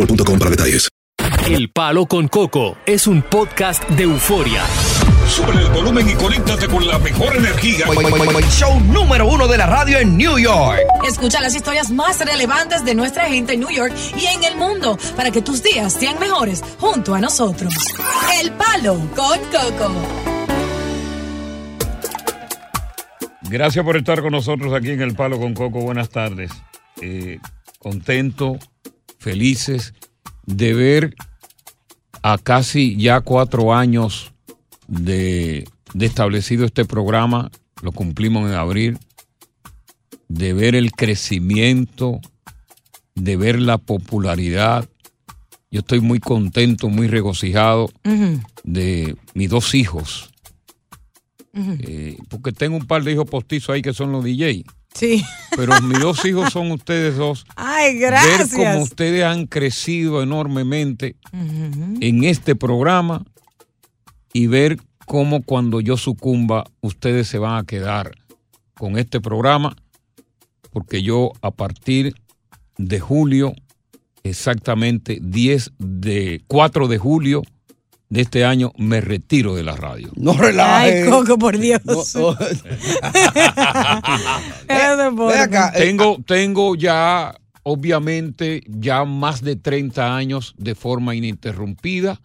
boostmobile.com 0.00 0.38
para 0.38 0.50
detalles. 0.50 0.88
El 1.46 1.70
Palo 1.70 2.06
con 2.06 2.28
Coco 2.28 2.76
es 2.86 3.06
un 3.06 3.22
podcast 3.22 3.86
de 3.90 4.04
euforia. 4.04 4.62
Sube 5.28 5.52
el 5.52 5.68
volumen 5.70 6.08
y 6.08 6.14
conéctate 6.14 6.66
con 6.66 6.86
la 6.86 6.98
mejor 6.98 7.36
energía. 7.36 7.86
Show 8.50 8.80
número 8.80 9.26
uno 9.28 9.46
de 9.46 9.58
la 9.58 9.66
radio 9.66 9.98
en 9.98 10.16
New 10.16 10.38
York. 10.38 10.80
Escucha 11.06 11.40
las 11.40 11.54
historias 11.54 11.90
más 11.90 12.18
relevantes 12.20 12.84
de 12.84 12.94
nuestra 12.94 13.26
gente 13.26 13.54
en 13.54 13.60
New 13.60 13.70
York 13.70 13.94
y 14.16 14.26
en 14.26 14.44
el 14.44 14.56
mundo 14.56 14.98
para 15.16 15.30
que 15.30 15.42
tus 15.42 15.62
días 15.62 15.92
sean 15.92 16.18
mejores 16.18 16.62
junto 16.78 17.14
a 17.14 17.20
nosotros. 17.20 17.72
El 18.40 18.52
Palo 18.52 18.98
con 19.14 19.38
Coco. 19.50 19.92
Gracias 23.42 23.84
por 23.84 23.96
estar 23.96 24.20
con 24.22 24.32
nosotros 24.32 24.72
aquí 24.72 24.90
en 24.90 25.02
El 25.02 25.14
Palo 25.14 25.38
con 25.38 25.54
Coco. 25.54 25.80
Buenas 25.80 26.08
tardes. 26.10 26.50
Eh, 27.00 27.38
contento, 27.78 28.58
felices 29.20 29.94
de 30.46 30.74
ver 30.74 31.14
a 32.22 32.38
casi 32.38 32.96
ya 32.96 33.20
cuatro 33.20 33.72
años 33.72 34.32
de, 34.88 35.68
de 35.94 36.06
establecido 36.06 36.64
este 36.64 36.84
programa, 36.84 37.50
lo 37.82 37.92
cumplimos 37.92 38.50
en 38.50 38.56
abril, 38.56 38.98
de 40.28 40.52
ver 40.52 40.74
el 40.74 40.92
crecimiento, 40.92 42.20
de 43.14 43.36
ver 43.36 43.60
la 43.60 43.78
popularidad. 43.78 44.88
Yo 45.70 45.80
estoy 45.80 46.00
muy 46.00 46.18
contento, 46.18 46.88
muy 46.88 47.06
regocijado 47.06 47.90
de 48.64 49.16
mis 49.34 49.50
dos 49.50 49.74
hijos, 49.74 50.30
eh, 51.54 52.16
porque 52.28 52.52
tengo 52.52 52.76
un 52.76 52.86
par 52.86 53.04
de 53.04 53.12
hijos 53.12 53.28
postizos 53.28 53.74
ahí 53.74 53.82
que 53.82 53.92
son 53.92 54.12
los 54.12 54.24
DJ. 54.24 54.64
Sí. 54.94 55.24
Pero 55.56 55.80
mis 55.82 56.00
dos 56.00 56.24
hijos 56.24 56.52
son 56.52 56.70
ustedes 56.72 57.16
dos. 57.16 57.46
Ay, 57.56 57.98
Ver 57.98 58.10
gracias. 58.10 58.52
cómo 58.52 58.80
ustedes 58.82 59.24
han 59.24 59.46
crecido 59.46 60.22
enormemente 60.22 61.16
en 61.32 62.24
este 62.24 62.56
programa 62.56 63.24
y 64.32 64.46
ver 64.46 64.78
cómo 65.06 65.42
cuando 65.42 65.80
yo 65.80 65.96
sucumba 65.96 66.64
ustedes 66.80 67.28
se 67.28 67.38
van 67.38 67.56
a 67.58 67.64
quedar 67.66 68.12
con 68.74 68.98
este 68.98 69.20
programa 69.20 69.76
porque 70.72 71.02
yo 71.02 71.32
a 71.42 71.50
partir 71.50 72.14
de 72.78 73.00
julio, 73.00 73.52
exactamente 74.22 75.18
10 75.20 75.72
de 75.78 76.42
4 76.46 76.88
de 76.88 76.98
julio 76.98 77.42
de 78.10 78.20
este 78.22 78.44
año 78.44 78.72
me 78.76 79.00
retiro 79.00 79.54
de 79.54 79.62
la 79.62 79.76
radio. 79.76 80.10
No 80.16 80.32
relajes. 80.34 81.04
Ay, 81.04 81.10
Coco, 81.10 81.38
por 81.38 81.56
Dios. 81.56 81.80
No, 81.84 81.94
no. 82.20 82.36
Eh, 84.68 85.48
Tengo, 85.76 86.18
tengo 86.26 86.74
ya, 86.76 87.34
obviamente, 87.62 88.62
ya 88.66 89.04
más 89.04 89.42
de 89.42 89.56
30 89.56 90.14
años 90.16 90.54
de 90.58 90.74
forma 90.74 91.14
ininterrumpida. 91.14 92.20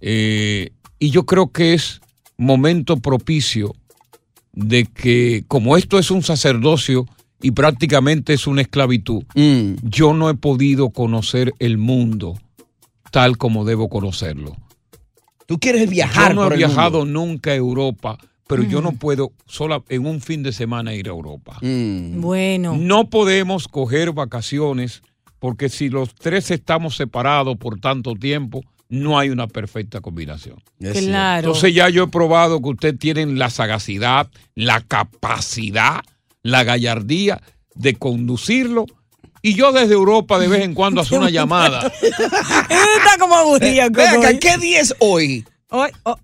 eh, 0.00 0.70
y 0.98 1.10
yo 1.10 1.26
creo 1.26 1.50
que 1.50 1.74
es 1.74 2.00
momento 2.36 2.96
propicio 2.98 3.74
de 4.52 4.84
que, 4.84 5.44
como 5.48 5.76
esto 5.76 5.98
es 5.98 6.10
un 6.12 6.22
sacerdocio 6.22 7.06
y 7.40 7.50
prácticamente 7.52 8.34
es 8.34 8.46
una 8.46 8.62
esclavitud, 8.62 9.24
mm, 9.34 9.74
yo 9.82 10.12
no 10.14 10.30
he 10.30 10.34
podido 10.34 10.90
conocer 10.90 11.54
el 11.58 11.76
mundo 11.78 12.38
tal 13.10 13.36
como 13.36 13.64
debo 13.64 13.88
conocerlo. 13.88 14.56
Tú 15.46 15.58
quieres 15.58 15.88
viajar 15.90 16.30
Yo 16.30 16.34
no 16.34 16.42
por 16.42 16.52
he 16.52 16.54
el 16.56 16.58
viajado 16.58 16.98
mundo. 17.04 17.20
nunca 17.20 17.50
a 17.52 17.54
Europa, 17.56 18.18
pero 18.46 18.62
yo 18.64 18.80
no 18.82 18.92
puedo 18.92 19.32
sola 19.46 19.82
en 19.88 20.06
un 20.06 20.20
fin 20.20 20.42
de 20.42 20.52
semana 20.52 20.94
ir 20.94 21.08
a 21.08 21.12
Europa. 21.12 21.58
Mm, 21.62 22.20
Bueno. 22.20 22.76
No 22.78 23.08
podemos 23.08 23.66
coger 23.68 24.12
vacaciones 24.12 25.02
porque 25.38 25.68
si 25.68 25.88
los 25.88 26.14
tres 26.14 26.50
estamos 26.50 26.96
separados 26.96 27.56
por 27.56 27.80
tanto 27.80 28.14
tiempo, 28.14 28.62
no 28.88 29.18
hay 29.18 29.30
una 29.30 29.46
perfecta 29.46 30.00
combinación. 30.02 30.56
es 30.78 30.92
cierto. 30.92 31.08
Claro. 31.08 31.46
Entonces 31.48 31.74
ya 31.74 31.88
yo 31.88 32.04
he 32.04 32.08
probado 32.08 32.60
que 32.60 32.68
ustedes 32.68 32.98
tienen 32.98 33.38
la 33.38 33.48
sagacidad, 33.48 34.28
la 34.54 34.82
capacidad, 34.82 36.02
la 36.42 36.62
gallardía 36.64 37.40
de 37.74 37.94
conducirlo. 37.94 38.84
Y 39.42 39.54
yo 39.54 39.72
desde 39.72 39.94
Europa 39.94 40.38
de 40.38 40.48
vez 40.48 40.62
en 40.62 40.72
cuando 40.74 41.00
hago 41.00 41.16
una 41.16 41.28
llamada. 41.30 41.90
Está 42.02 43.18
como 43.18 43.34
aburrido, 43.34 43.84
acá, 43.84 44.38
¿qué 44.38 44.56
día 44.58 44.80
es 44.80 44.94
hoy? 45.00 45.44
Hoy- 45.70 45.90
oh, 46.04 46.16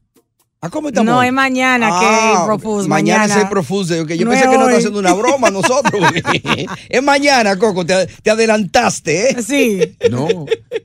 ¿A 0.60 0.70
cómo 0.70 0.88
estamos? 0.88 1.06
no, 1.14 1.22
es 1.22 1.32
mañana 1.32 1.86
que 1.88 1.94
Ah, 2.06 2.34
es 2.38 2.44
Profuse. 2.46 2.88
Mañana, 2.88 3.20
Mañana, 3.20 3.34
es 3.36 3.42
el 3.44 3.48
Profuse. 3.48 3.96
Yo 3.96 4.02
No 4.24 4.30
pensé 4.32 4.44
es 4.44 4.50
que 4.50 4.56
hoy. 4.56 4.64
está 4.66 4.76
haciendo 4.78 4.98
una 4.98 5.12
broma 5.14 5.48
a 5.48 5.50
nosotros. 5.52 6.02
es 6.88 7.02
mañana, 7.02 7.56
Coco. 7.56 7.86
Te, 7.86 8.06
te 8.06 8.30
adelantaste, 8.30 9.30
¿eh? 9.30 9.42
Sí. 9.42 9.96
No, 10.10 10.26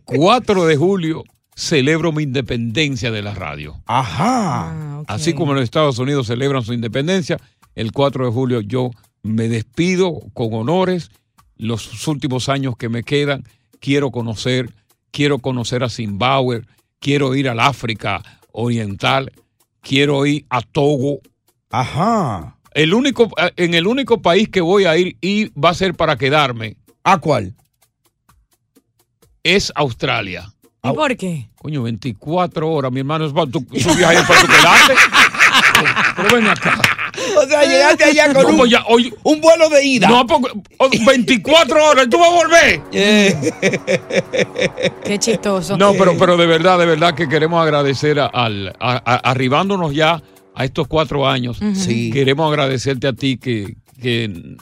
4 0.05 0.65
de 0.65 0.75
julio 0.75 1.23
celebro 1.55 2.11
mi 2.11 2.23
independencia 2.23 3.09
de 3.11 3.21
la 3.23 3.33
radio. 3.33 3.81
Ajá. 3.87 4.69
Ah. 4.71 5.03
Así 5.07 5.33
como 5.33 5.53
los 5.53 5.63
Estados 5.63 5.97
Unidos 5.99 6.27
celebran 6.27 6.63
su 6.63 6.73
independencia, 6.73 7.39
el 7.75 7.91
4 7.91 8.25
de 8.27 8.31
julio 8.31 8.61
yo 8.61 8.91
me 9.23 9.49
despido 9.49 10.19
con 10.33 10.53
honores. 10.53 11.09
Los 11.63 12.07
últimos 12.07 12.49
años 12.49 12.75
que 12.77 12.89
me 12.89 13.03
quedan, 13.03 13.43
quiero 13.79 14.11
conocer, 14.11 14.73
quiero 15.11 15.39
conocer 15.39 15.83
a 15.83 15.89
Zimbabue, 15.89 16.63
quiero 16.99 17.35
ir 17.35 17.49
al 17.49 17.59
África 17.59 18.21
Oriental, 18.51 19.31
quiero 19.81 20.25
ir 20.25 20.45
a 20.49 20.61
Togo. 20.61 21.19
Ajá. 21.69 22.57
El 22.73 22.93
único, 22.93 23.29
en 23.55 23.73
el 23.73 23.87
único 23.87 24.21
país 24.21 24.49
que 24.49 24.61
voy 24.61 24.85
a 24.85 24.97
ir 24.97 25.17
y 25.21 25.49
va 25.59 25.69
a 25.69 25.73
ser 25.73 25.93
para 25.95 26.17
quedarme 26.17 26.77
¿A 27.03 27.17
cuál? 27.17 27.53
es 29.43 29.71
Australia. 29.75 30.53
¿Y 30.83 30.91
por 30.91 31.15
qué? 31.17 31.49
Coño, 31.55 31.83
24 31.83 32.69
horas, 32.69 32.91
mi 32.91 32.99
hermano, 32.99 33.25
es 33.25 33.33
para 33.33 33.49
tu, 33.49 33.59
su 33.77 33.93
viaje 33.95 34.23
para 34.27 34.41
tu 34.41 34.47
quedarte. 34.47 34.93
Pero, 35.73 35.89
pero 36.15 36.35
ven 36.35 36.47
acá. 36.47 36.79
O 37.37 37.47
sea, 37.47 37.63
llegaste 37.63 38.03
allá 38.03 38.33
con 38.33 38.43
No, 38.43 38.49
un, 38.49 38.57
pues 38.57 38.71
ya, 38.71 38.83
un 39.23 39.41
vuelo 39.41 39.69
de 39.69 39.85
ida. 39.85 40.07
No, 40.07 40.25
porque 40.27 40.51
oh, 40.77 40.89
24 41.05 41.85
horas, 41.85 42.07
tú 42.09 42.17
vas 42.19 42.29
a 42.29 42.33
volver. 42.33 42.81
Eh, 42.91 43.35
Qué 45.03 45.19
chistoso. 45.19 45.77
No, 45.77 45.93
pero, 45.93 46.17
pero 46.17 46.37
de 46.37 46.45
verdad, 46.45 46.79
de 46.79 46.85
verdad 46.85 47.13
que 47.15 47.27
queremos 47.27 47.61
agradecer 47.61 48.19
a- 48.19 48.27
al, 48.27 48.69
a- 48.79 49.01
a- 49.05 49.29
arribándonos 49.31 49.93
ya 49.93 50.21
a 50.55 50.65
estos 50.65 50.87
cuatro 50.87 51.27
años. 51.27 51.59
Sí. 51.75 52.11
Queremos 52.11 52.49
agradecerte 52.51 53.07
a 53.07 53.13
ti 53.13 53.37
que, 53.37 53.75
que 54.01 54.55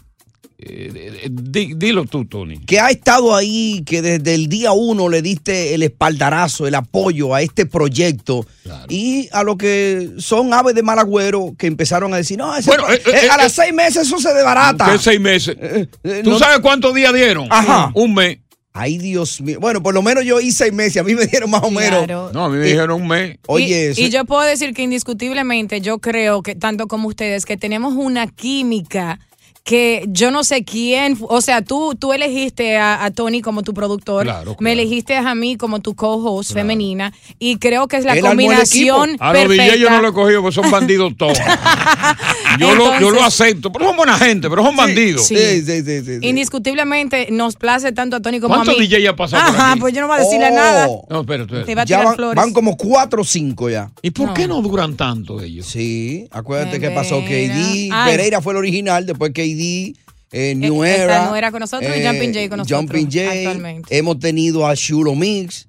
eh, 0.63 1.21
eh, 1.23 1.29
di- 1.31 1.73
dilo 1.75 2.05
tú, 2.05 2.25
Tony. 2.25 2.59
que 2.59 2.79
ha 2.79 2.89
estado 2.89 3.35
ahí, 3.35 3.83
que 3.85 4.01
desde 4.01 4.35
el 4.35 4.47
día 4.47 4.71
uno 4.71 5.09
le 5.09 5.21
diste 5.21 5.73
el 5.73 5.83
espaldarazo, 5.83 6.67
el 6.67 6.75
apoyo 6.75 7.33
a 7.33 7.41
este 7.41 7.65
proyecto. 7.65 8.45
Y 8.89 9.27
a 9.31 9.43
lo 9.43 9.57
que 9.57 10.11
son 10.17 10.53
aves 10.53 10.75
de 10.75 10.83
mal 10.83 10.99
agüero 10.99 11.53
que 11.57 11.67
empezaron 11.67 12.13
a 12.13 12.17
decir, 12.17 12.37
no, 12.37 12.55
ese 12.55 12.69
Bueno, 12.69 12.89
eh, 12.91 13.01
eh, 13.05 13.29
a 13.29 13.35
eh, 13.35 13.37
las 13.37 13.51
seis 13.53 13.73
meses 13.73 14.07
eso 14.07 14.19
se 14.19 14.33
desbarata. 14.33 14.91
¿Qué 14.91 14.97
seis 14.99 15.19
meses? 15.19 15.55
Eh, 15.59 15.87
eh, 16.03 16.21
¿Tú 16.23 16.31
no- 16.31 16.39
sabes 16.39 16.59
cuántos 16.59 16.93
días 16.93 17.13
dieron? 17.13 17.47
Ajá. 17.49 17.91
Un 17.95 18.13
mes. 18.13 18.37
Ay, 18.73 18.97
Dios 18.97 19.41
mío. 19.41 19.59
Bueno, 19.59 19.83
por 19.83 19.93
lo 19.93 20.01
menos 20.01 20.23
yo 20.23 20.39
hice 20.39 20.59
seis 20.65 20.73
meses. 20.73 20.97
A 21.01 21.03
mí 21.03 21.13
me 21.13 21.25
dieron 21.27 21.49
más 21.49 21.61
o 21.63 21.71
menos. 21.71 22.05
Claro. 22.05 22.31
No, 22.33 22.45
a 22.45 22.49
mí 22.49 22.55
me 22.57 22.63
dijeron 22.65 23.01
un 23.01 23.07
mes. 23.07 23.37
Oye, 23.47 23.65
y, 23.67 23.73
eso- 23.73 23.99
y 24.01 24.09
yo 24.09 24.23
puedo 24.23 24.43
decir 24.43 24.73
que 24.73 24.83
indiscutiblemente 24.83 25.81
yo 25.81 25.99
creo 25.99 26.41
que 26.41 26.55
tanto 26.55 26.87
como 26.87 27.09
ustedes 27.09 27.45
que 27.45 27.57
tenemos 27.57 27.93
una 27.95 28.27
química 28.27 29.19
que 29.63 30.05
yo 30.07 30.31
no 30.31 30.43
sé 30.43 30.63
quién, 30.63 31.17
o 31.21 31.39
sea, 31.39 31.61
tú 31.61 31.93
tú 31.95 32.13
elegiste 32.13 32.77
a, 32.77 33.03
a 33.05 33.11
Tony 33.11 33.41
como 33.41 33.61
tu 33.61 33.73
productor, 33.75 34.23
Claro, 34.23 34.55
me 34.59 34.71
elegiste 34.73 35.15
a 35.15 35.35
mí 35.35 35.55
como 35.55 35.81
tu 35.81 35.93
co-host 35.95 36.53
femenina 36.53 37.13
y 37.37 37.57
creo 37.57 37.87
que 37.87 37.97
es 37.97 38.05
la 38.05 38.13
Él 38.13 38.25
armó 38.25 38.41
el 38.41 38.47
combinación 38.47 39.17
A 39.19 39.31
los 39.33 39.41
perfecta. 39.43 39.63
DJ 39.63 39.79
yo 39.79 39.89
no 39.91 40.01
lo 40.01 40.07
he 40.09 40.13
cogido 40.13 40.41
porque 40.41 40.55
son 40.55 40.71
bandidos 40.71 41.13
todos. 41.15 41.37
yo, 42.59 42.75
lo, 42.75 42.99
yo 42.99 43.11
lo 43.11 43.23
acepto, 43.23 43.71
pero 43.71 43.85
son 43.85 43.97
buena 43.97 44.17
gente, 44.17 44.49
pero 44.49 44.63
son 44.63 44.75
bandidos. 44.75 45.27
Sí. 45.27 45.35
Sí, 45.37 45.61
sí, 45.61 45.81
sí, 45.83 46.01
sí, 46.05 46.19
sí. 46.21 46.27
Indiscutiblemente 46.27 47.27
nos 47.31 47.55
place 47.55 47.91
tanto 47.91 48.15
a 48.17 48.19
Tony 48.21 48.39
como 48.39 48.55
a 48.55 48.57
¿Cuántos 48.57 48.77
mí. 48.77 48.87
DJ 48.87 49.01
ya 49.03 49.15
pasado 49.15 49.45
por 49.51 49.55
Ajá, 49.55 49.71
aquí? 49.73 49.79
pues 49.79 49.93
yo 49.93 50.01
no 50.01 50.07
voy 50.07 50.17
a 50.17 50.19
decirle 50.21 50.47
Oh. 50.51 50.55
nada. 50.55 50.87
No, 51.09 51.21
espérate, 51.21 51.63
Te 51.63 51.75
va 51.75 51.81
a 51.83 51.85
Ya 51.85 51.97
tirar 51.97 52.05
van, 52.05 52.15
flores. 52.15 52.35
van 52.35 52.53
como 52.53 52.75
cuatro 52.77 53.21
o 53.21 53.25
cinco 53.25 53.69
ya. 53.69 53.91
¿Y 54.01 54.11
por 54.11 54.33
qué 54.33 54.47
no 54.47 54.61
duran 54.61 54.95
tanto 54.97 55.39
ellos? 55.41 55.65
Sí, 55.67 56.27
acuérdate 56.31 56.79
Pereira. 56.79 56.89
que 56.89 56.95
pasó 56.95 57.21
KD. 57.21 57.89
Ay. 57.91 58.11
Pereira 58.11 58.41
fue 58.41 58.53
el 58.53 58.57
original, 58.57 59.05
después 59.05 59.31
KD, 59.55 59.97
eh, 60.31 60.55
New 60.55 60.83
está 60.83 61.03
Era. 61.03 61.25
New 61.25 61.35
Era 61.35 61.51
con 61.51 61.59
nosotros 61.59 61.91
y 61.95 62.05
Jumping 62.05 62.33
Jay 62.33 62.49
con 62.49 62.57
nosotros 62.59 62.79
Jumping 62.79 63.11
Jay. 63.11 63.45
actualmente. 63.45 63.97
Hemos 63.97 64.19
tenido 64.19 64.65
a 64.67 64.73
Shulo 64.75 65.15
Mix. 65.15 65.67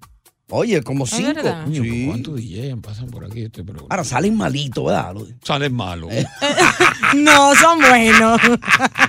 Oye, 0.54 0.82
como 0.82 1.06
cinco. 1.06 1.40
Sí. 1.72 2.04
¿Cuántos 2.06 2.36
DJ 2.36 2.76
pasan 2.76 3.06
por 3.08 3.24
aquí 3.24 3.40
este 3.40 3.64
programa? 3.64 3.86
Ahora 3.88 4.04
salen 4.04 4.36
malitos, 4.36 4.84
¿verdad? 4.84 5.14
Salen 5.42 5.72
malos. 5.74 6.10
Eh. 6.12 6.26
No, 7.16 7.54
son 7.56 7.78
buenos. 7.78 8.40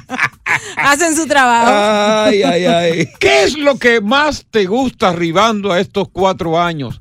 Hacen 0.77 1.15
su 1.15 1.25
trabajo. 1.25 1.69
Ay, 2.29 2.43
ay, 2.43 2.65
ay. 2.65 3.09
¿Qué 3.19 3.43
es 3.43 3.57
lo 3.57 3.77
que 3.77 4.01
más 4.01 4.45
te 4.49 4.65
gusta 4.65 5.09
arribando 5.09 5.71
a 5.71 5.79
estos 5.79 6.09
cuatro 6.09 6.59
años? 6.59 6.99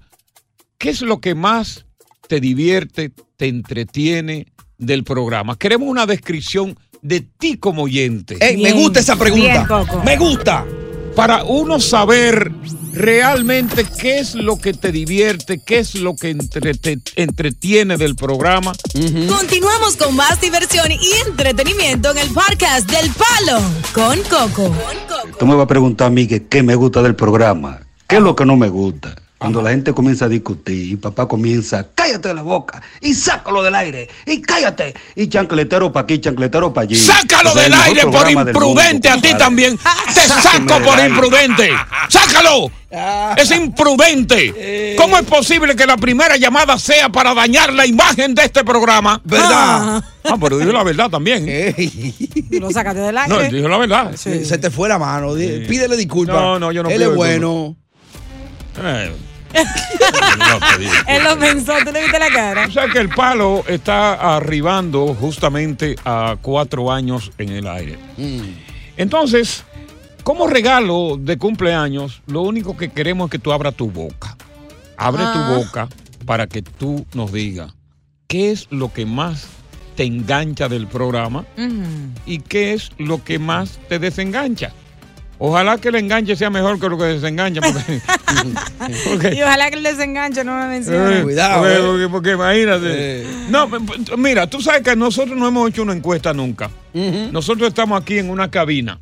¿Qué 0.78 0.90
es 0.90 1.02
lo 1.02 1.20
que 1.20 1.34
más 1.34 1.86
te 2.28 2.38
divierte, 2.40 3.12
te 3.36 3.48
entretiene 3.48 4.46
del 4.78 5.02
programa? 5.02 5.56
Queremos 5.56 5.88
una 5.88 6.06
descripción 6.06 6.78
de 7.02 7.20
ti 7.20 7.58
como 7.58 7.82
oyente. 7.82 8.38
Me 8.58 8.72
gusta 8.72 9.00
esa 9.00 9.16
pregunta. 9.16 9.66
bien. 9.68 10.04
Me 10.04 10.16
gusta. 10.16 10.64
Para 11.16 11.44
uno 11.44 11.78
saber 11.78 12.50
realmente 12.94 13.84
qué 14.00 14.18
es 14.18 14.34
lo 14.34 14.56
que 14.56 14.72
te 14.72 14.92
divierte, 14.92 15.60
qué 15.64 15.78
es 15.78 15.94
lo 15.96 16.14
que 16.16 16.30
entre- 16.30 16.72
te 16.74 16.98
entretiene 17.16 17.98
del 17.98 18.16
programa. 18.16 18.72
Continuamos 19.28 19.96
con 19.96 20.16
más 20.16 20.40
diversión 20.40 20.90
y 20.90 20.98
entretenimiento 21.28 22.12
en 22.12 22.18
el 22.18 22.28
podcast 22.30 22.90
del 22.90 23.10
Palo 23.10 23.60
con 23.92 24.18
Coco. 24.22 24.74
Tú 25.38 25.46
me 25.46 25.54
vas 25.54 25.64
a 25.64 25.68
preguntar 25.68 26.06
a 26.06 26.10
mí 26.10 26.26
que 26.26 26.46
qué 26.46 26.62
me 26.62 26.76
gusta 26.76 27.02
del 27.02 27.14
programa, 27.14 27.80
qué 28.08 28.16
es 28.16 28.22
lo 28.22 28.34
que 28.34 28.46
no 28.46 28.56
me 28.56 28.68
gusta. 28.70 29.14
Cuando 29.42 29.60
la 29.60 29.70
gente 29.70 29.92
comienza 29.92 30.24
a 30.26 30.28
discutir 30.28 30.92
y 30.92 30.96
papá 30.96 31.26
comienza, 31.28 31.86
cállate 31.94 32.28
de 32.28 32.34
la 32.34 32.42
boca 32.42 32.80
y 33.00 33.12
sácalo 33.12 33.62
del 33.62 33.74
aire 33.74 34.08
y 34.24 34.40
cállate 34.40 34.94
y 35.16 35.28
chancletero 35.28 35.92
para 35.92 36.04
aquí, 36.04 36.20
chancletero 36.20 36.72
para 36.72 36.84
allí. 36.84 36.94
¡Sácalo 36.96 37.50
O 37.50 37.52
sea, 37.52 37.62
del 37.64 37.74
aire 37.74 38.02
por 38.02 38.30
imprudente 38.30 39.10
mundo, 39.10 39.28
a 39.28 39.32
ti 39.32 39.36
también! 39.36 39.76
¡Te 40.14 40.20
saco 40.28 40.80
por 40.84 40.98
imprudente! 40.98 41.70
¡Sácalo! 42.08 42.70
¡Es 43.36 43.50
imprudente! 43.50 44.94
¿Cómo 44.96 45.18
es 45.18 45.24
posible 45.24 45.74
que 45.74 45.86
la 45.86 45.96
primera 45.96 46.36
llamada 46.36 46.78
sea 46.78 47.08
para 47.08 47.34
dañar 47.34 47.72
la 47.72 47.84
imagen 47.84 48.34
de 48.34 48.44
este 48.44 48.64
programa? 48.64 49.20
¿Verdad? 49.24 50.04
Ah, 50.24 50.36
pero 50.40 50.58
dijo 50.58 50.72
la 50.72 50.84
verdad 50.84 51.10
también. 51.10 51.44
Lo 52.50 52.70
sacaste 52.70 53.00
del 53.00 53.14
No, 53.14 53.38
aire. 53.38 53.56
dijo 53.56 53.68
la 53.68 53.78
verdad. 53.78 54.14
Se 54.14 54.58
te 54.58 54.70
fue 54.70 54.88
la 54.88 54.98
mano. 54.98 55.34
Pídele 55.34 55.96
disculpas. 55.96 56.36
No, 56.36 56.58
no, 56.58 56.70
yo 56.70 56.82
no 56.82 56.90
Él 56.90 56.98
pido 56.98 57.10
es 57.10 57.16
bueno. 57.16 57.76
Eh. 58.78 59.12
Él 61.06 61.24
lo 61.24 61.38
pensó, 61.38 61.72
¿tú 61.84 61.92
le 61.92 62.02
viste 62.02 62.18
la 62.18 62.28
cara? 62.30 62.66
O 62.66 62.70
sea 62.70 62.88
que 62.88 62.98
el 62.98 63.08
palo 63.08 63.64
está 63.68 64.36
arribando 64.36 65.14
justamente 65.14 65.96
a 66.04 66.36
cuatro 66.40 66.90
años 66.92 67.30
en 67.38 67.50
el 67.50 67.66
aire. 67.66 67.98
Entonces, 68.96 69.64
como 70.22 70.46
regalo 70.46 71.16
de 71.18 71.38
cumpleaños, 71.38 72.22
lo 72.26 72.42
único 72.42 72.76
que 72.76 72.90
queremos 72.90 73.26
es 73.26 73.30
que 73.32 73.38
tú 73.38 73.52
abras 73.52 73.74
tu 73.74 73.90
boca. 73.90 74.36
Abre 74.96 75.22
Ah. 75.26 75.32
tu 75.32 75.54
boca 75.60 75.88
para 76.26 76.46
que 76.46 76.62
tú 76.62 77.04
nos 77.14 77.32
digas 77.32 77.72
qué 78.28 78.52
es 78.52 78.66
lo 78.70 78.92
que 78.92 79.04
más 79.04 79.46
te 79.96 80.04
engancha 80.04 80.68
del 80.68 80.86
programa 80.86 81.44
y 82.24 82.38
qué 82.38 82.72
es 82.72 82.90
lo 82.98 83.22
que 83.22 83.38
más 83.38 83.78
te 83.88 83.98
desengancha. 83.98 84.72
Ojalá 85.44 85.76
que 85.78 85.88
el 85.88 85.96
enganche 85.96 86.36
sea 86.36 86.50
mejor 86.50 86.78
que 86.78 86.88
lo 86.88 86.96
que 86.96 87.02
desengancha. 87.04 87.60
Porque, 87.60 88.00
porque- 89.08 89.34
Y 89.34 89.42
ojalá 89.42 89.70
que 89.70 89.76
el 89.76 89.82
desenganche 89.82 90.44
no 90.44 90.56
me 90.56 90.68
mencione. 90.68 91.18
eh, 91.18 91.22
Cuidado, 91.24 91.60
Porque, 91.62 91.74
eh. 91.74 91.80
porque- 91.82 92.08
porque 92.08 92.30
imagínate. 92.30 93.22
Eh. 93.22 93.26
No, 93.50 93.68
mira, 94.16 94.46
tú 94.46 94.62
sabes 94.62 94.82
que 94.82 94.94
nosotros 94.94 95.36
no 95.36 95.48
hemos 95.48 95.68
hecho 95.68 95.82
una 95.82 95.94
encuesta 95.94 96.32
nunca. 96.32 96.70
Nosotros 96.94 97.66
estamos 97.68 98.00
aquí 98.00 98.18
en 98.18 98.30
una 98.30 98.52
cabina, 98.52 99.00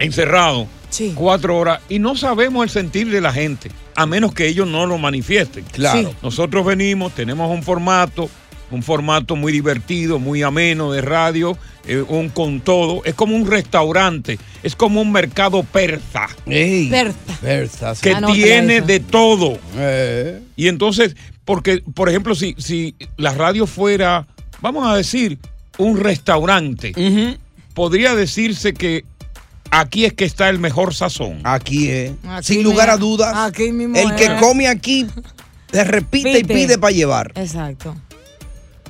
encerrados, 0.00 0.66
Sí. 0.90 1.12
cuatro 1.14 1.56
horas, 1.56 1.80
y 1.88 1.98
no 2.00 2.16
sabemos 2.16 2.64
el 2.64 2.70
sentir 2.70 3.08
de 3.08 3.20
la 3.20 3.32
gente, 3.32 3.70
a 3.94 4.06
menos 4.06 4.34
que 4.34 4.48
ellos 4.48 4.66
no 4.66 4.86
lo 4.86 4.98
manifiesten. 4.98 5.64
Claro. 5.70 6.00
Sí. 6.10 6.16
Nosotros 6.22 6.66
venimos, 6.66 7.14
tenemos 7.14 7.48
un 7.50 7.62
formato, 7.62 8.28
un 8.74 8.82
formato 8.82 9.36
muy 9.36 9.52
divertido, 9.52 10.18
muy 10.18 10.42
ameno 10.42 10.92
de 10.92 11.00
radio, 11.00 11.56
eh, 11.86 12.02
un 12.08 12.28
con 12.28 12.60
todo. 12.60 13.02
Es 13.04 13.14
como 13.14 13.36
un 13.36 13.46
restaurante, 13.46 14.38
es 14.62 14.74
como 14.76 15.00
un 15.00 15.12
mercado 15.12 15.62
persa 15.62 16.28
Ey. 16.46 16.88
Berta. 16.88 17.38
Berta, 17.42 17.94
sí. 17.94 18.02
que 18.02 18.14
tiene 18.32 18.78
eso. 18.78 18.86
de 18.86 19.00
todo. 19.00 19.58
Eh. 19.76 20.40
Y 20.56 20.68
entonces, 20.68 21.16
porque, 21.44 21.82
por 21.94 22.08
ejemplo, 22.08 22.34
si, 22.34 22.54
si 22.58 22.94
la 23.16 23.32
radio 23.34 23.66
fuera, 23.66 24.26
vamos 24.60 24.86
a 24.86 24.96
decir, 24.96 25.38
un 25.78 25.98
restaurante, 25.98 26.92
podría 27.74 28.14
decirse 28.14 28.74
que 28.74 29.04
aquí 29.70 30.04
es 30.04 30.12
que 30.12 30.24
está 30.24 30.48
el 30.48 30.58
mejor 30.58 30.94
sazón. 30.94 31.40
Aquí 31.44 31.88
es. 31.88 32.12
Aquí 32.28 32.54
Sin 32.54 32.62
lugar 32.62 32.90
a 32.90 32.96
dudas. 32.96 33.34
aquí 33.36 33.72
mismo 33.72 33.96
el 33.96 34.14
que 34.14 34.36
come 34.38 34.68
aquí 34.68 35.06
se 35.72 35.84
repite 35.84 36.38
y 36.40 36.44
Pide. 36.44 36.54
pide 36.54 36.78
para 36.78 36.92
llevar. 36.92 37.32
Exacto. 37.34 37.96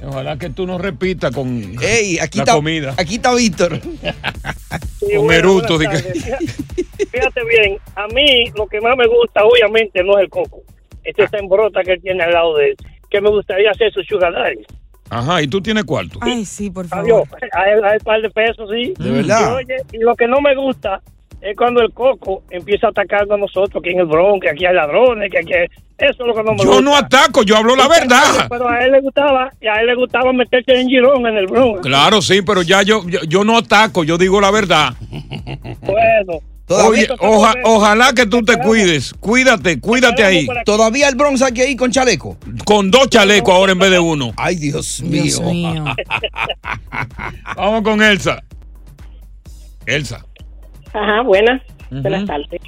Ojalá 0.05 0.37
que 0.37 0.51
tú 0.51 0.67
nos 0.67 0.81
repitas 0.81 1.33
con 1.35 1.47
Ey, 1.81 2.19
aquí 2.19 2.39
la 2.39 2.45
está, 2.45 2.55
comida. 2.55 2.95
aquí 2.97 3.15
está 3.17 3.35
Víctor. 3.35 3.79
Con 3.81 5.27
Meruto, 5.27 5.79
di 5.79 5.87
que- 5.87 5.97
Fíjate 7.07 7.45
bien, 7.45 7.79
a 7.95 8.07
mí 8.09 8.51
lo 8.57 8.67
que 8.67 8.81
más 8.81 8.97
me 8.97 9.07
gusta, 9.07 9.45
obviamente, 9.45 10.03
no 10.03 10.19
es 10.19 10.25
el 10.25 10.31
coco. 10.31 10.63
Este 11.05 11.25
está 11.25 11.39
en 11.39 11.49
brota 11.49 11.83
que 11.83 11.93
él 11.93 12.01
tiene 12.03 12.23
al 12.25 12.33
lado 12.33 12.57
de 12.57 12.71
él. 12.71 12.77
Que 13.11 13.21
me 13.21 13.29
gustaría 13.31 13.71
hacer 13.71 13.93
su 13.93 14.03
sugar 14.03 14.33
daddy. 14.33 14.65
Ajá, 15.11 15.43
¿y 15.43 15.47
tú 15.47 15.61
tienes 15.61 15.85
cuarto? 15.85 16.19
Ay, 16.23 16.45
sí, 16.47 16.71
por 16.71 16.87
Adiós. 16.91 17.29
favor. 17.29 17.39
A 17.53 17.71
él, 17.71 17.85
a 17.85 17.95
él 17.95 18.01
par 18.03 18.23
de 18.23 18.31
pesos, 18.31 18.71
sí. 18.73 18.95
De 18.99 19.11
verdad. 19.11 19.51
Y, 19.51 19.65
oye, 19.65 19.77
y 19.93 19.99
lo 19.99 20.15
que 20.17 20.27
no 20.27 20.41
me 20.41 20.55
gusta 20.57 21.03
es 21.43 21.57
cuando 21.57 21.81
el 21.83 21.93
coco 21.93 22.43
empieza 22.51 22.87
a 22.87 22.91
atacarnos 22.91 23.33
a 23.35 23.37
nosotros, 23.37 23.83
que 23.83 23.91
en 23.91 23.99
el 24.01 24.07
Bronx, 24.07 24.41
que 24.43 24.51
aquí 24.51 24.65
hay 24.65 24.75
ladrones, 24.75 25.31
que 25.31 25.39
aquí 25.41 25.53
hay... 25.53 25.67
Eso 25.99 26.23
es 26.23 26.27
lo 26.27 26.35
que 26.35 26.43
no 26.43 26.53
me 26.53 26.59
Yo 26.59 26.67
gusta. 26.69 26.83
no 26.83 26.97
ataco, 26.97 27.43
yo 27.43 27.57
hablo 27.57 27.77
la 27.77 27.87
verdad. 27.89 28.47
Pero 28.49 28.69
a 28.69 28.81
él 28.85 28.93
le 28.93 29.01
gustaba, 29.01 29.53
y 29.61 29.67
a 29.69 29.75
él 29.81 29.87
le 29.87 29.95
gustaba 29.95 30.33
meterse 30.33 30.81
en 30.81 30.89
girón 30.89 31.27
en 31.27 31.37
el 31.37 31.47
Bronx. 31.47 31.81
Claro, 31.83 32.23
sí, 32.23 32.43
pero 32.43 32.63
ya 32.63 32.83
yo, 32.83 33.07
yo, 33.09 33.21
yo 33.29 33.45
no 33.45 33.59
ataco, 33.59 34.03
yo 34.03 34.19
digo 34.19 34.41
la 34.41 34.51
verdad. 34.51 34.95
Bueno. 35.83 36.41
Oye, 36.69 37.07
oja- 37.21 37.55
ojalá 37.65 38.13
que 38.15 38.25
tú 38.27 38.43
te 38.43 38.57
cuides. 38.59 39.13
Cuídate, 39.21 39.79
cuídate 39.79 40.25
ahí. 40.25 40.47
Todavía 40.65 41.09
el 41.09 41.17
Bronx 41.17 41.43
aquí 41.43 41.61
ahí 41.61 41.77
con 41.77 41.91
chaleco. 41.91 42.39
Con 42.65 42.91
dos 42.91 43.09
chalecos 43.11 43.53
ahora 43.55 43.73
en 43.73 43.79
vez 43.79 43.91
de 43.91 43.99
uno. 43.99 44.33
Ay, 44.37 44.57
Dios 44.57 45.03
mío. 45.03 45.23
Dios 45.25 45.41
mío. 45.43 45.85
Vamos 47.57 47.83
con 47.83 48.01
Elsa. 48.03 48.43
Elsa. 49.87 50.25
Ajá, 50.93 51.23
buenas. 51.23 51.63
Buenas 51.91 52.25
tardes. 52.27 52.61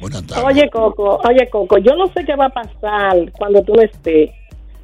Buenas 0.00 0.26
tardes. 0.26 0.44
Oye, 0.44 0.68
Coco, 0.70 1.20
oye, 1.28 1.48
Coco, 1.50 1.78
yo 1.78 1.94
no 1.96 2.06
sé 2.08 2.24
qué 2.24 2.34
va 2.36 2.46
a 2.46 2.50
pasar 2.50 3.16
cuando 3.38 3.62
tú 3.62 3.74
no 3.74 3.82
estés. 3.82 4.30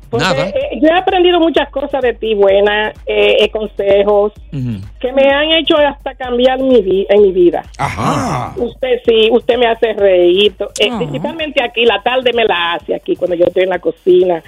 Porque 0.08 0.24
Nada. 0.24 0.48
eh, 0.48 0.80
yo 0.82 0.88
he 0.88 0.98
aprendido 0.98 1.38
muchas 1.38 1.70
cosas 1.70 2.02
de 2.02 2.14
ti, 2.14 2.34
buenas, 2.34 2.94
eh, 3.06 3.36
eh, 3.44 3.48
consejos, 3.50 4.32
que 4.50 5.12
me 5.12 5.22
han 5.30 5.52
hecho 5.52 5.76
hasta 5.76 6.14
cambiar 6.16 6.58
mi 6.60 6.80
vi- 6.82 7.06
en 7.08 7.22
mi 7.22 7.30
vida. 7.30 7.62
Ajá. 7.78 8.52
Usted 8.56 8.98
sí, 9.06 9.28
usted 9.30 9.56
me 9.56 9.66
hace 9.68 9.92
reír. 9.92 10.52
eh. 10.80 10.90
Principalmente 10.98 11.62
aquí, 11.62 11.84
la 11.84 12.02
tarde 12.02 12.32
me 12.32 12.44
la 12.44 12.72
hace 12.74 12.92
aquí 12.96 13.14
cuando 13.14 13.36
yo 13.36 13.44
estoy 13.46 13.62
en 13.64 13.70
la 13.70 13.78
cocina. 13.78 14.42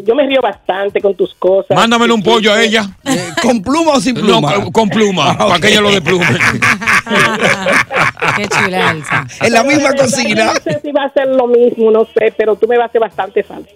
Yo 0.00 0.14
me 0.14 0.26
río 0.26 0.40
bastante 0.40 1.00
con 1.00 1.14
tus 1.14 1.34
cosas. 1.34 1.76
Mándamele 1.76 2.12
un 2.12 2.22
pollo 2.22 2.52
a 2.52 2.62
ella. 2.62 2.86
Eh, 3.04 3.28
¿Con 3.42 3.62
pluma 3.62 3.92
o 3.92 4.00
sin 4.00 4.14
No, 4.14 4.22
pluma? 4.22 4.54
con, 4.54 4.72
con 4.72 4.88
pluma, 4.88 5.36
para 5.36 5.58
que 5.60 5.68
ella 5.68 5.80
lo 5.80 5.90
desplume. 5.90 6.26
Qué 8.36 8.48
chula, 8.48 8.90
Elsa. 8.92 9.26
en 9.40 9.52
la 9.52 9.62
misma 9.64 9.92
cocina. 9.92 10.44
No 10.46 10.52
sé 10.60 10.80
si 10.82 10.92
va 10.92 11.04
a 11.04 11.12
ser 11.12 11.26
lo 11.28 11.46
mismo, 11.46 11.90
no 11.90 12.04
sé, 12.06 12.32
pero 12.36 12.56
tú 12.56 12.66
me 12.66 12.76
vas 12.76 12.84
a 12.84 12.88
hacer 12.88 13.00
bastante 13.00 13.42
falta. 13.42 13.70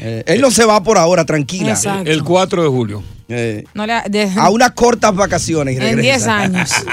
Eh, 0.00 0.22
él 0.26 0.40
no 0.40 0.50
se 0.50 0.64
va 0.64 0.82
por 0.82 0.98
ahora, 0.98 1.24
tranquila. 1.24 1.70
Exacto. 1.70 2.10
El 2.10 2.22
4 2.22 2.62
de 2.62 2.68
julio. 2.68 3.02
Eh, 3.28 3.64
No 3.74 3.86
le- 3.86 4.02
de- 4.08 4.30
a 4.38 4.50
unas 4.50 4.70
cortas 4.72 5.14
vacaciones. 5.14 5.74
y 5.74 5.78
en 5.78 5.82
regresa. 5.96 6.02
10 6.02 6.26
años. 6.28 6.70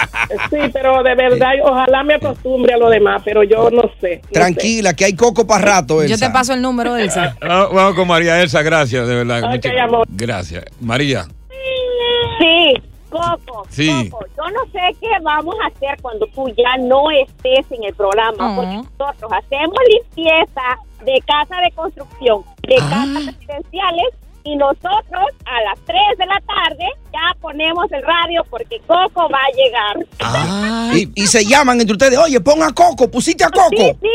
Sí, 0.49 0.57
pero 0.73 1.03
de 1.03 1.13
verdad, 1.15 1.51
ojalá 1.63 2.03
me 2.03 2.15
acostumbre 2.15 2.73
a 2.73 2.77
lo 2.77 2.89
demás, 2.89 3.21
pero 3.23 3.43
yo 3.43 3.69
no 3.69 3.83
sé. 4.01 4.21
no 4.23 4.29
Tranquila, 4.31 4.93
que 4.95 5.05
hay 5.05 5.13
coco 5.15 5.45
para 5.45 5.63
rato, 5.63 5.97
Yo 5.97 6.13
Elsa. 6.13 6.27
te 6.27 6.33
paso 6.33 6.53
el 6.53 6.61
número, 6.61 6.95
Elsa. 6.97 7.35
Ah, 7.41 7.67
Vamos 7.71 7.93
con 7.93 8.07
María 8.07 8.41
Elsa, 8.41 8.63
gracias, 8.63 9.07
de 9.07 9.15
verdad. 9.15 9.43
Ok, 9.43 9.51
Muchas- 9.51 9.71
amor. 9.79 10.07
Gracias. 10.09 10.65
María. 10.81 11.27
Sí, 12.39 12.73
Coco, 13.09 13.65
Sí. 13.69 14.09
Coco, 14.09 14.25
yo 14.35 14.43
no 14.51 14.71
sé 14.71 14.79
qué 14.99 15.07
vamos 15.21 15.55
a 15.63 15.67
hacer 15.67 16.01
cuando 16.01 16.25
tú 16.33 16.47
ya 16.49 16.77
no 16.81 17.11
estés 17.11 17.65
en 17.71 17.83
el 17.83 17.93
programa, 17.93 18.55
porque 18.55 18.75
nosotros 18.97 19.31
hacemos 19.31 19.75
limpieza 19.87 20.61
de 21.05 21.21
casa 21.27 21.61
de 21.63 21.71
construcción, 21.75 22.41
de 22.67 22.75
casas 22.75 23.25
residenciales, 23.25 24.05
y 24.45 24.57
nosotros 24.57 25.23
a 25.45 25.61
las 25.63 25.79
3 25.85 25.95
de 26.17 26.25
la 26.25 26.37
tarde 26.41 26.85
ya 27.13 27.33
ponemos 27.39 27.89
el 27.93 28.03
radio 28.03 28.43
porque 28.49 28.77
Coco 28.85 29.29
va 29.29 29.39
a 29.39 29.51
llegar. 29.55 29.95
Y, 30.97 31.09
y 31.15 31.27
se 31.27 31.45
llaman 31.45 31.79
entre 31.79 31.93
ustedes, 31.93 32.19
oye, 32.19 32.41
pon 32.41 32.61
a 32.61 32.73
Coco, 32.73 33.09
pusiste 33.09 33.45
a 33.45 33.49
Coco. 33.49 33.69
Sí, 33.69 33.93
sí, 34.01 34.09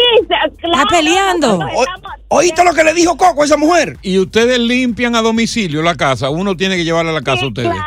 claro. 0.59 0.85
peleando. 0.91 1.47
nosotros 1.59 1.81
estamos- 1.81 2.13
¿Oíste 2.31 2.63
lo 2.63 2.75
que 2.75 2.85
le 2.85 2.93
dijo 2.93 3.17
Coco 3.17 3.41
a 3.41 3.47
esa 3.47 3.57
mujer? 3.57 3.97
Y 4.03 4.19
ustedes 4.19 4.59
limpian 4.59 5.17
a 5.17 5.23
domicilio 5.23 5.81
la 5.83 5.95
casa. 5.95 6.29
Uno 6.29 6.59
tiene 6.59 6.77
que 6.77 6.85
llevarla 6.85 7.13
a 7.13 7.15
la 7.15 7.23
casa 7.23 7.47
a 7.47 7.49
ustedes. 7.49 7.73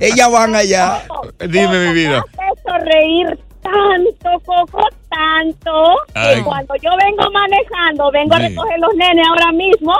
Ellas 0.00 0.28
van 0.30 0.54
allá. 0.56 1.02
Dime, 1.38 1.86
mi 1.88 1.94
vida. 1.94 2.24
Reír 2.80 3.38
tanto, 3.72 4.40
Coco, 4.44 4.82
tanto, 5.10 5.96
Ay. 6.14 6.36
que 6.36 6.42
cuando 6.44 6.74
yo 6.76 6.90
vengo 7.04 7.30
manejando, 7.32 8.10
vengo 8.12 8.34
a 8.34 8.38
recoger 8.38 8.78
los 8.80 8.94
nenes 8.94 9.26
ahora 9.28 9.52
mismo, 9.52 9.92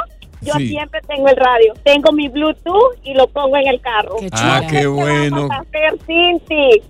yo 0.42 0.54
Sí. 0.54 0.68
siempre 0.68 1.00
tengo 1.08 1.28
el 1.28 1.36
radio. 1.36 1.72
Tengo 1.84 2.12
mi 2.12 2.28
Bluetooth 2.28 2.94
y 3.02 3.14
lo 3.14 3.26
pongo 3.28 3.56
en 3.56 3.68
el 3.68 3.80
carro. 3.80 4.16
Ah, 4.32 4.60
qué 4.68 4.86
bueno. 4.86 5.48
vamos 5.48 5.50
a 5.50 5.60
hacer, 5.60 5.98
Cinti? 6.06 6.82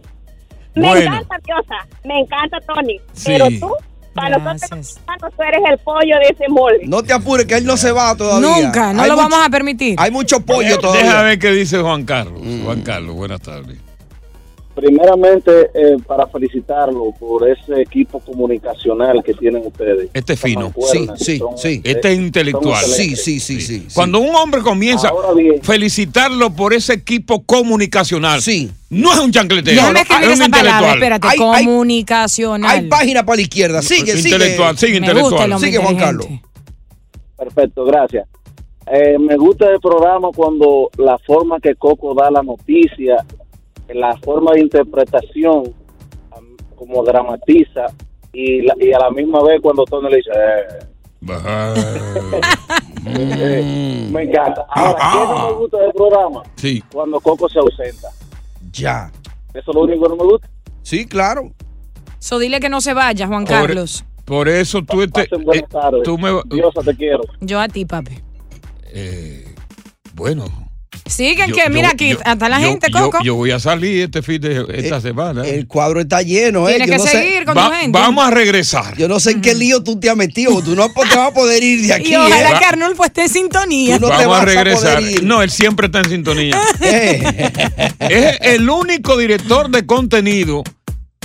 Me 0.74 0.88
Bueno. 0.88 1.14
encanta, 1.16 1.36
Diosa. 1.44 1.86
Me 2.04 2.20
encanta, 2.20 2.58
Tony. 2.60 3.00
Sí. 3.12 3.24
Pero 3.28 3.46
tú, 3.60 3.72
para 4.14 4.36
nosotros, 4.38 4.98
tú 5.36 5.42
eres 5.42 5.60
el 5.70 5.78
pollo 5.78 6.16
de 6.18 6.34
ese 6.34 6.48
mole. 6.50 6.80
No 6.86 7.02
te 7.02 7.12
apures, 7.14 7.46
que 7.46 7.54
él 7.56 7.64
no 7.64 7.76
se 7.78 7.92
va 7.92 8.14
todavía. 8.16 8.48
Nunca, 8.66 8.92
no 8.92 9.02
Hay 9.02 9.08
lo 9.08 9.16
mucho- 9.16 9.28
vamos 9.30 9.46
a 9.46 9.50
permitir. 9.50 9.94
Hay 9.98 10.10
mucho 10.10 10.40
pollo 10.40 10.68
Deja 10.68 10.80
todavía. 10.80 11.22
ver 11.22 11.38
qué 11.38 11.50
dice 11.52 11.78
Juan 11.80 12.04
Carlos. 12.04 12.42
Juan 12.64 12.82
Carlos, 12.82 13.14
buenas 13.14 13.40
tardes. 13.40 13.78
Primeramente, 14.76 15.70
eh, 15.72 15.96
para 16.06 16.26
felicitarlo 16.26 17.10
por 17.18 17.48
ese 17.48 17.80
equipo 17.80 18.20
comunicacional 18.20 19.22
que 19.24 19.32
tienen 19.32 19.66
ustedes. 19.66 20.10
Este 20.12 20.34
es 20.34 20.40
fino. 20.40 20.70
Sí, 20.92 21.08
sí, 21.16 21.40
sí. 21.56 21.80
Este 21.82 22.12
es 22.12 22.18
intelectual. 22.18 22.84
Sí, 22.84 23.16
sí, 23.16 23.40
sí, 23.40 23.62
sí. 23.62 23.86
Cuando 23.94 24.18
un 24.20 24.34
hombre 24.36 24.60
comienza, 24.60 25.10
felicitarlo 25.62 26.50
por 26.50 26.74
ese 26.74 26.92
equipo 26.92 27.42
comunicacional. 27.44 28.42
Sí. 28.42 28.70
No 28.90 29.14
es 29.14 29.18
un 29.18 29.32
chancletero, 29.32 29.76
Déjame 29.80 30.00
es 30.00 30.10
escribir 30.10 30.26
un 30.28 30.32
esa 30.34 30.48
palabra, 30.50 30.70
intelectual. 30.92 30.94
espérate, 31.18 31.26
Hay- 31.28 31.64
comunicacional. 31.64 32.70
Hay 32.70 32.82
página 32.88 33.24
para 33.24 33.36
la 33.36 33.42
izquierda. 33.42 33.80
Sigue, 33.82 34.12
sigue. 34.18 34.34
Intelectual, 34.34 34.76
sigue 34.76 35.00
Me 35.00 35.06
intelectual. 35.06 35.58
Sigue, 35.58 35.78
Juan 35.78 35.96
Carlos. 35.96 36.26
Perfecto, 37.38 37.84
gracias. 37.86 38.28
Eh, 38.92 39.18
me 39.18 39.36
gusta 39.36 39.68
el 39.70 39.80
programa 39.80 40.28
cuando 40.34 40.90
la 40.98 41.18
forma 41.18 41.58
que 41.60 41.74
Coco 41.74 42.14
da 42.14 42.30
la 42.30 42.42
noticia, 42.42 43.16
la 43.94 44.16
forma 44.18 44.52
de 44.52 44.60
interpretación, 44.60 45.72
como 46.76 47.02
dramatiza, 47.04 47.86
y, 48.32 48.62
la- 48.62 48.74
y 48.78 48.92
a 48.92 48.98
la 48.98 49.10
misma 49.10 49.42
vez 49.42 49.60
cuando 49.62 49.84
Tony 49.84 50.10
le 50.10 50.16
dice, 50.16 50.30
eh, 50.32 50.86
me 54.10 54.22
encanta. 54.22 54.66
Ahora, 54.68 54.98
¿qué 55.12 55.18
no 55.18 55.46
me 55.48 55.52
gusta 55.54 55.78
del 55.78 55.92
programa? 55.92 56.42
Sí. 56.56 56.82
Cuando 56.92 57.20
Coco 57.20 57.48
se 57.48 57.58
ausenta. 57.58 58.08
Ya. 58.72 59.10
Eso 59.54 59.70
es 59.70 59.74
lo 59.74 59.82
único 59.82 60.02
que 60.04 60.08
no 60.10 60.16
me 60.16 60.24
gusta. 60.24 60.48
Sí, 60.82 61.06
claro. 61.06 61.52
So, 62.18 62.38
dile 62.38 62.60
que 62.60 62.68
no 62.68 62.80
se 62.80 62.94
vaya, 62.94 63.26
Juan 63.26 63.44
Por- 63.44 63.54
Carlos. 63.54 64.04
Por 64.24 64.48
eso 64.48 64.82
tú, 64.82 65.02
este, 65.02 65.22
eh, 65.22 65.64
tardes. 65.70 66.02
tú 66.02 66.18
me... 66.18 66.30
Diosa, 66.46 66.82
te 66.82 66.96
quiero. 66.96 67.20
Yo 67.40 67.60
a 67.60 67.68
ti, 67.68 67.84
papi. 67.84 68.18
eh, 68.92 69.54
bueno. 70.14 70.44
Yo- 71.06 71.46
que, 71.46 71.52
yo- 71.52 71.70
mira 71.70 71.90
aquí, 71.90 72.10
yo- 72.10 72.18
hasta 72.24 72.48
la 72.48 72.58
gente, 72.58 72.88
yo- 72.92 72.98
Coco. 73.10 73.18
Yo, 73.22 73.34
voy 73.36 73.50
a 73.52 73.60
salir 73.60 74.02
este 74.02 74.22
fin 74.22 74.40
de 74.40 74.66
esta 74.74 75.00
semana. 75.00 75.46
El 75.46 75.66
cuadro 75.66 76.00
está 76.00 76.20
lleno, 76.22 76.68
¿eh? 76.68 76.76
Tienes 76.76 76.88
Yo 76.88 76.92
que 76.92 76.98
no 76.98 77.04
sé- 77.04 77.10
seguir 77.24 77.44
con 77.44 77.56
Va- 77.56 77.68
tu 77.68 77.74
gente. 77.76 77.98
vamos 77.98 78.26
a 78.26 78.30
regresar. 78.30 78.96
Yo 78.96 79.06
no 79.08 79.20
sé 79.20 79.30
en 79.32 79.40
qué 79.40 79.54
lío 79.54 79.82
tú 79.82 79.98
te 80.00 80.10
has 80.10 80.16
metido. 80.16 80.60
Tú 80.62 80.74
no 80.74 80.88
te 80.88 81.00
vas 81.16 81.28
a 81.28 81.30
poder 81.32 81.62
ir 81.62 81.86
de 81.86 81.92
aquí. 81.94 82.12
y 82.12 82.16
ojalá 82.16 82.50
¿eh? 82.50 82.54
que 82.58 82.64
Arnulfo 82.64 83.04
esté 83.04 83.22
en 83.22 83.28
sintonía. 83.28 83.98
Tú 83.98 84.08
no 84.08 84.16
te 84.18 84.26
Vamos 84.26 84.30
vas 84.30 84.38
a 84.40 84.42
a 84.42 84.44
regresar. 84.46 84.96
poder 84.98 85.12
ir. 85.12 85.22
no, 85.22 85.42
él 85.42 85.50
siempre 85.50 85.86
está 85.86 86.00
en 86.00 86.08
sintonía. 86.10 86.60
Eh, 86.80 87.50
es 88.00 88.38
el 88.54 88.68
único 88.68 89.16
director 89.16 89.70
de 89.70 89.86
contenido 89.86 90.62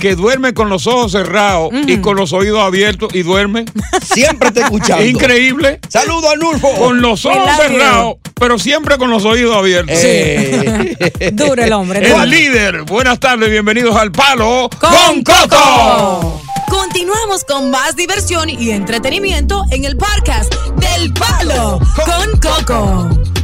que 0.02 0.16
duerme 0.16 0.52
con 0.52 0.68
los 0.68 0.88
ojos 0.88 1.12
cerrados 1.12 1.70
y 1.86 1.98
con 1.98 2.16
los 2.16 2.32
oídos 2.32 2.58
abiertos 2.58 3.14
y 3.14 3.22
duerme. 3.22 3.66
Siempre 4.02 4.50
te 4.50 4.62
escuchando. 4.62 5.04
Increíble. 5.04 5.78
Saludo 5.88 6.28
a 6.28 6.34
Nulfo. 6.34 6.72
Con 6.74 7.00
los 7.00 7.24
ojos 7.24 7.48
cerrados, 7.56 8.16
pero 8.34 8.58
siempre 8.58 8.98
con 8.98 9.10
los 9.10 9.24
oídos 9.24 9.56
abiertos. 9.56 9.96
Eh, 10.02 11.30
Duro 11.34 11.62
el 11.62 11.72
hombre. 11.72 12.00
El 12.00 12.10
duro. 12.14 12.24
líder. 12.24 12.82
Buenas 12.82 13.20
tardes, 13.20 13.48
bienvenidos 13.48 13.94
al 13.94 14.10
Palo 14.10 14.68
Con 14.80 15.22
Coco. 15.22 16.42
Continuamos 16.68 17.44
con 17.44 17.70
más 17.70 17.94
diversión 17.94 18.50
y 18.50 18.72
entretenimiento 18.72 19.62
en 19.70 19.84
el 19.84 19.96
podcast 19.96 20.52
del 20.80 21.12
Palo 21.12 21.78
con 21.94 22.40
Coco. 22.40 23.41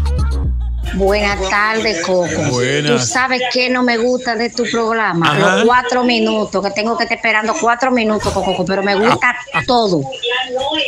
Buenas 0.95 1.49
tardes, 1.49 2.01
Coco. 2.03 2.27
Buenas. 2.51 2.91
¿Tú 2.93 2.99
sabes 3.07 3.41
qué 3.53 3.69
no 3.71 3.83
me 3.83 3.99
gusta 3.99 4.35
de 4.35 4.51
tu 4.51 4.65
programa? 4.71 5.31
Ajá. 5.31 5.57
Los 5.57 5.65
cuatro 5.65 6.05
minutos, 6.05 6.65
que 6.65 6.71
tengo 6.73 6.97
que 6.97 7.05
estar 7.05 7.17
esperando 7.17 7.55
cuatro 7.61 7.91
minutos, 7.91 8.33
Coco, 8.33 8.65
pero 8.65 8.83
me 8.83 8.95
gusta 8.97 9.37
todo. 9.67 10.03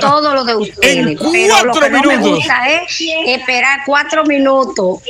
Todo 0.00 0.34
lo 0.34 0.44
de 0.44 0.56
ustedes. 0.56 0.96
En 0.96 1.16
pero 1.18 1.64
lo 1.64 1.72
cuatro 1.72 1.82
que 1.82 1.90
no 1.90 2.02
me 2.02 2.16
minutos. 2.16 2.34
gusta 2.36 2.68
es 2.68 3.00
esperar 3.26 3.80
cuatro 3.86 4.24
minutos 4.24 5.00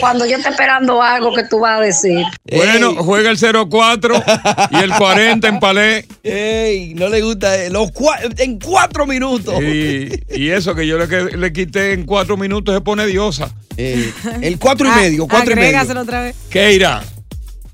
cuando 0.00 0.24
yo 0.26 0.36
estoy 0.36 0.52
esperando 0.52 1.02
algo 1.02 1.34
que 1.34 1.44
tú 1.44 1.60
vas 1.60 1.78
a 1.78 1.82
decir. 1.82 2.24
Bueno, 2.50 2.94
juega 3.02 3.30
el 3.30 3.38
04 3.38 4.22
y 4.70 4.76
el 4.76 4.92
40 4.94 5.48
en 5.48 5.60
palé. 5.60 6.06
Ey, 6.22 6.94
no 6.94 7.08
le 7.08 7.20
gusta. 7.22 7.56
eh, 7.64 7.70
Los 7.70 7.90
cua- 7.92 8.18
en 8.38 8.58
cuatro 8.58 9.06
minutos. 9.06 9.60
Y, 9.62 10.08
y 10.30 10.50
eso 10.50 10.74
que 10.74 10.86
yo 10.86 10.98
le, 10.98 11.52
quité 11.52 11.92
en 11.92 12.04
cuatro 12.04 12.36
minutos 12.36 12.74
se 12.74 12.80
pone 12.80 13.06
diosa. 13.06 13.50
Eh, 13.78 14.10
el 14.42 14.58
cuatro 14.58 14.86
y 14.86 14.90
Ah, 14.90 14.96
medio, 14.96 15.26
cuatro 15.28 15.52
y 15.52 15.56
medio. 15.56 16.00
otra 16.00 16.22
vez. 16.22 16.36
Keira, 16.50 17.02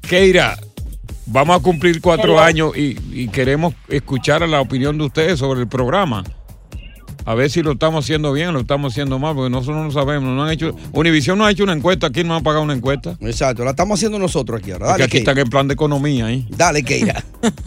Keira, 0.09 0.59
vamos 1.27 1.59
a 1.59 1.63
cumplir 1.63 2.01
cuatro 2.01 2.41
años 2.41 2.77
y, 2.77 2.97
y 3.13 3.29
queremos 3.29 3.75
escuchar 3.89 4.47
la 4.49 4.61
opinión 4.61 4.99
de 4.99 5.05
ustedes 5.05 5.39
sobre 5.39 5.61
el 5.61 5.69
programa. 5.69 6.25
A 7.25 7.35
ver 7.37 7.49
si 7.51 7.63
lo 7.63 7.73
estamos 7.73 8.05
haciendo 8.05 8.33
bien 8.33 8.49
o 8.49 8.53
lo 8.53 8.61
estamos 8.61 8.93
haciendo 8.93 9.17
mal, 9.21 9.37
porque 9.37 9.49
nosotros 9.49 9.77
no 9.77 9.85
lo 9.85 9.91
sabemos. 9.93 10.25
No 10.35 10.43
han 10.43 10.51
hecho, 10.51 10.75
Univision 10.93 11.39
no 11.39 11.45
ha 11.47 11.53
hecho 11.53 11.63
una 11.63 11.73
encuesta, 11.73 12.09
aquí 12.09 12.25
no 12.25 12.35
ha 12.35 12.41
pagado 12.41 12.65
una 12.65 12.75
encuesta. 12.75 13.17
Exacto, 13.21 13.63
la 13.65 13.71
estamos 13.71 13.97
haciendo 14.01 14.19
nosotros 14.19 14.61
aquí 14.61 14.73
ahora. 14.73 14.87
Porque 14.87 14.93
Dale, 14.93 15.05
aquí 15.05 15.11
Keira. 15.19 15.31
están 15.31 15.39
en 15.45 15.49
plan 15.51 15.69
de 15.69 15.75
economía. 15.75 16.31
¿eh? 16.33 16.45
Dale, 16.51 16.83
Keira. 16.83 17.23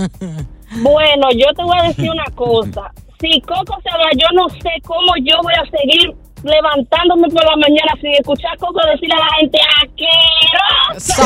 Bueno, 0.82 1.28
yo 1.32 1.46
te 1.56 1.64
voy 1.64 1.78
a 1.80 1.84
decir 1.88 2.10
una 2.10 2.26
cosa. 2.36 2.92
Si 3.22 3.40
Coco 3.42 3.78
se 3.82 3.90
va, 3.92 4.10
yo 4.14 4.28
no 4.34 4.50
sé 4.50 4.70
cómo 4.84 5.14
yo 5.24 5.36
voy 5.42 5.54
a 5.54 5.64
seguir 5.70 6.12
levantándome 6.46 7.28
por 7.30 7.44
la 7.44 7.56
mañana 7.58 7.92
sin 8.00 8.14
escuchar 8.14 8.58
Coco 8.60 8.80
decirle 8.94 9.16
a 9.16 9.20
la 9.20 9.30
gente 9.40 9.60
¡Asqueroso! 9.82 11.24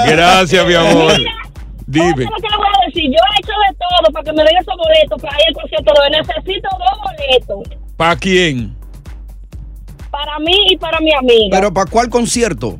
Gracias, 0.06 0.66
mi 0.66 0.74
amor. 0.74 1.12
Dime. 1.86 2.12
Oye, 2.12 2.24
lo 2.24 2.36
que 2.36 2.48
le 2.48 2.56
voy 2.56 2.66
a 2.66 2.86
decir, 2.86 3.04
yo 3.04 3.18
he 3.18 3.38
hecho 3.40 3.52
de 3.68 3.76
todo 3.76 4.12
para 4.12 4.24
que 4.24 4.32
me 4.32 4.42
den 4.44 4.56
esos 4.60 4.76
boletos 4.76 5.20
para 5.22 5.36
ir 5.40 5.48
al 5.48 5.54
concierto. 5.54 5.92
hoy. 5.92 6.10
Necesito 6.10 6.68
dos 6.78 6.98
boletos 7.02 7.78
¿Para 7.96 8.16
quién? 8.16 8.76
para 10.10 10.38
mí 10.40 10.56
y 10.70 10.76
para 10.76 10.98
mi 11.00 11.12
amiga. 11.14 11.48
Pero 11.56 11.72
¿para 11.72 11.90
cuál 11.90 12.08
concierto? 12.08 12.76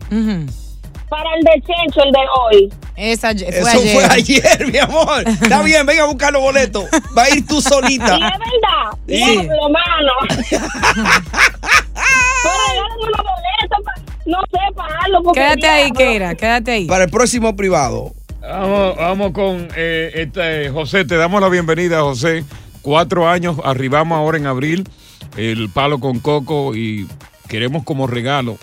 Para 1.10 1.28
el 1.36 1.44
de 1.44 1.52
Chencho, 1.66 2.02
el 2.04 2.12
de 2.12 2.18
hoy. 2.40 2.72
Esa 2.96 3.32
fue 3.34 3.48
Eso 3.48 3.68
ayer. 3.78 3.94
fue 3.94 4.04
ayer, 4.04 4.66
mi 4.72 4.78
amor. 4.78 5.28
Está 5.28 5.62
bien, 5.62 5.84
venga 5.84 6.04
a 6.04 6.06
buscar 6.06 6.32
los 6.32 6.40
boletos. 6.42 6.84
Va 7.16 7.24
a 7.24 7.30
ir 7.30 7.46
tú 7.46 7.58
Y 7.58 7.62
solita. 7.62 8.14
es 8.14 8.20
verdad. 8.20 8.98
Sí. 9.06 9.16
Diablo, 9.42 9.68
mano. 9.70 10.12
Pero 12.42 12.54
regálenme 12.68 13.04
unos 13.04 13.22
boletos 13.24 13.84
pa- 13.84 13.94
no 14.26 14.38
sé, 14.50 14.74
pagarlo. 14.74 15.22
porque 15.22 15.40
Quédate 15.40 15.68
ahí. 15.68 15.90
Keira, 15.92 16.34
quédate 16.34 16.70
ahí. 16.72 16.86
Para 16.86 17.04
el 17.04 17.10
próximo 17.10 17.54
privado. 17.56 18.12
Vamos, 18.40 18.96
vamos 18.96 19.32
con 19.32 19.68
eh, 19.76 20.10
este, 20.14 20.70
José, 20.70 21.04
te 21.04 21.16
damos 21.16 21.40
la 21.40 21.48
bienvenida, 21.48 22.00
José. 22.00 22.44
Cuatro 22.82 23.28
años, 23.28 23.56
arribamos 23.64 24.16
ahora 24.16 24.38
en 24.38 24.46
abril, 24.46 24.88
el 25.36 25.68
palo 25.68 26.00
con 26.00 26.18
coco 26.20 26.74
y 26.74 27.06
queremos 27.48 27.84
como 27.84 28.06
regalo, 28.06 28.56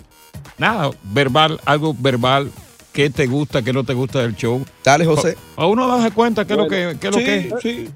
nada, 0.57 0.91
verbal, 1.03 1.59
algo 1.65 1.95
verbal 1.97 2.51
qué 2.93 3.09
te 3.11 3.27
gusta, 3.27 3.61
qué 3.61 3.71
no 3.73 3.83
te 3.83 3.93
gusta 3.93 4.21
del 4.21 4.35
show. 4.35 4.59
Dale, 4.83 5.05
José. 5.05 5.37
A 5.55 5.67
uno 5.67 5.87
darse 5.87 6.11
cuenta 6.11 6.45
qué 6.45 6.53
es 6.53 6.57
lo 6.59 6.67
que, 6.67 6.97
qué 6.99 7.07
es 7.09 7.13
lo 7.15 7.19
Sí, 7.19 7.25
que 7.25 7.53
sí. 7.61 7.89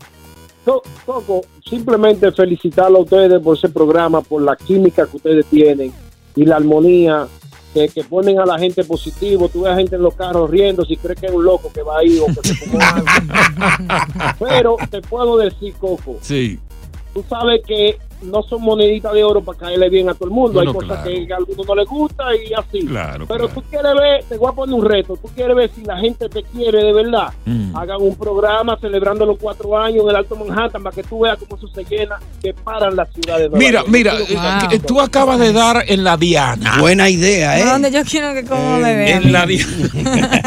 Co- 0.64 0.84
Coco, 1.08 1.42
simplemente 1.68 2.32
felicitarlo 2.32 3.00
a 3.00 3.02
ustedes 3.02 3.42
por 3.42 3.58
ese 3.58 3.70
programa, 3.70 4.22
por 4.22 4.44
la 4.44 4.56
química 4.56 5.08
que 5.08 5.18
ustedes 5.18 5.46
tienen 5.48 5.92
y 6.36 6.46
la 6.46 6.58
armonía 6.58 7.28
que, 7.74 7.90
que 7.90 8.04
ponen 8.04 8.40
a 8.40 8.46
la 8.46 8.60
gente 8.60 8.84
positivo. 8.84 9.50
Tú 9.50 9.62
ves 9.64 9.74
a 9.74 9.78
gente 9.78 9.96
en 9.96 10.04
los 10.04 10.14
carros 10.14 10.48
riendo 10.52 10.86
si 10.86 10.98
crees 10.98 11.20
que 11.20 11.26
es 11.26 11.32
un 11.32 11.44
loco 11.46 11.72
que 11.74 11.82
va 11.82 11.98
ahí 11.98 12.20
o 12.20 12.28
que 12.28 12.48
se 12.48 12.54
fumó 12.54 12.80
algo. 12.80 13.08
Pero 14.40 14.78
te 14.90 15.02
puedo 15.02 15.38
decir, 15.38 15.74
Coco, 15.80 16.18
Sí. 16.22 16.60
tú 17.14 17.24
sabes 17.28 17.62
que 17.66 17.98
no 18.22 18.44
son 18.44 18.62
moneditas 18.62 19.14
de 19.14 19.24
oro 19.24 19.42
para 19.42 19.58
caerle 19.58 19.90
bien 19.90 20.10
a 20.10 20.14
todo 20.14 20.26
el 20.26 20.32
mundo. 20.34 20.54
Bueno, 20.54 20.72
Hay 20.72 20.76
cosas 20.76 21.04
claro. 21.04 21.26
que 21.28 21.34
a 21.34 21.38
algunos 21.38 21.68
no 21.68 21.76
les 21.76 21.88
gusta 21.88 22.24
y 22.36 22.54
así. 22.54 22.86
Claro, 22.86 23.26
Pero 23.28 23.48
tú 23.50 23.62
quieres 23.70 23.94
ver, 23.94 24.24
te 24.30 24.38
voy 24.38 24.50
a 24.50 24.54
poner 24.54 24.76
un 24.76 24.86
reto, 24.86 25.18
tú 25.18 25.30
quieres 25.36 25.56
ver 25.56 25.72
si 25.76 25.84
la 25.84 25.98
gente 25.98 26.30
te 26.30 26.44
quiere 26.44 26.84
de 26.84 26.94
verdad. 26.94 27.34
Mm. 27.46 27.76
Hagan 27.76 28.02
un 28.02 28.16
programa 28.16 28.78
celebrando 28.80 29.26
los 29.26 29.38
cuatro 29.38 29.78
años 29.78 30.04
en 30.04 30.10
el 30.10 30.16
Alto 30.16 30.36
Manhattan 30.36 30.84
para 30.84 30.96
que 30.96 31.04
tú 31.04 31.22
veas 31.22 31.38
cómo 31.38 31.56
eso 31.58 31.68
se 31.74 31.84
llena, 31.84 32.18
que 32.42 32.54
paran 32.54 32.96
la 32.96 33.06
ciudad 33.06 33.38
de 33.38 33.50
Nueva 33.50 33.58
Mira, 33.58 33.84
mira, 33.88 34.14
eh, 34.20 34.68
que 34.70 34.80
tú 34.80 35.00
acabas 35.02 35.40
de 35.40 35.52
dar 35.54 35.84
en 35.88 36.04
la 36.04 36.18
diana. 36.18 36.78
Buena 36.80 37.10
idea, 37.10 37.60
¿eh? 37.60 37.66
Donde 37.66 37.92
yo 37.92 38.04
quiero 38.04 38.34
que 38.34 38.46
como 38.46 38.78
me 38.78 38.96
vean. 38.96 39.24
En 39.24 39.32
la 39.32 39.46
diana. 39.46 39.78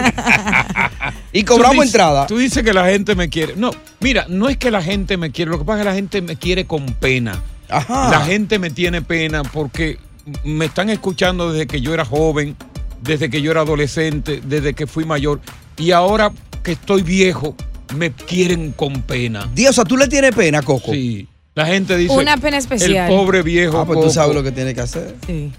Y 1.32 1.42
cobramos 1.42 1.74
Tú 1.76 1.82
dices- 1.82 1.94
entrada. 1.94 2.26
Tú 2.28 2.38
dices 2.38 2.62
que 2.62 2.72
la 2.72 2.86
gente 2.86 3.16
me 3.16 3.28
quiere. 3.28 3.54
No, 3.56 3.72
mira, 3.98 4.26
no 4.28 4.48
es 4.48 4.56
que 4.56 4.70
la 4.70 4.80
gente 4.80 5.16
me 5.16 5.32
quiere, 5.32 5.50
lo 5.50 5.58
que 5.58 5.64
pasa 5.64 5.78
es 5.80 5.82
que 5.84 5.88
la 5.90 5.94
gente 5.96 6.22
me 6.22 6.36
quiere 6.36 6.64
con 6.66 6.86
pena. 6.86 7.42
Ajá. 7.68 8.10
La 8.10 8.20
gente 8.20 8.58
me 8.58 8.70
tiene 8.70 9.02
pena 9.02 9.42
porque 9.42 9.98
me 10.44 10.66
están 10.66 10.90
escuchando 10.90 11.52
desde 11.52 11.66
que 11.66 11.80
yo 11.80 11.92
era 11.94 12.04
joven, 12.04 12.56
desde 13.02 13.28
que 13.30 13.42
yo 13.42 13.50
era 13.50 13.60
adolescente, 13.62 14.40
desde 14.44 14.74
que 14.74 14.86
fui 14.86 15.04
mayor. 15.04 15.40
Y 15.76 15.90
ahora 15.90 16.32
que 16.62 16.72
estoy 16.72 17.02
viejo, 17.02 17.54
me 17.96 18.12
quieren 18.12 18.72
con 18.72 19.02
pena. 19.02 19.48
Dios, 19.54 19.70
o 19.70 19.72
sea, 19.74 19.84
tú 19.84 19.96
le 19.96 20.08
tienes 20.08 20.34
pena, 20.34 20.62
Coco. 20.62 20.92
Sí. 20.92 21.28
La 21.54 21.66
gente 21.66 21.96
dice. 21.96 22.12
Una 22.14 22.36
pena 22.36 22.56
especial. 22.58 23.10
El 23.10 23.16
pobre 23.16 23.42
viejo. 23.42 23.78
Ah, 23.78 23.84
pues 23.86 23.96
tú 23.98 24.02
Coco". 24.06 24.12
sabes 24.14 24.34
lo 24.34 24.42
que 24.42 24.50
tiene 24.52 24.74
que 24.74 24.80
hacer. 24.80 25.14
Sí. 25.26 25.52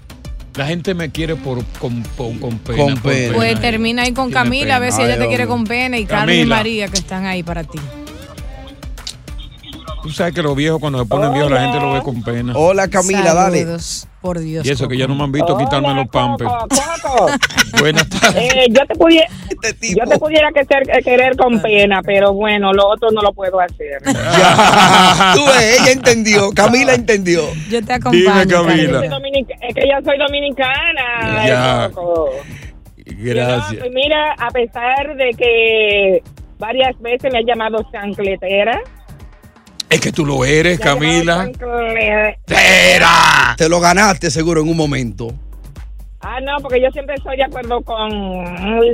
La 0.56 0.66
gente 0.66 0.94
me 0.94 1.10
quiere 1.10 1.36
por, 1.36 1.62
con, 1.78 2.02
con- 2.16 2.38
con 2.38 2.58
pena. 2.58 2.78
Con 2.82 2.96
pena. 2.98 3.34
Pues 3.34 3.60
termina 3.60 4.02
ahí 4.02 4.12
con 4.12 4.28
Tiene 4.28 4.42
Camila, 4.42 4.76
a 4.76 4.78
ver 4.78 4.92
si 4.92 5.02
ella 5.02 5.18
te 5.18 5.28
quiere 5.28 5.46
con 5.46 5.64
pena 5.64 5.98
y 5.98 6.06
Carmen 6.06 6.40
y. 6.40 6.46
María 6.46 6.88
que 6.88 6.96
están 6.98 7.26
ahí 7.26 7.42
para 7.42 7.62
ti. 7.64 7.78
Tú 10.06 10.12
sabes 10.12 10.34
que 10.34 10.40
los 10.42 10.54
viejos, 10.54 10.78
cuando 10.78 11.00
se 11.00 11.06
ponen 11.06 11.32
viejos, 11.32 11.50
la 11.50 11.62
gente 11.62 11.80
lo 11.80 11.92
ve 11.94 12.00
con 12.00 12.22
pena. 12.22 12.52
Hola, 12.54 12.86
Camila, 12.86 13.34
dale. 13.34 13.58
Saludos, 13.62 14.08
Por 14.20 14.38
Dios. 14.38 14.64
Y 14.64 14.70
eso 14.70 14.86
que 14.86 14.96
ya 14.96 15.08
no 15.08 15.16
me 15.16 15.24
han 15.24 15.32
visto 15.32 15.58
quitarme 15.58 15.94
los 15.94 16.06
pampers. 16.06 16.48
Buenas 17.80 18.08
tardes. 18.08 18.54
Eh, 18.54 18.66
yo 18.70 18.86
te 18.86 18.94
pudiera, 18.94 19.26
Este 19.50 19.94
yo 19.96 20.04
te 20.04 20.16
pudiera 20.16 20.52
que 20.52 20.64
ser- 20.64 20.88
eh, 20.88 21.02
querer 21.02 21.36
con 21.36 21.60
pena, 21.60 22.02
pero 22.04 22.32
bueno, 22.34 22.72
lo 22.72 22.86
otro 22.86 23.10
no 23.10 23.20
lo 23.20 23.32
puedo 23.32 23.58
hacer. 23.58 24.00
Tú 24.04 25.44
ves, 25.44 25.80
ella 25.80 25.90
entendió. 25.90 26.52
Camila 26.52 26.94
entendió. 26.94 27.42
Yo 27.68 27.84
te 27.84 27.98
Dime, 28.12 28.46
Camila. 28.46 29.04
Es 29.04 29.74
que 29.74 29.88
yo 29.88 29.96
soy 30.04 30.18
dominicana. 30.18 31.46
Ya. 31.48 31.90
Coco. 31.92 32.30
Gracias. 33.06 33.80
Pues 33.80 33.90
mira, 33.92 34.34
a 34.38 34.50
pesar 34.52 35.16
de 35.16 35.30
que 35.36 36.22
varias 36.60 36.96
veces 37.00 37.32
me 37.32 37.40
ha 37.40 37.42
llamado 37.42 37.84
chancletera. 37.90 38.80
Es 39.88 40.00
que 40.00 40.12
tú 40.12 40.26
lo 40.26 40.44
eres, 40.44 40.80
Camila. 40.80 41.44
chancletera. 41.44 43.54
Te 43.56 43.68
lo 43.68 43.80
ganaste 43.80 44.30
seguro 44.30 44.60
en 44.60 44.68
un 44.68 44.76
momento. 44.76 45.32
Ah, 46.28 46.40
no, 46.40 46.56
porque 46.60 46.80
yo 46.80 46.90
siempre 46.90 47.14
estoy 47.14 47.36
de 47.36 47.44
acuerdo 47.44 47.80
con 47.82 48.08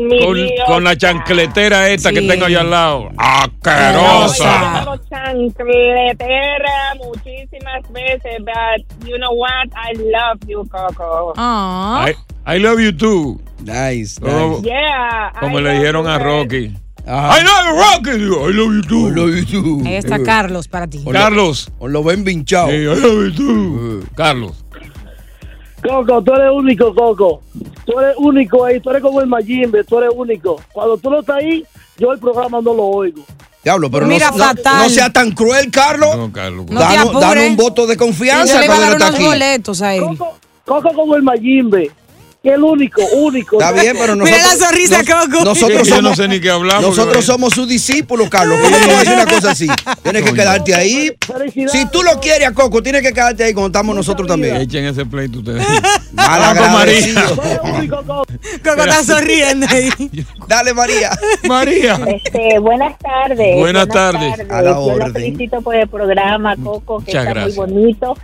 mi 0.07 0.55
Con, 0.67 0.85
la 0.85 0.95
chancletera 0.95 1.89
esta 1.89 2.13
que 2.13 2.21
tengo 2.21 2.45
allá 2.45 2.61
al 2.61 2.71
lado. 2.71 3.09
No, 3.11 3.17
¡Asquerosa! 3.17 4.45
llamado 4.45 5.01
chancletera 5.09 6.95
muchísimas 6.99 7.91
veces, 7.91 8.37
but 8.41 9.09
you 9.09 9.17
know 9.17 9.33
what? 9.33 9.67
I 9.75 9.97
love 9.97 10.41
you, 10.47 10.69
Coco. 10.69 11.33
Ah. 11.39 12.05
I, 12.07 12.57
I 12.57 12.59
love 12.59 12.81
you 12.81 12.93
too. 12.93 13.41
Nice. 13.61 14.21
Yeah. 14.63 15.33
como 15.41 15.59
I 15.59 15.63
le 15.63 15.73
dijeron 15.75 16.07
a. 16.07 16.19
Rocky. 16.19 16.77
Ajá. 17.07 17.39
I 17.41 17.45
love 17.45 17.65
you, 17.67 17.83
Rocky. 18.13 18.19
Digo, 18.19 18.49
I 18.49 18.53
love 18.53 18.73
you 18.75 18.83
too. 18.83 19.09
I 19.09 19.11
love 19.13 19.35
you 19.35 19.63
too. 19.63 19.83
Ahí 19.87 19.95
está 19.97 20.23
Carlos 20.23 20.69
para 20.69 20.87
ti. 20.87 21.01
Hola. 21.05 21.21
Carlos. 21.21 21.71
O 21.79 21.89
lo 21.89 22.03
ven 22.05 22.23
pinchado. 22.25 22.69
Sí, 22.69 22.75
I 22.75 22.85
love 22.85 23.03
you 23.03 23.33
too. 23.35 24.07
Carlos. 24.15 24.53
Coco, 25.83 26.23
tú 26.23 26.33
eres 26.35 26.51
único, 26.55 26.95
Coco. 26.95 27.43
Tú 27.85 27.99
eres 27.99 28.15
único 28.17 28.65
ahí, 28.65 28.79
tú 28.81 28.91
eres 28.91 29.03
como 29.03 29.21
el 29.21 29.27
Mayimbe, 29.27 29.83
tú 29.83 29.99
eres 29.99 30.11
único. 30.15 30.61
Cuando 30.73 30.97
tú 30.97 31.11
no 31.11 31.21
estás 31.21 31.37
ahí, 31.39 31.65
yo 31.99 32.13
el 32.13 32.21
programa 32.21 32.61
no 32.61 32.73
lo 32.73 32.85
oigo. 32.85 33.25
Diablo, 33.65 33.91
pero 33.91 34.07
no, 34.07 34.13
Mira, 34.13 34.31
no, 34.31 34.37
fatal. 34.39 34.83
no 34.85 34.89
sea 34.89 35.13
tan 35.13 35.33
cruel, 35.33 35.71
Carlos. 35.73 36.17
No, 36.17 36.33
Carlos. 36.33 36.67
No 36.71 36.81
apures. 36.81 37.21
danos 37.21 37.49
un 37.49 37.57
voto 37.57 37.87
de 37.89 37.95
Yo 37.95 37.99
confianza 37.99 38.61
le 38.61 38.67
iba 38.67 38.75
a 38.75 38.77
cuando 38.79 38.83
dar 38.83 38.91
no 38.91 39.05
está 39.07 39.07
unos 39.09 39.15
aquí. 39.19 39.25
boletos 39.27 39.83
a 39.83 39.95
él. 39.97 40.03
Coco, 40.05 40.37
Coco 40.65 40.93
como 40.95 41.17
el 41.17 41.23
Mayimbe, 41.23 41.91
que 42.43 42.51
el 42.51 42.63
único, 42.63 43.01
único. 43.15 43.61
Está 43.61 43.71
bien, 43.73 43.95
pero 43.99 44.17
nosotros. 44.17 44.41
Mira 44.41 44.55
la 44.57 44.67
sonrisa, 44.67 44.99
Coco. 45.05 45.45
Nosotros 45.45 45.87
Yo 45.89 45.97
no 45.97 46.03
somos, 46.03 46.17
sé 46.17 46.29
ni 46.29 46.41
qué 46.41 46.51
hablar. 46.51 46.83
porque- 46.83 46.97
nosotros 46.97 47.25
somos 47.25 47.55
sus 47.55 47.69
discípulos, 47.69 48.29
Carlos. 48.29 48.59
¿Cómo 48.61 48.77
te 48.77 48.85
voy 48.87 48.95
a 48.95 48.99
decir 48.99 49.13
una 49.15 49.27
cosa 49.27 49.51
así? 49.53 49.69
Tienes 50.03 50.23
que 50.25 50.33
quedarte 50.35 50.75
ahí. 50.75 51.13
Si 51.71 51.87
tú 51.91 52.03
lo 52.03 52.19
quieres 52.21 52.49
a 52.49 52.53
Coco, 52.53 52.83
tienes 52.83 53.03
que 53.03 53.13
quedarte 53.13 53.45
ahí 53.45 53.53
cuando 53.55 53.69
estamos 53.69 53.95
nosotros 53.95 54.27
también. 54.27 54.57
Echen 54.57 54.85
ese 54.87 55.07
pleito 55.07 55.39
ustedes. 55.39 55.65
Malagradecido. 56.13 57.37
Coco 57.91 58.83
está 58.85 59.05
sonriendo 59.05 59.67
ahí. 59.71 59.91
Dale, 60.49 60.75
María. 60.75 61.11
María. 61.45 62.01
Este, 62.07 62.59
buenas 62.59 62.99
tardes. 62.99 63.57
Buenas 63.57 63.89
tardes. 63.89 64.41
A 64.51 64.63
la 64.63 64.71
Yo 64.73 64.81
orden. 64.81 65.13
felicito 65.13 65.61
por 65.63 65.77
el 65.77 65.89
programa, 65.89 66.57
Coco, 66.57 66.99
que 66.99 67.13
Muchas 67.13 67.23
está 67.23 67.35
gracias. 67.35 67.57
muy 67.57 67.67
bonito. 67.73 68.17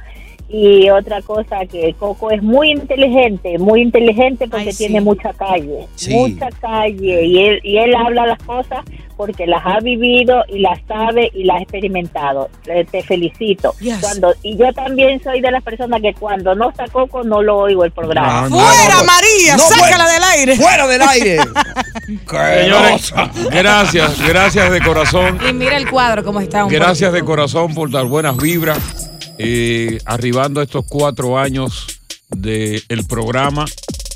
Y 0.50 0.88
otra 0.88 1.20
cosa, 1.20 1.66
que 1.70 1.94
Coco 1.98 2.30
es 2.30 2.42
muy 2.42 2.70
inteligente, 2.70 3.58
muy 3.58 3.82
inteligente 3.82 4.48
porque 4.48 4.68
Ay, 4.68 4.72
sí. 4.72 4.78
tiene 4.86 5.00
mucha 5.02 5.32
calle, 5.34 5.86
Sí. 5.94 6.14
mucha 6.14 6.48
calle. 6.60 7.24
Y 7.26 7.38
él, 7.44 7.60
y 7.62 7.76
él 7.76 7.94
habla 7.94 8.24
las 8.26 8.38
cosas 8.44 8.82
porque 9.16 9.46
las 9.46 9.60
ha 9.66 9.80
vivido 9.80 10.44
y 10.48 10.60
las 10.60 10.78
sabe 10.88 11.30
y 11.34 11.44
las 11.44 11.58
ha 11.58 11.62
experimentado. 11.62 12.48
Te 12.90 13.02
felicito. 13.02 13.74
Yes. 13.80 13.98
Cuando 14.00 14.32
Y 14.42 14.56
yo 14.56 14.72
también 14.72 15.22
soy 15.22 15.40
de 15.42 15.50
las 15.50 15.62
personas 15.62 16.00
que 16.00 16.14
cuando 16.14 16.54
no 16.54 16.70
está 16.70 16.86
Coco 16.88 17.22
no 17.24 17.42
lo 17.42 17.58
oigo 17.58 17.84
el 17.84 17.90
programa. 17.90 18.48
No. 18.48 18.56
¡Fuera, 18.56 18.94
no, 19.00 19.04
María! 19.04 19.56
no, 19.56 19.62
¡Sácala 19.64 20.08
del 20.10 20.22
aire! 20.34 20.56
¡Fuera 20.56 20.86
del 20.86 21.02
aire! 21.02 21.38
Señores, 22.30 23.12
gracias, 23.50 24.26
gracias 24.26 24.70
de 24.72 24.80
corazón. 24.80 25.38
Y 25.46 25.52
mira 25.52 25.76
el 25.76 25.90
cuadro 25.90 26.24
cómo 26.24 26.40
está. 26.40 26.64
un 26.64 26.72
Gracias 26.72 27.12
de 27.12 27.22
corazón 27.22 27.74
por 27.74 27.90
dar 27.90 28.06
buenas 28.06 28.36
vibras. 28.36 29.07
Eh, 29.38 30.00
arribando 30.04 30.60
a 30.60 30.64
estos 30.64 30.84
cuatro 30.88 31.38
años 31.38 31.86
del 32.30 33.04
programa. 33.08 33.64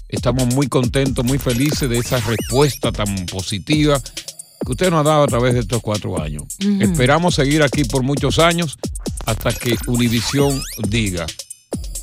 Estamos 0.08 0.46
muy 0.54 0.68
contentos, 0.68 1.24
muy 1.24 1.38
felices 1.38 1.88
de 1.88 1.98
esa 1.98 2.20
respuesta 2.20 2.92
tan 2.92 3.26
positiva 3.26 4.00
que 4.64 4.72
usted 4.72 4.90
nos 4.90 5.00
ha 5.00 5.08
dado 5.08 5.24
a 5.24 5.26
través 5.26 5.54
de 5.54 5.60
estos 5.60 5.80
cuatro 5.80 6.20
años. 6.22 6.44
Esperamos 6.80 7.34
seguir 7.34 7.62
aquí 7.62 7.84
por 7.84 8.02
muchos 8.02 8.38
años 8.38 8.78
hasta 9.26 9.52
que 9.52 9.76
Univisión 9.86 10.60
diga. 10.88 11.26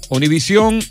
Univisión 0.09 0.83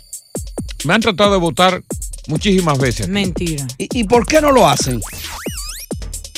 me 0.85 0.93
han 0.93 1.01
tratado 1.01 1.33
de 1.33 1.39
votar 1.39 1.83
muchísimas 2.27 2.77
veces. 2.79 3.01
aquí. 3.01 3.11
Mentira. 3.11 3.67
¿Y, 3.77 3.99
y 3.99 4.03
por 4.05 4.25
qué 4.25 4.39
no 4.41 4.51
lo 4.51 4.67
hacen? 4.67 4.99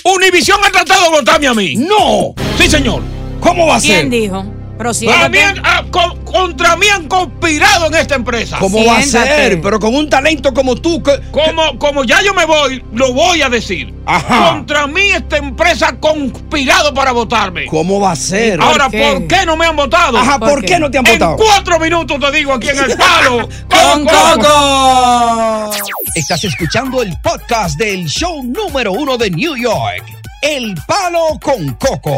Univisión 0.04 0.60
ha 0.66 0.72
tratado 0.72 1.04
de 1.04 1.10
votarme 1.12 1.48
a 1.48 1.54
mí. 1.54 1.76
¡No! 1.76 2.34
Sí, 2.58 2.68
señor. 2.68 3.04
¿Cómo 3.40 3.68
va 3.68 3.76
a 3.76 3.80
ser? 3.80 4.08
¿Quién 4.08 4.10
dijo? 4.10 4.44
Pero 4.82 4.94
Para 5.12 5.30
mí 5.30 5.38
han- 5.38 5.62
ah, 5.64 5.84
con- 5.92 6.26
contra 6.26 6.76
mí 6.76 6.88
han 6.88 7.08
conspirado 7.08 7.86
en 7.86 7.94
esta 7.94 8.16
empresa. 8.16 8.58
¿Cómo 8.60 8.84
va 8.84 8.98
a 8.98 9.04
ser? 9.04 9.62
Pero 9.62 9.80
con 9.80 9.94
un 9.94 10.10
talento 10.10 10.54
como 10.56 10.76
tú. 10.76 11.04
que- 11.04 11.20
Como, 11.30 11.78
como 11.78 12.04
ya 12.04 12.22
yo 12.24 12.34
me 12.34 12.46
voy, 12.46 12.84
lo 12.94 13.14
voy 13.14 13.44
a 13.44 13.50
decir. 13.50 13.94
Ajá. 14.08 14.54
Contra 14.54 14.88
mí 14.88 15.02
esta 15.12 15.38
empresa 15.38 15.90
ha 15.90 16.00
conspirado 16.00 16.94
para 16.96 17.12
votarme. 17.12 17.68
¿Cómo 17.68 18.00
va 18.00 18.14
a 18.14 18.16
ser? 18.16 18.60
Ahora, 18.60 18.86
¿Por 18.86 18.92
qué? 18.92 19.12
¿por 19.14 19.28
qué 19.28 19.46
no 19.46 19.56
me 19.56 19.68
han 19.68 19.76
votado? 19.76 20.18
Ajá, 20.18 20.40
¿por 20.40 20.50
¿por 20.50 20.62
qué? 20.62 20.68
qué 20.68 20.80
no 20.80 20.90
te 20.90 20.98
han 20.98 21.06
En 21.06 21.14
votado? 21.20 21.36
cuatro 21.38 21.80
minutos 21.80 22.20
te 22.20 22.32
digo 22.32 22.54
aquí 22.54 22.70
en 22.70 22.80
el 22.80 22.98
palo. 22.98 23.48
¡Con 23.70 24.06
Coco! 24.06 25.72
Estás 26.16 26.44
escuchando 26.44 27.04
el 27.04 27.14
podcast 27.22 27.78
del 27.78 28.08
show 28.08 28.44
número 28.44 28.92
uno 28.94 29.16
de 29.18 29.30
New 29.30 29.56
York. 29.56 30.04
El 30.42 30.74
Palo 30.88 31.38
con 31.40 31.74
Coco. 31.76 32.18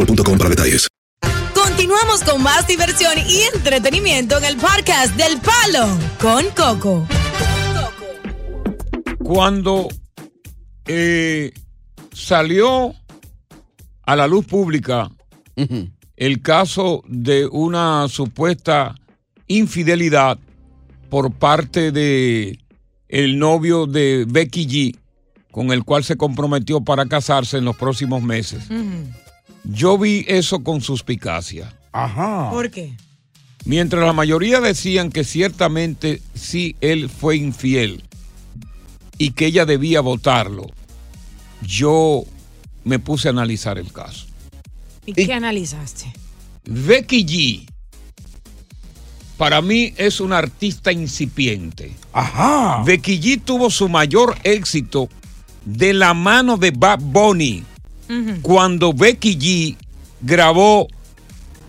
boostmobile.com 0.00 0.38
para 0.38 0.50
detalles. 0.50 0.88
Continuamos 1.54 2.22
con 2.24 2.42
más 2.42 2.66
diversión 2.66 3.12
y 3.28 3.42
entretenimiento 3.54 4.38
en 4.38 4.44
el 4.44 4.56
podcast 4.56 5.14
del 5.16 5.38
Palo 5.40 5.86
con 6.20 6.44
Coco. 6.50 7.06
Cuando 9.22 9.88
eh, 10.86 11.52
salió 12.12 12.94
a 14.02 14.16
la 14.16 14.26
luz 14.26 14.46
pública 14.46 15.10
el 16.16 16.42
caso 16.42 17.02
de 17.06 17.46
una 17.46 18.08
supuesta 18.08 18.94
infidelidad 19.46 20.38
por 21.10 21.32
parte 21.32 21.92
de 21.92 22.58
el 23.08 23.38
novio 23.38 23.86
de 23.86 24.24
Becky 24.26 24.66
G, 24.66 24.96
con 25.50 25.70
el 25.72 25.84
cual 25.84 26.04
se 26.04 26.16
comprometió 26.16 26.80
para 26.80 27.06
casarse 27.06 27.58
en 27.58 27.64
los 27.64 27.76
próximos 27.76 28.22
meses. 28.22 28.68
Yo 29.64 29.98
vi 29.98 30.24
eso 30.28 30.62
con 30.62 30.80
suspicacia. 30.80 31.74
Ajá. 31.92 32.50
¿Por 32.50 32.70
qué? 32.70 32.96
Mientras 33.64 34.04
la 34.04 34.12
mayoría 34.12 34.60
decían 34.60 35.10
que 35.10 35.24
ciertamente 35.24 36.22
sí 36.34 36.76
él 36.80 37.10
fue 37.10 37.36
infiel 37.36 38.02
y 39.18 39.32
que 39.32 39.46
ella 39.46 39.66
debía 39.66 40.00
votarlo, 40.00 40.66
yo 41.62 42.24
me 42.84 42.98
puse 42.98 43.28
a 43.28 43.32
analizar 43.32 43.78
el 43.78 43.92
caso. 43.92 44.26
¿Y, 45.04 45.12
qué 45.12 45.32
analizaste? 45.32 46.12
Becky 46.64 47.26
G, 47.26 47.68
para 49.36 49.60
mí 49.60 49.92
es 49.96 50.20
una 50.20 50.38
artista 50.38 50.90
incipiente. 50.90 51.94
Ajá. 52.12 52.82
Becky 52.84 53.20
G 53.20 53.42
tuvo 53.42 53.70
su 53.70 53.88
mayor 53.88 54.38
éxito 54.42 55.08
de 55.64 55.92
la 55.92 56.14
mano 56.14 56.56
de 56.56 56.70
Bad 56.70 57.00
Bunny 57.00 57.64
cuando 58.42 58.92
Becky 58.92 59.36
G 59.38 59.76
grabó, 60.20 60.88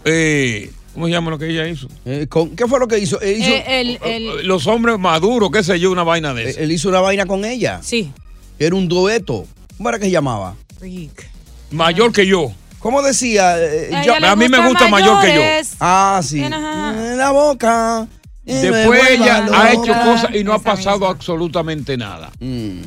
eh, 0.06 0.72
¿cómo 0.94 1.06
se 1.08 1.12
llama 1.12 1.32
lo 1.32 1.38
que 1.38 1.50
ella 1.50 1.68
hizo? 1.68 1.88
Eh, 2.06 2.28
¿Qué 2.56 2.68
fue 2.68 2.80
lo 2.80 2.88
que 2.88 3.00
hizo? 3.00 3.22
Eh, 3.22 3.64
el- 3.68 4.00
el- 4.04 4.48
Los 4.48 4.68
hombres 4.68 4.98
maduros, 5.00 5.52
qué 5.52 5.64
sé 5.64 5.80
yo, 5.80 5.92
una 5.92 6.04
vaina 6.04 6.34
de 6.34 6.50
eso. 6.50 6.60
él 6.60 6.72
hizo 6.72 6.90
una 6.90 7.02
vaina 7.02 7.26
con 7.26 7.46
ella. 7.46 7.80
Sí. 7.84 8.12
Era 8.60 8.76
un 8.76 8.88
dueto. 8.88 9.46
¿Cómo 9.78 9.90
era 9.90 9.98
que 10.00 10.06
se 10.06 10.12
llamaba? 10.12 10.56
Freak. 10.80 11.28
Mayor 11.72 12.12
que 12.12 12.26
yo. 12.28 12.52
¿Cómo 12.80 13.02
decía? 13.02 13.56
Eh, 13.60 13.92
A 13.94 14.04
yo- 14.04 14.36
mí 14.36 14.50
me 14.50 14.68
gusta 14.68 14.88
mayor 14.88 15.22
que 15.22 15.36
yo. 15.36 15.42
Ah, 15.80 16.20
sí. 16.24 16.42
En 16.42 17.18
la 17.18 17.32
boca. 17.32 18.08
Después 18.44 19.02
ella 19.12 19.42
loca. 19.46 19.62
ha 19.62 19.72
hecho 19.72 19.94
cosas 20.04 20.36
y 20.36 20.44
no 20.44 20.54
ha 20.54 20.60
pasado 20.60 21.08
absolutamente 21.08 21.96
nada. 21.96 22.32
Mm. 22.40 22.82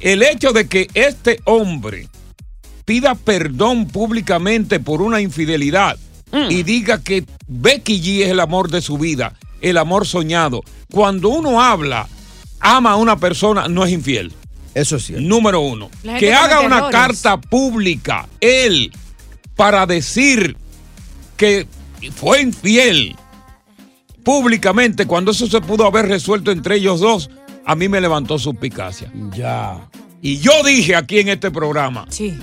El 0.00 0.22
hecho 0.22 0.52
de 0.52 0.68
que 0.68 0.86
este 0.92 1.40
hombre 1.44 2.08
pida 2.84 3.14
perdón 3.14 3.86
públicamente 3.88 4.80
por 4.80 5.02
una 5.02 5.20
infidelidad 5.20 5.96
Mm. 6.32 6.50
y 6.50 6.62
diga 6.64 7.00
que 7.00 7.24
Becky 7.46 8.00
G 8.02 8.24
es 8.24 8.30
el 8.30 8.40
amor 8.40 8.68
de 8.68 8.80
su 8.82 8.98
vida, 8.98 9.34
el 9.60 9.76
amor 9.76 10.04
soñado. 10.04 10.62
Cuando 10.90 11.28
uno 11.28 11.62
habla, 11.62 12.08
ama 12.58 12.92
a 12.92 12.96
una 12.96 13.16
persona, 13.18 13.68
no 13.68 13.84
es 13.84 13.92
infiel. 13.92 14.32
Eso 14.74 14.96
es 14.96 15.04
cierto. 15.04 15.24
Número 15.24 15.60
uno. 15.60 15.90
Que 16.18 16.34
haga 16.34 16.60
una 16.60 16.78
errores. 16.78 16.92
carta 16.96 17.40
pública, 17.40 18.26
él, 18.40 18.90
para 19.54 19.86
decir 19.86 20.56
que 21.36 21.68
fue 22.16 22.42
infiel 22.42 23.14
públicamente, 24.24 25.06
cuando 25.06 25.30
eso 25.30 25.46
se 25.46 25.60
pudo 25.60 25.86
haber 25.86 26.06
resuelto 26.08 26.50
entre 26.50 26.76
ellos 26.76 27.00
dos, 27.00 27.30
a 27.64 27.74
mí 27.76 27.88
me 27.88 28.00
levantó 28.00 28.38
suspicacia. 28.38 29.12
Ya. 29.36 29.88
Y 30.20 30.38
yo 30.38 30.50
dije 30.64 30.96
aquí 30.96 31.20
en 31.20 31.28
este 31.28 31.50
programa 31.50 32.06
Sí. 32.08 32.34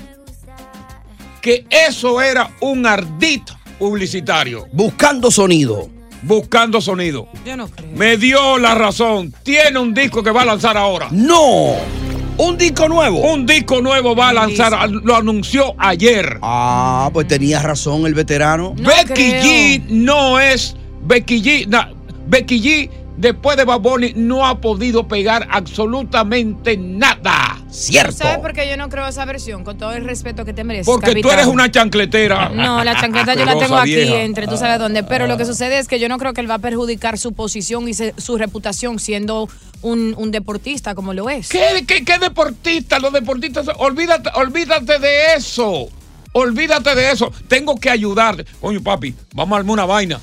Que 1.42 1.66
eso 1.70 2.22
era 2.22 2.52
un 2.62 2.86
ardid 2.86 3.42
publicitario. 3.80 4.68
Buscando 4.72 5.32
sonido. 5.32 5.90
Buscando 6.24 6.80
sonido. 6.82 7.28
Yo 7.46 7.58
no 7.58 7.68
creo. 7.68 7.90
Me 7.96 8.16
dio 8.18 8.58
la 8.60 8.76
razón. 8.76 9.34
Tiene 9.44 9.80
un 9.80 9.94
disco 9.94 10.22
que 10.24 10.30
va 10.32 10.44
a 10.44 10.46
lanzar 10.46 10.78
ahora. 10.78 11.08
¡No! 11.12 11.74
¿Un 12.38 12.58
disco 12.58 12.88
nuevo? 12.88 13.20
Un 13.34 13.46
disco 13.46 13.82
nuevo 13.82 14.16
va 14.16 14.30
a 14.30 14.34
lanzar. 14.34 14.90
Lo 14.90 15.16
anunció 15.16 15.74
ayer. 15.78 16.38
Ah, 16.42 17.10
pues 17.12 17.28
tenía 17.28 17.60
razón 17.62 18.06
el 18.06 18.14
veterano. 18.14 18.74
Becky 18.78 19.32
G 19.32 19.84
no 19.90 20.40
es. 20.40 20.76
Becky 21.04 21.42
G. 21.42 21.68
na- 21.68 21.92
Becky 22.28 22.62
G, 22.62 22.90
después 23.22 23.56
de 23.56 23.64
Bad 23.64 23.80
Bunny, 23.80 24.14
no 24.16 24.46
ha 24.46 24.60
podido 24.60 25.08
pegar 25.08 25.48
absolutamente 25.52 26.76
nada. 26.78 27.58
Cierto. 27.70 28.12
¿Sabes 28.18 28.40
por 28.40 28.52
qué 28.54 28.68
yo 28.70 28.76
no 28.76 28.90
creo 28.90 29.08
esa 29.08 29.24
versión? 29.26 29.64
Con 29.64 29.78
todo 29.78 29.94
el 29.94 30.04
respeto 30.04 30.44
que 30.44 30.52
te 30.54 30.64
mereces. 30.66 30.88
Porque 30.88 31.22
tú 31.22 31.30
eres 31.32 31.46
una 31.46 31.72
chancletera. 31.72 32.50
No, 32.50 32.84
la 32.84 33.00
chancleta 33.00 33.34
yo 33.36 33.46
la 33.46 33.58
tengo 33.58 33.78
aquí 33.78 33.96
vieja. 33.96 34.22
entre 34.24 34.48
tú 34.48 34.58
sabes 34.58 34.78
dónde. 34.80 35.04
Pero 35.04 35.28
lo 35.28 35.38
que 35.38 35.46
sucede 35.46 35.78
es 35.80 35.88
que 35.88 36.00
yo 36.00 36.10
no 36.10 36.18
creo 36.18 36.34
que 36.34 36.42
él 36.42 36.50
va 36.50 36.56
a 36.56 36.60
perjudicar 36.60 37.18
su 37.18 37.32
posición 37.34 37.88
y 37.88 37.94
se- 37.94 38.14
su 38.18 38.38
reputación 38.38 39.00
siendo 39.00 39.48
un, 39.82 40.14
un 40.18 40.32
deportista 40.32 40.96
como 40.96 41.14
lo 41.14 41.30
es. 41.30 41.48
¿Qué, 41.50 41.86
qué, 41.88 42.04
qué 42.04 42.20
deportista? 42.20 43.00
Los 43.00 43.14
deportistas, 43.14 43.68
olvídate, 43.78 44.30
olvídate 44.36 45.00
de 45.00 45.36
eso. 45.38 45.88
Olvídate 46.34 46.96
de 46.96 47.12
eso. 47.12 47.32
Tengo 47.48 47.78
que 47.80 47.90
ayudarte. 47.90 48.46
Coño, 48.60 48.82
papi, 48.82 49.14
vamos 49.34 49.56
a 49.56 49.60
armar 49.60 49.74
una 49.74 49.86
vaina. 49.86 50.20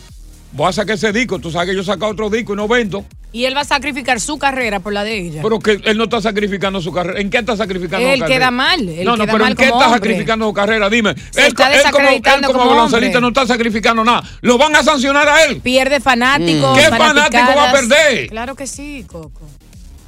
Voy 0.52 0.68
a 0.68 0.72
sacar 0.72 0.96
ese 0.96 1.12
disco. 1.12 1.38
Tú 1.38 1.50
sabes 1.50 1.68
que 1.70 1.76
yo 1.76 1.84
saco 1.84 2.06
otro 2.06 2.30
disco 2.30 2.54
y 2.54 2.56
no 2.56 2.66
vendo. 2.68 3.04
Y 3.30 3.44
él 3.44 3.54
va 3.54 3.60
a 3.60 3.64
sacrificar 3.64 4.20
su 4.20 4.38
carrera 4.38 4.80
por 4.80 4.94
la 4.94 5.04
de 5.04 5.18
ella. 5.18 5.42
Pero 5.42 5.58
que 5.58 5.78
él 5.84 5.98
no 5.98 6.04
está 6.04 6.22
sacrificando 6.22 6.80
su 6.80 6.90
carrera. 6.90 7.20
¿En 7.20 7.28
qué 7.28 7.36
está 7.38 7.56
sacrificando 7.58 8.08
Él 8.08 8.14
su 8.14 8.20
carrera? 8.20 8.38
queda 8.38 8.50
mal, 8.50 8.88
él 8.88 9.04
no, 9.04 9.16
no, 9.16 9.24
queda 9.24 9.32
pero 9.32 9.44
mal 9.44 9.50
¿en 9.52 9.56
qué 9.56 9.64
está 9.64 9.76
hombre. 9.76 9.90
sacrificando 9.98 10.46
su 10.46 10.52
carrera? 10.54 10.88
Dime. 10.88 11.14
Se 11.30 11.42
él, 11.42 11.46
está 11.48 11.66
él 11.70 11.82
como, 11.92 11.98
él 12.08 12.14
desacreditando 12.14 12.46
como 12.48 12.58
como 12.60 12.82
hombre. 12.84 13.20
no 13.20 13.28
está 13.28 13.46
sacrificando 13.46 14.02
nada. 14.02 14.22
Lo 14.40 14.56
van 14.56 14.74
a 14.76 14.82
sancionar 14.82 15.28
a 15.28 15.44
él. 15.44 15.60
Pierde 15.60 16.00
fanáticos. 16.00 16.78
¿Qué 16.78 16.84
fanático 16.88 17.42
va 17.54 17.68
a 17.68 17.72
perder? 17.72 18.28
Claro 18.30 18.54
que 18.54 18.66
sí, 18.66 19.04
Coco. 19.06 19.42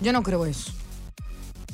Yo 0.00 0.12
no 0.14 0.22
creo 0.22 0.46
eso. 0.46 0.72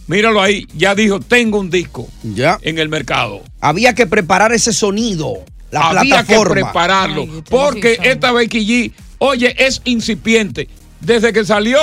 Míralo 0.09 0.42
ahí. 0.42 0.66
Ya 0.74 0.94
dijo, 0.96 1.20
tengo 1.20 1.61
un 1.61 1.70
disco 1.70 2.09
Ya. 2.22 2.59
en 2.62 2.79
el 2.79 2.88
mercado. 2.88 3.42
Había 3.61 3.94
que 3.94 4.07
preparar 4.07 4.52
ese 4.52 4.72
sonido. 4.72 5.44
La 5.70 5.88
Había 5.88 6.22
plataforma. 6.22 6.55
que 6.55 6.61
prepararlo. 6.62 7.26
porque 7.50 7.98
esta 8.02 8.33
Becky 8.33 8.66
G, 8.66 8.92
oye, 9.18 9.55
es 9.59 9.83
incipiente. 9.85 10.68
Desde 11.00 11.33
que 11.33 11.44
salió 11.44 11.79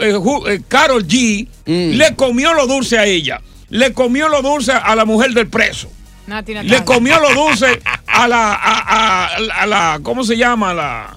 eh, 0.00 0.14
Ju- 0.14 0.48
eh, 0.50 0.62
Carol 0.66 1.06
G, 1.06 1.46
Mm. 1.66 1.96
le 1.96 2.14
comió 2.16 2.54
lo 2.54 2.66
dulce 2.66 2.98
a 2.98 3.04
ella. 3.04 3.40
Le 3.68 3.92
comió 3.92 4.28
lo 4.28 4.42
dulce 4.42 4.72
a 4.72 4.94
la 4.96 5.04
mujer 5.04 5.32
del 5.32 5.48
preso. 5.48 5.90
Nati 6.26 6.54
Le 6.54 6.84
comió 6.84 7.20
lo 7.20 7.32
dulce 7.34 7.80
a 8.06 8.26
la, 8.28 8.52
a, 8.54 9.26
a- 9.26 9.62
a 9.62 9.66
la, 9.66 10.00
¿cómo 10.02 10.24
se 10.24 10.36
llama? 10.36 10.74
La, 10.74 11.16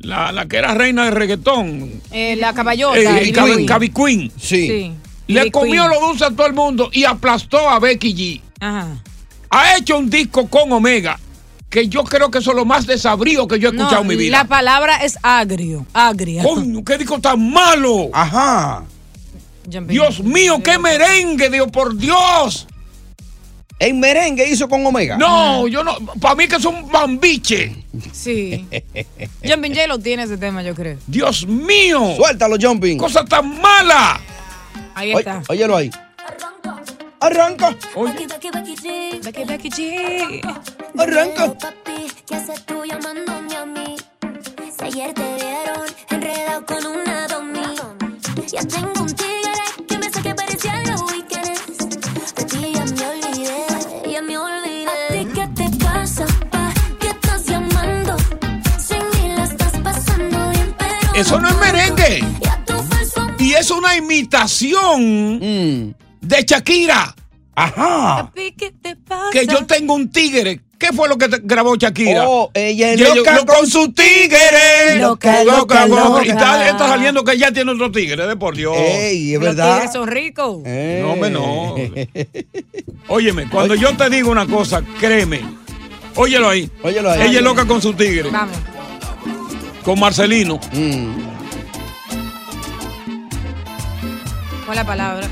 la, 0.00 0.30
la 0.32 0.46
que 0.46 0.56
era 0.56 0.74
reina 0.74 1.04
de 1.06 1.10
reggaetón. 1.10 1.90
Eh, 2.12 2.36
la 2.36 2.52
caballota. 2.52 2.98
Eh, 2.98 3.32
Cabi- 3.32 3.54
Queen. 3.54 3.66
Cabi 3.66 3.88
Queen. 3.90 4.32
Sí. 4.40 4.92
Le 5.26 5.50
comió 5.50 5.82
Queen. 5.88 6.00
lo 6.00 6.06
dulce 6.08 6.24
a 6.24 6.30
todo 6.30 6.46
el 6.46 6.52
mundo 6.52 6.90
y 6.92 7.04
aplastó 7.04 7.68
a 7.68 7.78
Becky 7.80 8.14
G. 8.14 8.40
Ajá. 8.60 8.88
ha 9.50 9.76
hecho 9.76 9.98
un 9.98 10.08
disco 10.10 10.48
con 10.48 10.70
Omega 10.72 11.18
que 11.76 11.88
yo 11.88 12.04
creo 12.04 12.30
que 12.30 12.38
eso 12.38 12.52
es 12.52 12.56
lo 12.56 12.64
más 12.64 12.86
desabrío 12.86 13.46
que 13.46 13.58
yo 13.58 13.68
he 13.68 13.72
escuchado 13.72 14.00
en 14.00 14.08
mi 14.08 14.16
vida. 14.16 14.38
La 14.38 14.44
palabra 14.46 14.96
es 15.04 15.18
agrio, 15.20 15.84
agria. 15.92 16.42
Coño, 16.42 16.82
qué 16.82 16.96
disco 16.96 17.20
tan 17.20 17.50
malo. 17.50 18.08
Ajá. 18.14 18.82
Dios 19.66 20.20
mío, 20.20 20.62
qué 20.64 20.78
merengue, 20.78 21.50
Dios 21.50 21.70
por 21.70 21.94
Dios. 21.94 22.66
¿En 23.78 24.00
merengue 24.00 24.48
hizo 24.48 24.70
con 24.70 24.86
Omega? 24.86 25.18
No, 25.18 25.68
yo 25.68 25.84
no. 25.84 25.98
Para 26.18 26.34
mí 26.36 26.48
que 26.48 26.56
es 26.56 26.64
un 26.64 26.90
bambiche. 26.90 27.84
Sí. 28.10 28.66
Jumping 29.44 29.74
J 29.74 29.86
lo 29.86 29.98
tiene 29.98 30.22
ese 30.22 30.38
tema, 30.38 30.62
yo 30.62 30.74
creo. 30.74 30.96
Dios 31.06 31.46
mío. 31.46 32.14
Suéltalo, 32.16 32.56
Jumping. 32.58 32.96
Cosa 32.96 33.22
tan 33.22 33.60
mala. 33.60 34.18
Ahí 34.94 35.12
está. 35.12 35.42
Óyelo 35.46 35.76
ahí. 35.76 35.90
Arranca. 37.26 37.74
Becky, 37.96 38.26
Becky 39.44 39.68
G. 39.68 40.40
Arranca. 40.96 41.52
Papi, 41.58 42.06
¿qué 42.24 42.36
haces 42.36 42.64
tú 42.64 42.84
llamándome 42.84 43.56
a 43.56 43.66
mí? 43.66 43.96
Si 44.78 44.84
ayer 44.84 45.12
te 45.12 45.34
vieron 45.34 45.84
enredado 46.10 46.64
con 46.66 46.86
una 46.86 47.26
domi. 47.26 47.74
Ya 48.52 48.62
tengo 48.62 49.02
un 49.02 49.12
tigre 49.12 49.50
que 49.88 49.98
me 49.98 50.06
hace 50.06 50.22
que 50.22 50.36
parecía 50.36 50.80
los 50.84 51.02
weekends. 51.10 51.66
De 52.36 52.44
ti 52.44 52.72
ya 52.72 52.84
me 52.84 53.08
olvidé, 53.08 53.66
ya 54.12 54.22
me 54.22 54.38
olvidé. 54.38 54.86
¿A 54.86 55.08
ti 55.12 55.26
qué 55.34 55.48
te 55.48 55.68
pasa, 55.84 56.26
pa? 56.52 56.72
¿Qué 57.00 57.08
estás 57.08 57.44
llamando? 57.46 58.16
Sin 58.78 59.02
mí 59.10 59.34
la 59.34 59.46
estás 59.46 59.72
pasando 59.82 60.50
bien, 60.50 60.76
pero... 60.78 61.14
Eso 61.16 61.40
no 61.40 61.48
es 61.48 61.56
merengue. 61.56 62.22
Y 63.40 63.54
es 63.54 63.72
una 63.72 63.96
imitación 63.96 65.96
de 66.26 66.42
Shakira. 66.44 67.14
Ajá. 67.54 68.26
Papi, 68.26 68.52
¿qué 68.52 68.72
te 68.72 68.96
pasa? 68.96 69.30
Que 69.32 69.46
yo 69.46 69.64
tengo 69.66 69.94
un 69.94 70.10
tigre. 70.10 70.60
¿Qué 70.78 70.92
fue 70.92 71.08
lo 71.08 71.16
que 71.16 71.26
te- 71.28 71.40
grabó 71.42 71.74
Shakira? 71.76 72.24
Oh, 72.28 72.50
ella 72.52 72.92
es 72.92 73.00
Y 73.00 73.02
ella- 73.04 73.14
loca 73.14 73.34
lo- 73.36 73.46
con 73.46 73.66
su 73.66 73.90
tigre. 73.94 74.98
Loca, 74.98 75.42
loca, 75.42 75.86
loca. 75.86 76.22
Y 76.26 76.28
está, 76.28 76.68
está 76.68 76.88
saliendo 76.88 77.24
que 77.24 77.38
ya 77.38 77.50
tiene 77.50 77.70
otro 77.72 77.90
tigre, 77.90 78.26
de 78.26 78.36
por 78.36 78.54
Dios. 78.54 78.76
Ey, 78.76 79.32
es 79.32 79.40
Los 79.40 79.56
verdad. 79.56 79.74
tigres 79.76 79.92
son 79.94 80.06
ricos. 80.06 80.58
No, 80.62 81.12
hombre, 81.12 81.30
no. 81.30 81.74
Óyeme, 83.08 83.48
cuando 83.48 83.74
yo 83.74 83.96
te 83.96 84.10
digo 84.10 84.30
una 84.30 84.46
cosa, 84.46 84.82
créeme. 85.00 85.40
Óyelo 86.14 86.50
ahí. 86.50 86.70
Óyelo 86.82 87.10
ahí. 87.10 87.22
Ella 87.22 87.38
es 87.38 87.44
loca 87.44 87.64
con 87.66 87.80
su 87.80 87.94
tigre. 87.94 88.28
Vamos. 88.30 88.56
Con 89.82 89.98
Marcelino. 89.98 90.60
Mm. 90.72 91.14
¿Cuál 94.66 94.70
es 94.70 94.76
la 94.76 94.84
palabra? 94.86 95.28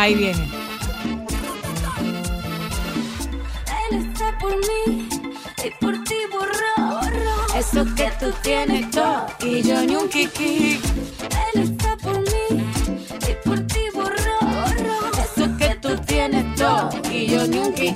Ahí 0.00 0.14
viene. 0.14 0.48
Él 3.90 4.06
está 4.06 4.38
por 4.38 4.52
mí 4.56 5.08
y 5.64 5.70
por 5.84 6.04
ti 6.04 6.14
borró. 6.30 7.00
Eso 7.56 7.84
que 7.96 8.08
tú 8.20 8.32
tienes 8.44 8.88
todo 8.92 9.26
y 9.44 9.60
yo 9.60 9.82
ni 9.84 9.96
un 9.96 10.08
kiki. 10.08 10.80
Él 11.52 11.62
está 11.62 11.77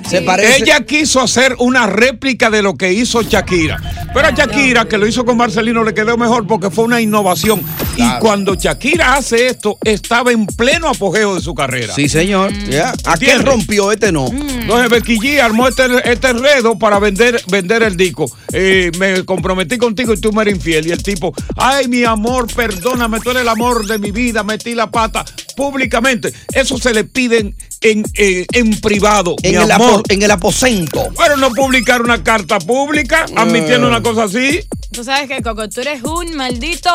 Se 0.09 0.21
parece. 0.21 0.63
Ella 0.63 0.85
quiso 0.85 1.21
hacer 1.21 1.55
una 1.59 1.87
réplica 1.87 2.49
de 2.49 2.61
lo 2.61 2.75
que 2.75 2.93
hizo 2.93 3.21
Shakira. 3.21 3.79
Pero 4.13 4.27
a 4.27 4.31
Shakira, 4.31 4.85
que 4.85 4.97
lo 4.97 5.07
hizo 5.07 5.25
con 5.25 5.37
Marcelino, 5.37 5.83
le 5.83 5.93
quedó 5.93 6.17
mejor 6.17 6.45
porque 6.45 6.69
fue 6.69 6.85
una 6.85 7.01
innovación. 7.01 7.61
Y 7.97 8.07
cuando 8.19 8.55
Shakira 8.55 9.15
hace 9.15 9.47
esto, 9.47 9.77
estaba 9.83 10.31
en 10.31 10.45
pleno 10.45 10.89
apogeo 10.89 11.35
de 11.35 11.41
su 11.41 11.53
carrera. 11.53 11.93
Sí, 11.93 12.07
señor. 12.09 12.51
Aquel 12.51 12.83
¿Entiendes? 13.13 13.45
rompió, 13.45 13.91
este 13.91 14.11
no. 14.11 14.27
Entonces 14.27 14.89
Becky 14.89 15.19
G 15.19 15.39
armó 15.39 15.67
este, 15.67 15.85
este 16.11 16.29
enredo 16.29 16.77
para 16.77 16.99
vender, 16.99 17.41
vender 17.47 17.83
el 17.83 17.97
disco. 17.97 18.31
Eh, 18.51 18.91
me 18.99 19.25
comprometí 19.25 19.77
contigo 19.77 20.13
y 20.13 20.21
tú 20.21 20.31
me 20.31 20.43
eres 20.43 20.55
infiel. 20.55 20.87
Y 20.87 20.91
el 20.91 21.01
tipo, 21.03 21.33
ay, 21.57 21.87
mi 21.87 22.03
amor, 22.03 22.47
perdóname, 22.53 23.19
tú 23.19 23.31
eres 23.31 23.41
el 23.43 23.49
amor 23.49 23.85
de 23.85 23.99
mi 23.99 24.11
vida, 24.11 24.43
metí 24.43 24.75
la 24.75 24.89
pata 24.89 25.25
públicamente. 25.55 26.33
Eso 26.53 26.77
se 26.77 26.93
le 26.93 27.03
piden 27.03 27.55
en, 27.83 28.03
eh, 28.15 28.45
en 28.53 28.79
privado, 28.81 29.35
En 29.43 29.57
mi 29.57 29.63
el, 29.63 29.71
amor. 29.71 29.99
apo- 30.01 30.03
en 30.13 30.21
el 30.23 30.31
aposento. 30.31 31.03
Pero 31.17 31.37
no 31.37 31.49
publicar 31.51 32.01
una 32.01 32.23
carta 32.23 32.57
pública 32.59 33.25
admitiendo 33.35 33.87
una 33.87 34.01
cosa 34.01 34.23
así. 34.23 34.61
Tú 34.91 35.03
sabes 35.03 35.27
que 35.27 35.41
Coco, 35.41 35.67
tú 35.69 35.81
eres 35.81 36.01
un 36.03 36.35
maldito 36.35 36.89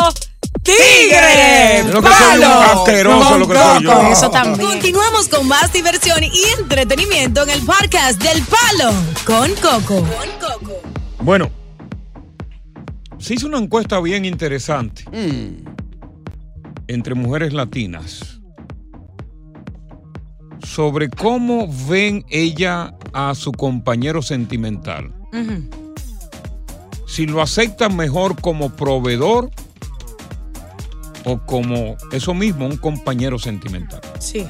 tigre. 0.63 1.85
Lo 1.93 2.01
que 2.03 2.09
soy 2.09 2.41
lo 2.41 3.49
que 3.49 3.55
soy 3.55 3.83
yo. 3.83 3.93
Coco, 3.93 4.13
Eso 4.13 4.31
también. 4.31 4.69
Continuamos 4.71 5.29
con 5.29 5.47
más 5.49 5.73
diversión 5.73 6.23
y 6.25 6.31
entretenimiento 6.59 7.43
en 7.43 7.51
el 7.51 7.63
podcast 7.65 8.23
del 8.23 8.43
Palo 8.43 8.93
con 9.25 9.51
Coco. 9.57 10.07
Bueno, 11.21 11.51
se 13.19 13.35
hizo 13.35 13.47
una 13.47 13.59
encuesta 13.59 14.01
bien 14.01 14.25
interesante 14.25 15.05
entre 16.87 17.15
mujeres 17.15 17.53
latinas 17.53 18.38
sobre 20.69 21.09
cómo 21.09 21.69
ven 21.89 22.25
ella 22.29 22.95
a 23.15 23.35
su 23.35 23.53
compañero 23.53 24.21
sentimental. 24.21 25.13
Ujú. 25.33 25.69
Si 27.07 27.27
lo 27.27 27.41
aceptan 27.41 27.97
mejor 27.97 28.39
como 28.41 28.71
proveedor 28.71 29.51
o 31.25 31.39
como 31.47 31.97
eso 32.13 32.35
mismo, 32.35 32.67
un 32.67 32.77
compañero 32.77 33.39
sentimental. 33.39 34.01
Sí. 34.21 34.47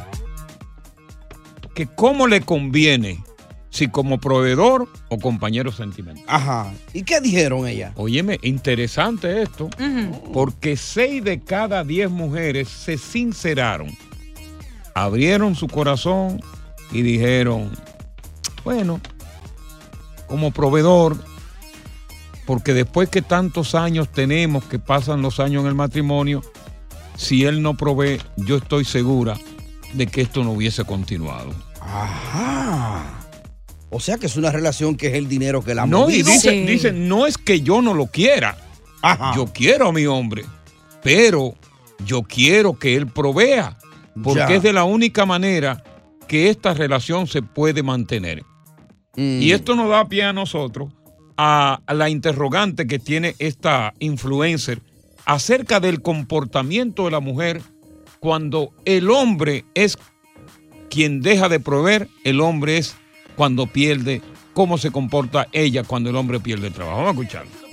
Que 1.75 1.87
cómo 1.87 2.27
le 2.27 2.41
conviene, 2.41 3.23
si 3.71 3.89
como 3.89 4.19
proveedor 4.19 4.89
o 5.09 5.19
compañero 5.19 5.71
sentimental. 5.71 6.25
Ajá. 6.27 6.73
¿Y 6.93 7.05
qué 7.05 7.21
dijeron 7.21 7.67
ella? 7.69 7.93
Óyeme, 7.95 8.41
interesante 8.43 9.43
esto, 9.43 9.71
porque 10.33 10.77
seis 10.77 11.23
de 11.23 11.41
cada 11.41 11.85
diez 11.85 12.11
mujeres 12.11 12.69
se 12.69 12.99
sinceraron, 12.99 13.97
abrieron 15.05 15.55
su 15.55 15.69
corazón 15.69 16.41
y 16.93 17.03
dijeron, 17.03 17.71
bueno, 18.65 19.01
como 20.27 20.51
proveedor, 20.51 21.17
porque 22.47 22.75
después 22.75 23.09
que 23.09 23.23
tantos 23.23 23.75
años 23.75 24.09
tenemos, 24.11 24.65
que 24.65 24.79
pasan 24.79 25.23
los 25.23 25.41
años 25.41 25.63
en 25.63 25.69
el 25.69 25.75
matrimonio, 25.75 26.43
si 27.17 27.45
él 27.45 27.63
no 27.63 27.77
provee, 27.77 28.21
yo 28.37 28.57
estoy 28.57 28.85
segura 28.85 29.37
de 29.93 30.07
que 30.07 30.23
esto 30.23 30.45
no 30.45 30.53
hubiese 30.53 30.85
continuado. 30.85 31.53
Ajá. 31.81 33.19
O 33.91 34.01
sea 34.01 34.19
que 34.19 34.27
es 34.27 34.37
una 34.37 34.53
relación 34.53 34.97
que 34.97 35.09
es 35.09 35.15
el 35.15 35.29
dinero 35.29 35.63
que 35.63 35.75
la 35.75 35.87
No, 35.87 36.11
y 36.11 36.23
dice, 36.23 36.53
dice, 36.53 36.93
no 36.93 37.27
es 37.27 37.39
que 37.39 37.63
yo 37.63 37.81
no 37.81 37.95
lo 37.95 38.07
quiera. 38.07 38.57
Yo 39.35 39.47
quiero 39.47 39.89
a 39.89 39.93
mi 39.93 40.07
hombre, 40.07 40.45
pero 41.03 41.55
yo 42.05 42.23
quiero 42.23 42.79
que 42.79 42.97
él 42.97 43.07
provea, 43.07 43.79
porque 44.23 44.41
Ya. 44.41 44.55
es 44.55 44.63
de 44.63 44.73
la 44.73 44.85
única 44.85 45.27
manera 45.27 45.83
que 46.27 46.51
esta 46.51 46.75
relación 46.75 47.27
se 47.27 47.43
puede 47.43 47.83
mantener. 47.83 48.43
Mm. 49.17 49.43
Y 49.43 49.53
esto 49.53 49.75
nos 49.75 49.89
da 49.89 50.09
pie 50.09 50.25
a 50.25 50.33
nosotros 50.33 50.93
a, 51.37 51.81
a 51.87 51.95
la 51.95 52.09
interrogante 52.11 52.87
que 52.87 52.99
tiene 52.99 53.35
esta 53.39 53.95
influencer 53.99 54.81
acerca 55.25 55.81
del 55.81 56.03
comportamiento 56.03 57.05
de 57.05 57.11
la 57.11 57.21
mujer 57.21 57.63
cuando 58.21 58.73
el 58.85 59.11
hombre 59.11 59.65
es 59.75 59.97
quien 60.91 61.21
deja 61.21 61.49
de 61.49 61.61
proveer, 61.61 62.09
el 62.25 62.41
hombre 62.41 62.79
es 62.79 62.97
cuando 63.37 63.67
pierde, 63.67 64.23
cómo 64.55 64.79
se 64.79 64.91
comporta 64.91 65.47
ella 65.53 65.85
cuando 65.85 66.11
el 66.11 66.17
hombre 66.17 66.41
pierde 66.41 66.69
el 66.69 66.73
trabajo. 66.73 66.99
Vamos 67.05 67.11
a 67.11 67.21
escucharlo. 67.21 67.68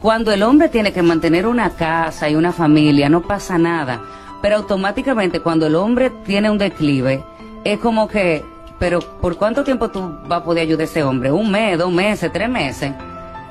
Cuando 0.00 0.30
el 0.30 0.44
hombre 0.44 0.68
tiene 0.68 0.92
que 0.92 1.02
mantener 1.02 1.44
una 1.44 1.70
casa 1.70 2.30
y 2.30 2.36
una 2.36 2.52
familia, 2.52 3.08
no 3.08 3.22
pasa 3.22 3.58
nada. 3.58 4.00
Pero 4.40 4.56
automáticamente 4.56 5.40
cuando 5.40 5.66
el 5.66 5.74
hombre 5.74 6.10
tiene 6.24 6.50
un 6.50 6.58
declive, 6.58 7.24
es 7.64 7.80
como 7.80 8.06
que, 8.06 8.44
pero 8.78 9.00
¿por 9.00 9.36
cuánto 9.36 9.64
tiempo 9.64 9.88
tú 9.88 10.14
vas 10.28 10.42
a 10.42 10.44
poder 10.44 10.62
ayudar 10.62 10.82
a 10.82 10.84
ese 10.84 11.02
hombre? 11.02 11.32
¿Un 11.32 11.50
mes, 11.50 11.76
dos 11.76 11.90
meses, 11.90 12.32
tres 12.32 12.48
meses? 12.48 12.92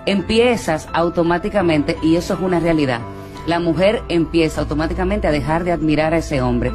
Empiezas 0.05 0.88
automáticamente, 0.93 1.97
y 2.01 2.15
eso 2.15 2.36
es 2.36 2.39
una 2.39 2.62
realidad, 2.62 3.01
la 3.45 3.60
mujer 3.60 4.01
empieza 4.07 4.62
automáticamente 4.62 5.27
a 5.27 5.31
dejar 5.31 5.65
de 5.65 5.73
admirar 5.73 6.13
a 6.13 6.19
ese 6.19 6.41
hombre. 6.41 6.71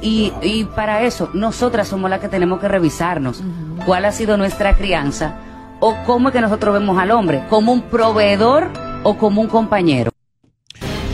Y, 0.00 0.32
y 0.40 0.64
para 0.64 1.02
eso, 1.02 1.28
nosotras 1.34 1.88
somos 1.88 2.08
las 2.08 2.20
que 2.20 2.28
tenemos 2.28 2.58
que 2.58 2.68
revisarnos 2.68 3.42
cuál 3.84 4.06
ha 4.06 4.12
sido 4.12 4.38
nuestra 4.38 4.74
crianza 4.76 5.40
o 5.78 5.94
cómo 6.06 6.28
es 6.28 6.32
que 6.32 6.40
nosotros 6.40 6.72
vemos 6.72 6.98
al 6.98 7.10
hombre, 7.10 7.44
como 7.50 7.72
un 7.72 7.82
proveedor 7.82 8.70
o 9.02 9.16
como 9.16 9.40
un 9.40 9.48
compañero. 9.48 10.10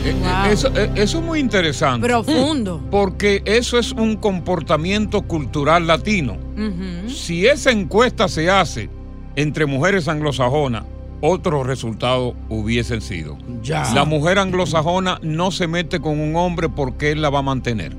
Eh, 0.05 0.15
eh, 0.15 0.51
Eso, 0.51 0.69
eh, 0.75 0.91
eso 0.95 1.19
es 1.19 1.23
muy 1.23 1.39
interesante. 1.39 2.07
Profundo. 2.07 2.81
Porque 2.89 3.41
eso 3.45 3.77
es 3.77 3.91
un 3.91 4.15
comportamiento 4.15 5.21
cultural 5.23 5.87
latino. 5.87 6.37
Si 7.07 7.45
esa 7.45 7.71
encuesta 7.71 8.27
se 8.27 8.49
hace 8.49 8.89
entre 9.35 9.65
mujeres 9.65 10.07
anglosajonas, 10.07 10.83
otros 11.21 11.65
resultados 11.65 12.35
hubiesen 12.49 13.01
sido. 13.01 13.37
Ya. 13.63 13.91
La 13.93 14.05
mujer 14.05 14.39
anglosajona 14.39 15.19
no 15.21 15.51
se 15.51 15.67
mete 15.67 15.99
con 15.99 16.19
un 16.19 16.35
hombre 16.35 16.69
porque 16.69 17.11
él 17.11 17.21
la 17.21 17.29
va 17.29 17.39
a 17.39 17.43
mantener. 17.43 17.95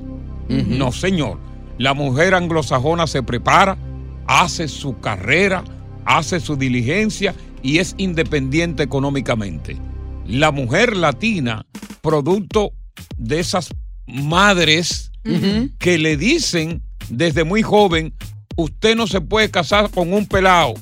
No, 0.48 0.92
señor. 0.92 1.38
La 1.78 1.94
mujer 1.94 2.34
anglosajona 2.34 3.06
se 3.06 3.22
prepara, 3.22 3.76
hace 4.26 4.66
su 4.66 4.98
carrera, 4.98 5.62
hace 6.04 6.40
su 6.40 6.56
diligencia 6.56 7.34
y 7.62 7.78
es 7.78 7.94
independiente 7.98 8.82
económicamente. 8.82 9.76
La 10.26 10.50
mujer 10.50 10.96
latina, 10.96 11.66
producto 12.00 12.72
de 13.16 13.40
esas 13.40 13.70
madres 14.06 15.10
que 15.78 15.98
le 15.98 16.16
dicen 16.16 16.82
desde 17.10 17.44
muy 17.44 17.62
joven, 17.62 18.14
usted 18.56 18.96
no 18.96 19.06
se 19.06 19.20
puede 19.20 19.50
casar 19.50 19.90
con 19.90 20.12
un 20.12 20.26
pelado 20.26 20.74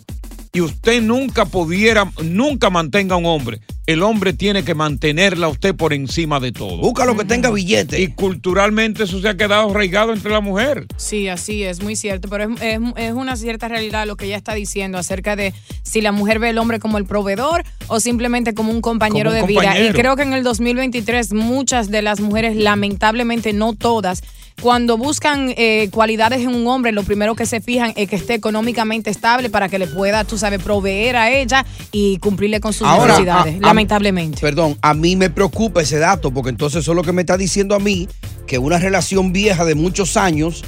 y 0.56 0.60
usted 0.62 1.02
nunca 1.02 1.44
pudiera, 1.44 2.10
nunca 2.24 2.70
mantenga 2.70 3.14
a 3.14 3.18
un 3.18 3.26
hombre. 3.26 3.60
El 3.86 4.02
hombre 4.02 4.32
tiene 4.32 4.64
que 4.64 4.74
mantenerla 4.74 5.46
a 5.46 5.50
usted 5.50 5.74
por 5.74 5.92
encima 5.92 6.40
de 6.40 6.50
todo. 6.50 6.78
Busca 6.78 7.04
lo 7.04 7.14
que 7.16 7.24
tenga 7.26 7.50
billete. 7.50 8.00
Y 8.00 8.08
culturalmente 8.08 9.04
eso 9.04 9.20
se 9.20 9.28
ha 9.28 9.36
quedado 9.36 9.70
arraigado 9.70 10.12
entre 10.14 10.30
la 10.32 10.40
mujer. 10.40 10.86
Sí, 10.96 11.28
así 11.28 11.62
es, 11.62 11.82
muy 11.82 11.94
cierto, 11.94 12.28
pero 12.30 12.44
es, 12.54 12.62
es- 12.62 12.80
es 12.96 13.12
una 13.12 13.36
cierta 13.36 13.68
realidad 13.68 14.06
lo 14.06 14.16
que 14.16 14.24
ella 14.24 14.36
está 14.38 14.54
diciendo 14.54 14.96
acerca 14.98 15.36
de 15.36 15.52
si 15.82 16.00
la 16.00 16.10
mujer 16.10 16.38
ve 16.38 16.48
al 16.48 16.58
hombre 16.58 16.78
como 16.80 16.96
el 16.98 17.04
proveedor 17.04 17.62
o 17.88 18.00
simplemente 18.00 18.54
como 18.54 18.72
un 18.72 18.80
compañero 18.80 19.30
Como 19.30 19.42
un 19.42 19.46
de 19.46 19.60
vida. 19.60 19.78
Y 19.78 19.92
creo 19.92 20.16
que 20.16 20.22
en 20.22 20.32
el 20.32 20.42
2023 20.42 21.34
muchas 21.34 21.90
de 21.90 22.00
las 22.02 22.20
mujeres, 22.20 22.56
lamentablemente 22.56 23.52
no 23.52 23.74
todas, 23.74 24.22
cuando 24.60 24.96
buscan 24.96 25.52
eh, 25.56 25.88
cualidades 25.92 26.40
en 26.40 26.54
un 26.54 26.66
hombre, 26.66 26.90
lo 26.92 27.02
primero 27.02 27.34
que 27.34 27.44
se 27.46 27.60
fijan 27.60 27.92
es 27.96 28.08
que 28.08 28.16
esté 28.16 28.34
económicamente 28.34 29.10
estable 29.10 29.50
para 29.50 29.68
que 29.68 29.78
le 29.78 29.86
pueda, 29.86 30.24
tú 30.24 30.38
sabes, 30.38 30.62
proveer 30.62 31.16
a 31.16 31.30
ella 31.30 31.64
y 31.92 32.18
cumplirle 32.18 32.60
con 32.60 32.72
sus 32.72 32.86
Ahora, 32.86 33.08
necesidades, 33.12 33.54
a- 33.54 33.58
a- 33.58 33.60
lamentablemente. 33.60 34.40
Perdón, 34.40 34.78
a 34.80 34.94
mí 34.94 35.14
me 35.16 35.28
preocupa 35.30 35.82
ese 35.82 35.98
dato, 35.98 36.30
porque 36.30 36.50
entonces 36.50 36.80
eso 36.82 36.92
es 36.92 36.96
lo 36.96 37.02
que 37.02 37.12
me 37.12 37.22
está 37.22 37.36
diciendo 37.36 37.74
a 37.74 37.78
mí, 37.78 38.08
que 38.46 38.58
una 38.58 38.78
relación 38.78 39.32
vieja 39.32 39.64
de 39.64 39.74
muchos 39.74 40.16
años, 40.16 40.64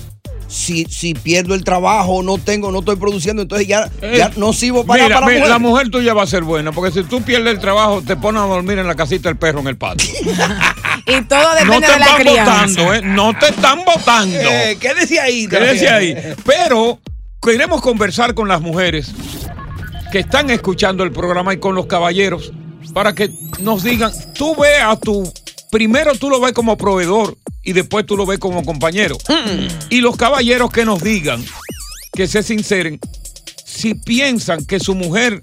si, 0.48 0.86
si 0.86 1.14
pierdo 1.14 1.54
el 1.54 1.62
trabajo, 1.62 2.22
no 2.22 2.38
tengo, 2.38 2.72
no 2.72 2.80
estoy 2.80 2.96
produciendo, 2.96 3.42
entonces 3.42 3.68
ya, 3.68 3.88
ya 4.00 4.30
no 4.36 4.52
sirvo 4.52 4.84
para, 4.84 5.04
Mira, 5.04 5.16
para 5.16 5.26
mira, 5.26 5.38
mujer. 5.40 5.50
la 5.52 5.58
mujer 5.58 5.90
tuya 5.90 6.14
va 6.14 6.22
a 6.22 6.26
ser 6.26 6.42
buena, 6.42 6.72
porque 6.72 6.90
si 6.90 7.04
tú 7.06 7.22
pierdes 7.22 7.52
el 7.54 7.60
trabajo, 7.60 8.02
te 8.02 8.16
pones 8.16 8.42
a 8.42 8.46
dormir 8.46 8.78
en 8.78 8.86
la 8.86 8.94
casita 8.94 9.28
del 9.28 9.36
perro 9.38 9.60
en 9.60 9.68
el 9.68 9.76
patio. 9.76 10.08
Y 11.06 11.22
todo 11.22 11.40
no 11.42 11.54
depende 11.54 11.86
te 11.86 11.92
de 11.94 11.98
la 12.00 12.04
están 12.04 12.20
crianza. 12.20 12.52
votando, 12.82 12.94
¿eh? 12.94 13.00
No 13.02 13.38
te 13.38 13.48
están 13.48 13.82
votando. 13.82 14.36
Eh, 14.38 14.76
quédese 14.78 15.18
ahí. 15.18 15.48
Quédese 15.48 15.88
ahí. 15.88 16.14
Pero 16.44 16.98
queremos 17.40 17.80
conversar 17.80 18.34
con 18.34 18.46
las 18.46 18.60
mujeres 18.60 19.10
que 20.12 20.18
están 20.18 20.50
escuchando 20.50 21.04
el 21.04 21.12
programa 21.12 21.54
y 21.54 21.58
con 21.60 21.74
los 21.74 21.86
caballeros 21.86 22.52
para 22.92 23.14
que 23.14 23.30
nos 23.60 23.82
digan, 23.84 24.12
tú 24.34 24.54
ves 24.56 24.82
a 24.82 24.96
tu, 24.96 25.32
primero 25.70 26.14
tú 26.14 26.30
lo 26.30 26.40
ves 26.40 26.52
como 26.52 26.76
proveedor 26.76 27.36
y 27.62 27.72
después 27.72 28.06
tú 28.06 28.16
lo 28.16 28.26
ves 28.26 28.38
como 28.38 28.64
compañero. 28.64 29.16
Y 29.90 30.00
los 30.00 30.16
caballeros 30.16 30.70
que 30.70 30.84
nos 30.84 31.02
digan, 31.02 31.44
que 32.12 32.26
se 32.26 32.42
sinceren, 32.42 32.98
si 33.64 33.94
piensan 33.94 34.64
que 34.64 34.80
su 34.80 34.94
mujer 34.94 35.42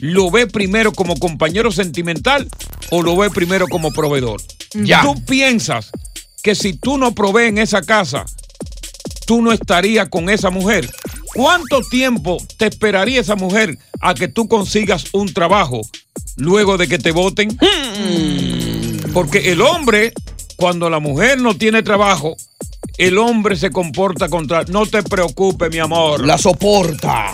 lo 0.00 0.30
ve 0.30 0.46
primero 0.46 0.92
como 0.92 1.16
compañero 1.16 1.70
sentimental 1.70 2.48
o 2.90 3.02
lo 3.02 3.16
ve 3.16 3.30
primero 3.30 3.66
como 3.68 3.90
proveedor. 3.90 4.40
Ya. 4.74 5.02
Tú 5.02 5.22
piensas 5.24 5.90
que 6.42 6.54
si 6.54 6.72
tú 6.72 6.98
no 6.98 7.14
provees 7.14 7.50
en 7.50 7.58
esa 7.58 7.82
casa, 7.82 8.24
tú 9.26 9.42
no 9.42 9.52
estarías 9.52 10.08
con 10.08 10.30
esa 10.30 10.50
mujer. 10.50 10.90
¿Cuánto 11.34 11.82
tiempo 11.82 12.38
te 12.56 12.66
esperaría 12.66 13.20
esa 13.20 13.36
mujer 13.36 13.78
a 14.00 14.14
que 14.14 14.28
tú 14.28 14.48
consigas 14.48 15.04
un 15.12 15.32
trabajo 15.32 15.82
luego 16.36 16.76
de 16.76 16.88
que 16.88 16.98
te 16.98 17.12
voten? 17.12 17.56
Porque 19.12 19.50
el 19.50 19.60
hombre, 19.60 20.12
cuando 20.56 20.88
la 20.88 21.00
mujer 21.00 21.40
no 21.40 21.56
tiene 21.56 21.82
trabajo, 21.82 22.36
el 22.96 23.18
hombre 23.18 23.56
se 23.56 23.70
comporta 23.70 24.28
contra. 24.28 24.64
No 24.64 24.86
te 24.86 25.02
preocupes, 25.02 25.70
mi 25.70 25.78
amor. 25.78 26.24
La 26.24 26.38
soporta. 26.38 27.32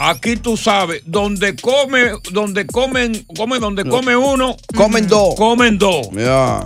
Aquí 0.00 0.36
tú 0.36 0.56
sabes, 0.56 1.02
donde 1.06 1.56
come, 1.56 2.12
donde 2.30 2.66
comen, 2.68 3.26
come 3.36 3.58
donde 3.58 3.84
come 3.84 4.14
uno, 4.16 4.56
Comen 4.76 5.08
dos. 5.08 5.34
comen 5.34 5.76
dos. 5.76 6.08
Ya. 6.12 6.64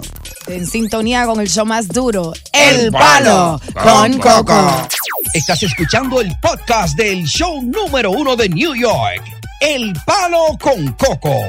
En 0.49 0.67
sintonía 0.67 1.25
con 1.25 1.41
el 1.41 1.49
show 1.49 1.65
más 1.65 1.89
duro, 1.89 2.35
El 2.53 2.87
El 2.87 2.93
Palo 2.93 3.59
con 3.83 4.19
Coco. 4.19 4.87
Estás 5.33 5.63
escuchando 5.63 6.21
el 6.21 6.31
podcast 6.43 6.95
del 6.95 7.25
show 7.25 7.63
número 7.63 8.11
uno 8.11 8.37
de 8.37 8.51
New 8.51 8.75
York, 8.75 9.23
El 9.61 9.95
Palo 10.05 10.59
con 10.61 10.93
Coco. 10.93 11.49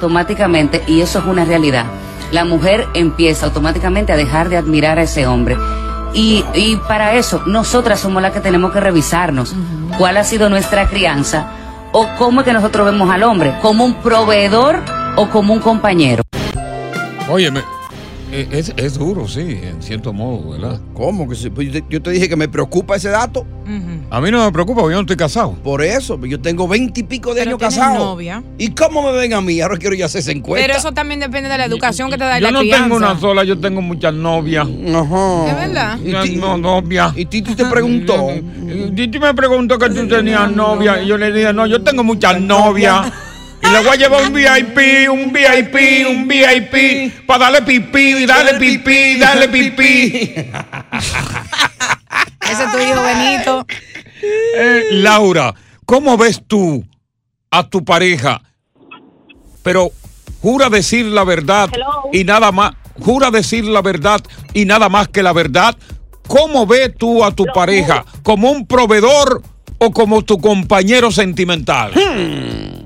Automáticamente, 0.00 0.82
y 0.86 1.02
eso 1.02 1.18
es 1.18 1.26
una 1.26 1.44
realidad, 1.44 1.84
la 2.32 2.46
mujer 2.46 2.88
empieza 2.94 3.44
automáticamente 3.44 4.12
a 4.14 4.16
dejar 4.16 4.48
de 4.48 4.56
admirar 4.56 4.98
a 4.98 5.02
ese 5.02 5.26
hombre. 5.26 5.58
Y, 6.14 6.42
y 6.54 6.76
para 6.88 7.14
eso, 7.14 7.42
nosotras 7.46 8.00
somos 8.00 8.22
las 8.22 8.32
que 8.32 8.40
tenemos 8.40 8.72
que 8.72 8.80
revisarnos 8.80 9.54
cuál 9.98 10.16
ha 10.16 10.24
sido 10.24 10.48
nuestra 10.48 10.88
crianza 10.88 11.52
o 11.92 12.08
cómo 12.18 12.40
es 12.40 12.46
que 12.46 12.52
nosotros 12.52 12.86
vemos 12.86 13.10
al 13.10 13.22
hombre, 13.24 13.54
como 13.60 13.84
un 13.84 13.94
proveedor 13.94 14.82
o 15.16 15.28
como 15.28 15.52
un 15.52 15.60
compañero. 15.60 16.22
Óyeme, 17.28 17.62
es, 18.32 18.72
es 18.76 18.98
duro, 18.98 19.26
sí, 19.28 19.40
en 19.62 19.82
cierto 19.82 20.12
modo, 20.12 20.50
¿verdad? 20.52 20.80
¿Cómo 20.94 21.28
que 21.28 21.34
sí? 21.34 21.50
Pues 21.50 21.66
yo, 21.68 21.72
te, 21.74 21.84
yo 21.90 22.02
te 22.02 22.10
dije 22.10 22.28
que 22.28 22.36
me 22.36 22.48
preocupa 22.48 22.96
ese 22.96 23.08
dato. 23.08 23.46
A 24.10 24.20
mí 24.20 24.32
no 24.32 24.44
me 24.44 24.50
preocupa, 24.50 24.80
porque 24.80 24.94
yo 24.94 24.96
no 24.98 25.02
estoy 25.02 25.16
casado. 25.16 25.52
Por 25.62 25.84
eso, 25.84 26.18
pues 26.18 26.28
yo 26.28 26.40
tengo 26.40 26.66
veinte 26.66 27.00
y 27.00 27.02
pico 27.04 27.30
de 27.34 27.42
Pero 27.44 27.50
años 27.50 27.60
casado. 27.60 28.04
novia. 28.04 28.42
¿Y 28.58 28.70
cómo 28.70 29.00
me 29.02 29.12
ven 29.12 29.32
a 29.32 29.40
mí? 29.40 29.60
Ahora 29.60 29.76
quiero 29.76 29.94
ya 29.94 30.06
hacerse 30.06 30.32
encuesta. 30.32 30.66
Pero 30.66 30.76
eso 30.76 30.90
también 30.92 31.20
depende 31.20 31.48
de 31.48 31.56
la 31.56 31.66
educación 31.66 32.10
que 32.10 32.18
te 32.18 32.24
da 32.24 32.40
Yo 32.40 32.46
la 32.46 32.50
no 32.50 32.58
crianza. 32.60 32.82
tengo 32.84 32.96
una 32.96 33.20
sola, 33.20 33.44
yo 33.44 33.60
tengo 33.60 33.80
muchas 33.80 34.12
novias. 34.12 34.66
Ajá. 34.66 35.46
¿Es 35.46 35.56
verdad? 35.68 35.98
No, 36.36 36.58
novia. 36.58 37.12
Y 37.14 37.26
Titi 37.26 37.54
te 37.54 37.64
preguntó. 37.66 38.28
Titi 38.96 39.20
me 39.20 39.32
preguntó 39.34 39.78
que 39.78 39.88
tú 39.90 40.08
tenías 40.08 40.50
novia. 40.50 41.00
Y 41.00 41.06
yo 41.06 41.16
le 41.16 41.30
dije, 41.32 41.52
no, 41.52 41.66
yo 41.68 41.80
tengo 41.82 42.02
muchas 42.02 42.40
novias. 42.40 43.12
Y 43.70 43.72
le 43.72 43.78
voy 43.84 43.90
a 43.90 43.96
llevar 43.96 44.22
un 44.24 44.32
VIP, 44.32 45.08
un 45.10 45.32
VIP, 45.32 46.06
un 46.08 46.26
VIP, 46.26 47.24
para 47.24 47.44
darle 47.44 47.62
pipí, 47.62 48.16
y 48.16 48.26
darle 48.26 48.54
pipí, 48.54 48.92
y 48.92 49.18
darle 49.18 49.48
pipí. 49.48 50.34
Ese 52.50 52.64
es 52.64 52.72
tu 52.72 52.78
hijo 52.80 53.00
Benito. 53.02 53.66
Eh, 54.56 54.86
Laura, 54.92 55.54
¿cómo 55.86 56.16
ves 56.16 56.42
tú 56.46 56.84
a 57.50 57.62
tu 57.68 57.84
pareja? 57.84 58.42
Pero 59.62 59.92
jura 60.42 60.68
decir 60.68 61.06
la 61.06 61.22
verdad 61.22 61.70
Hello. 61.72 62.08
y 62.12 62.24
nada 62.24 62.50
más. 62.50 62.72
jura 62.98 63.30
decir 63.30 63.64
la 63.66 63.82
verdad 63.82 64.20
y 64.52 64.64
nada 64.64 64.88
más 64.88 65.06
que 65.08 65.22
la 65.22 65.32
verdad. 65.32 65.76
¿Cómo 66.26 66.66
ves 66.66 66.92
tú 66.96 67.24
a 67.24 67.30
tu 67.30 67.44
pareja? 67.46 68.04
¿Como 68.24 68.50
un 68.50 68.66
proveedor 68.66 69.42
o 69.78 69.90
como 69.92 70.22
tu 70.22 70.38
compañero 70.40 71.12
sentimental? 71.12 71.92
Hmm. 71.94 72.79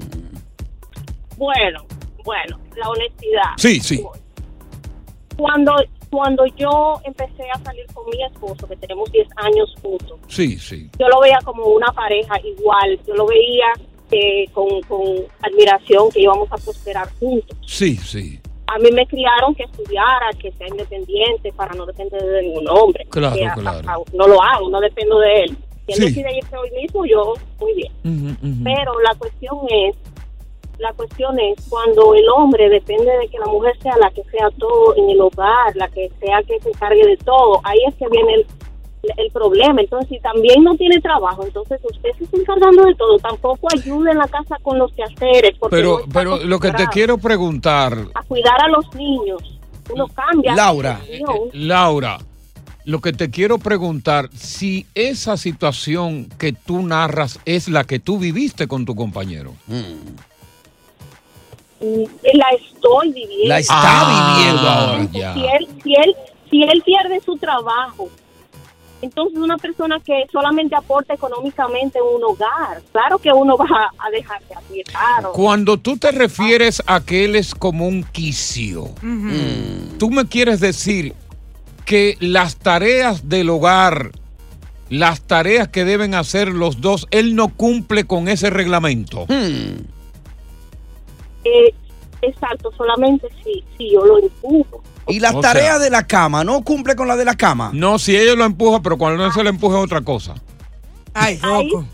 Bueno, 1.36 1.84
bueno, 2.24 2.58
la 2.76 2.88
honestidad. 2.88 3.52
Sí, 3.56 3.80
sí. 3.80 4.04
Cuando, 5.36 5.74
cuando 6.10 6.44
yo 6.56 7.00
empecé 7.04 7.42
a 7.50 7.58
salir 7.64 7.84
con 7.92 8.04
mi 8.10 8.22
esposo, 8.22 8.68
que 8.68 8.76
tenemos 8.76 9.10
10 9.10 9.26
años 9.36 9.74
juntos, 9.82 10.18
Sí, 10.28 10.58
sí. 10.58 10.88
yo 10.98 11.08
lo 11.08 11.20
veía 11.20 11.38
como 11.44 11.64
una 11.66 11.88
pareja 11.92 12.34
igual. 12.44 12.98
Yo 13.06 13.14
lo 13.14 13.26
veía 13.26 13.66
eh, 14.10 14.46
con, 14.52 14.80
con 14.82 15.00
admiración 15.42 16.10
que 16.12 16.22
íbamos 16.22 16.50
a 16.52 16.56
prosperar 16.56 17.08
juntos. 17.18 17.56
Sí, 17.66 17.96
sí. 17.96 18.40
A 18.66 18.78
mí 18.78 18.90
me 18.92 19.06
criaron 19.06 19.54
que 19.54 19.64
estudiara, 19.64 20.30
que 20.38 20.50
sea 20.52 20.68
independiente 20.68 21.52
para 21.52 21.74
no 21.74 21.84
depender 21.84 22.22
de 22.22 22.42
ningún 22.42 22.68
hombre. 22.68 23.04
Claro, 23.10 23.34
Que 23.36 23.60
claro. 23.60 23.88
a- 23.90 24.16
no 24.16 24.26
lo 24.28 24.40
hago, 24.42 24.70
no 24.70 24.80
dependo 24.80 25.18
de 25.18 25.42
él. 25.42 25.58
Si 25.86 25.92
él 25.92 25.98
Sí. 25.98 26.04
decide 26.06 26.36
irse 26.38 26.56
hoy 26.56 26.70
mismo, 26.70 27.04
yo 27.04 27.34
muy 27.60 27.74
bien. 27.74 28.62
Pero 28.64 28.98
la 29.00 29.14
cuestión 29.16 29.58
es, 29.68 29.96
la 30.78 30.92
cuestión 30.92 31.38
es 31.38 31.56
cuando 31.68 32.14
el 32.14 32.28
hombre 32.28 32.68
depende 32.68 33.10
de 33.18 33.28
que 33.28 33.38
la 33.38 33.46
mujer 33.46 33.76
sea 33.80 33.96
la 33.98 34.10
que 34.10 34.22
sea 34.24 34.50
todo 34.58 34.96
en 34.96 35.10
el 35.10 35.20
hogar, 35.20 35.74
la 35.76 35.88
que 35.88 36.10
sea 36.20 36.42
que 36.42 36.60
se 36.60 36.70
encargue 36.70 37.06
de 37.06 37.16
todo, 37.18 37.60
ahí 37.64 37.78
es 37.86 37.94
que 37.94 38.06
viene 38.08 38.34
el, 38.34 38.46
el 39.16 39.30
problema. 39.30 39.80
Entonces, 39.80 40.08
si 40.08 40.20
también 40.20 40.64
no 40.64 40.74
tiene 40.76 41.00
trabajo, 41.00 41.44
entonces 41.44 41.80
usted 41.82 42.10
se 42.18 42.24
está 42.24 42.36
encargando 42.36 42.84
de 42.84 42.94
todo, 42.94 43.18
tampoco 43.18 43.68
ayude 43.72 44.10
en 44.10 44.18
la 44.18 44.28
casa 44.28 44.56
con 44.62 44.78
los 44.78 44.92
quehaceres, 44.92 45.56
porque 45.58 45.76
Pero, 45.76 46.00
pero 46.12 46.38
lo 46.38 46.58
que 46.58 46.72
te 46.72 46.86
quiero 46.88 47.18
preguntar, 47.18 47.96
a 48.14 48.22
cuidar 48.22 48.62
a 48.62 48.68
los 48.68 48.92
niños. 48.94 49.58
Uno 49.92 50.06
cambia. 50.08 50.54
Laura. 50.54 50.98
opinión. 51.02 51.50
Laura, 51.52 52.18
lo 52.86 53.00
que 53.00 53.12
te 53.12 53.30
quiero 53.30 53.58
preguntar, 53.58 54.30
si 54.34 54.86
esa 54.94 55.36
situación 55.36 56.26
que 56.38 56.52
tú 56.52 56.82
narras 56.82 57.38
es 57.44 57.68
la 57.68 57.84
que 57.84 57.98
tú 57.98 58.18
viviste 58.18 58.66
con 58.66 58.84
tu 58.84 58.94
compañero. 58.94 59.54
Mm, 59.66 60.33
la 62.34 62.46
estoy 62.58 63.12
viviendo. 63.12 63.48
La 63.48 63.58
está 63.58 63.74
Ah, 63.76 64.34
viviendo 64.36 64.68
ahora. 64.68 65.08
ya. 65.12 65.34
Si 65.34 65.40
él, 65.44 65.68
si 65.82 65.94
él, 65.94 66.14
si 66.50 66.62
él 66.62 66.82
pierde 66.84 67.20
su 67.24 67.36
trabajo, 67.36 68.08
entonces 69.02 69.38
una 69.38 69.58
persona 69.58 70.00
que 70.00 70.24
solamente 70.32 70.74
aporta 70.74 71.12
económicamente 71.14 71.98
en 71.98 72.04
un 72.16 72.24
hogar, 72.24 72.80
claro 72.92 73.18
que 73.18 73.30
uno 73.32 73.56
va 73.56 73.90
a 73.98 74.10
dejar 74.10 74.40
de 74.70 74.82
claro. 74.84 75.32
Cuando 75.32 75.76
tú 75.78 75.96
te 75.98 76.10
refieres 76.10 76.82
a 76.86 77.00
que 77.00 77.24
él 77.26 77.36
es 77.36 77.54
como 77.54 77.86
un 77.86 78.02
quicio, 78.04 78.88
tú 79.98 80.10
me 80.10 80.26
quieres 80.26 80.60
decir 80.60 81.14
que 81.84 82.16
las 82.20 82.56
tareas 82.56 83.28
del 83.28 83.50
hogar, 83.50 84.12
las 84.88 85.20
tareas 85.20 85.68
que 85.68 85.84
deben 85.84 86.14
hacer 86.14 86.48
los 86.48 86.80
dos, 86.80 87.06
él 87.10 87.34
no 87.36 87.48
cumple 87.48 88.04
con 88.04 88.28
ese 88.28 88.48
reglamento. 88.48 89.26
Eh, 91.44 91.74
exacto, 92.22 92.70
solamente 92.76 93.28
si, 93.42 93.62
si 93.76 93.92
yo 93.92 94.04
lo 94.04 94.18
empujo. 94.18 94.82
Y 95.06 95.20
las 95.20 95.34
O 95.34 95.40
tareas 95.40 95.76
sea- 95.76 95.78
de 95.78 95.90
la 95.90 96.06
cama, 96.06 96.44
¿no 96.44 96.62
cumple 96.62 96.96
con 96.96 97.06
la 97.08 97.16
de 97.16 97.24
la 97.26 97.34
cama? 97.34 97.70
No, 97.74 97.98
si 97.98 98.16
ella 98.16 98.34
lo 98.34 98.44
empuja, 98.44 98.80
pero 98.80 98.96
cuando 98.96 99.22
no 99.24 99.32
se 99.32 99.42
le 99.44 99.50
empuja 99.50 99.78
es 99.78 99.84
otra 99.84 100.00
cosa. 100.00 100.34
Ay, 101.16 101.38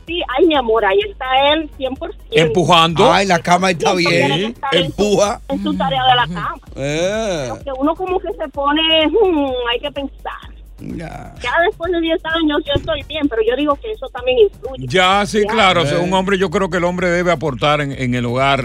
sí, 0.06 0.22
ay, 0.38 0.46
mi 0.46 0.54
amor, 0.54 0.82
ahí 0.82 0.98
está 1.10 1.26
él 1.52 1.70
100%. 1.76 2.14
Empujando. 2.30 3.12
Ay, 3.12 3.26
la 3.26 3.38
cama 3.40 3.70
está 3.70 3.90
Porque 3.90 4.06
bien. 4.08 4.32
estar 4.52 4.74
en 4.74 4.80
su- 4.80 4.86
Empuja. 5.02 5.40
En 5.48 5.62
su 5.62 5.76
tarea 5.76 6.02
de 6.04 6.14
la 6.14 6.26
cama. 6.40 6.60
Eh. 6.76 7.50
que 7.62 7.70
uno 7.78 7.94
como 7.94 8.18
que 8.18 8.28
se 8.32 8.48
pone, 8.48 8.80
hmm, 9.08 9.50
hay 9.72 9.80
que 9.80 9.90
pensar. 9.90 10.54
Ya. 10.80 11.34
Ya 11.42 11.52
después 11.68 11.92
de 11.92 12.00
10 12.00 12.20
años 12.24 12.62
yo 12.66 12.72
estoy 12.74 13.02
bien, 13.08 13.28
pero 13.28 13.42
yo 13.48 13.54
digo 13.56 13.74
que 13.76 13.92
eso 13.92 14.06
también 14.08 14.38
influye. 14.38 14.86
Ya, 14.88 15.24
sí, 15.26 15.40
Ya. 15.46 15.52
claro. 15.52 15.82
o 15.82 15.86
sea, 15.86 15.98
un 16.00 16.12
hombre, 16.12 16.38
yo 16.38 16.50
creo 16.50 16.70
que 16.70 16.78
el 16.78 16.84
hombre 16.84 17.10
debe 17.10 17.30
aportar 17.32 17.80
en, 17.80 17.92
en 17.92 18.14
el 18.14 18.24
hogar, 18.26 18.64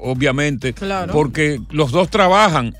obviamente. 0.00 0.72
Claro. 0.72 1.12
Porque 1.12 1.60
los 1.70 1.92
dos 1.92 2.08
trabajan. 2.10 2.74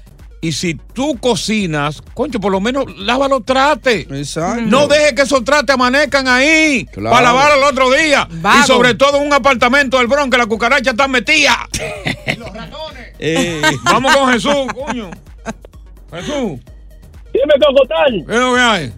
Y 0.45 0.51
si 0.53 0.74
tú 0.74 1.16
cocinas, 1.20 2.03
concho, 2.14 2.41
por 2.41 2.51
lo 2.51 2.61
menos 2.61 2.87
lava 2.99 3.28
los 3.28 3.45
trates. 3.45 4.09
Exacto. 4.11 4.62
No 4.62 4.89
deje 4.89 5.14
que 5.14 5.22
esos 5.22 5.45
trates 5.45 5.72
amanezcan 5.72 6.26
ahí 6.26 6.85
Claro. 6.93 7.11
para 7.11 7.26
lavar 7.28 7.53
al 7.53 7.62
otro 7.62 7.89
día. 7.93 8.26
Vago. 8.28 8.59
Y 8.59 8.66
sobre 8.66 8.95
todo 8.95 9.18
en 9.20 9.26
un 9.28 9.33
apartamento 9.33 9.99
del 9.99 10.09
Bronx 10.09 10.33
que 10.33 10.39
la 10.39 10.47
cucaracha 10.47 10.91
está 10.91 11.07
metida. 11.07 11.68
Eh. 13.20 13.62
Vamos 13.85 14.16
con 14.16 14.33
Jesús, 14.33 14.66
coño. 14.74 15.11
Jesús. 16.12 16.61
Dime, 17.33 17.55
Cocotal. 17.64 18.24
¿Qué 18.26 18.37
lo 18.39 18.55
que 18.55 18.61
hay? 18.61 18.93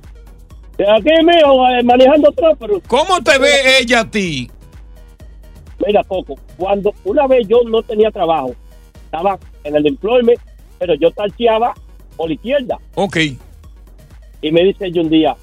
Aquí, 0.97 1.11
mijo, 1.25 1.69
eh, 1.69 1.83
manejando 1.85 2.33
trópero. 2.33 2.81
¿Cómo 2.89 3.23
te 3.23 3.39
ve 3.39 3.79
ella 3.81 4.01
a 4.01 4.11
ti? 4.11 4.51
Mira, 5.87 6.03
Coco, 6.05 6.35
cuando 6.57 6.93
una 7.05 7.27
vez 7.27 7.47
yo 7.47 7.59
no 7.67 7.83
tenía 7.83 8.11
trabajo, 8.11 8.55
estaba 9.05 9.39
en 9.63 9.77
el 9.77 9.87
employment, 9.87 10.39
pero 10.79 10.95
yo 10.95 11.11
talcheaba 11.13 11.75
por 12.17 12.29
la 12.29 12.35
izquierda. 12.35 12.79
Ok. 12.95 13.17
Y 14.43 14.51
me 14.53 14.63
dice 14.65 14.87
ella 14.87 15.01
un 15.03 15.11
día, 15.11 15.37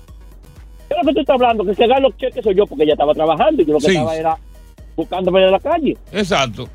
¿qué 0.90 0.96
es 0.96 0.98
lo 1.04 1.08
que 1.10 1.14
tú 1.14 1.20
estás 1.22 1.36
hablando? 1.36 1.64
Que 1.66 1.76
se 1.76 1.88
gana 1.88 2.02
los 2.02 2.18
cheques 2.18 2.44
soy 2.44 2.56
yo, 2.56 2.66
porque 2.66 2.84
ella 2.84 2.94
estaba 2.94 3.14
trabajando 3.14 3.62
y 3.62 3.66
yo 3.66 3.74
lo 3.74 3.80
que 3.80 3.86
Sí. 3.86 3.92
estaba 3.92 4.16
era 4.16 4.38
buscándome 4.96 5.44
en 5.46 5.52
la 5.52 5.60
calle. 5.60 5.98
Exacto. 6.12 6.68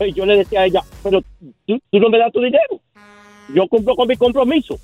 Y 0.00 0.12
yo 0.12 0.24
le 0.26 0.38
decía 0.38 0.62
a 0.62 0.66
ella, 0.66 0.80
pero 1.02 1.20
tú, 1.66 1.78
tú 1.90 2.00
no 2.00 2.08
me 2.08 2.18
das 2.18 2.32
tu 2.32 2.40
dinero. 2.40 2.80
Yo 3.54 3.68
cumplo 3.68 3.94
con 3.94 4.08
mi 4.08 4.16
compromiso. 4.16 4.78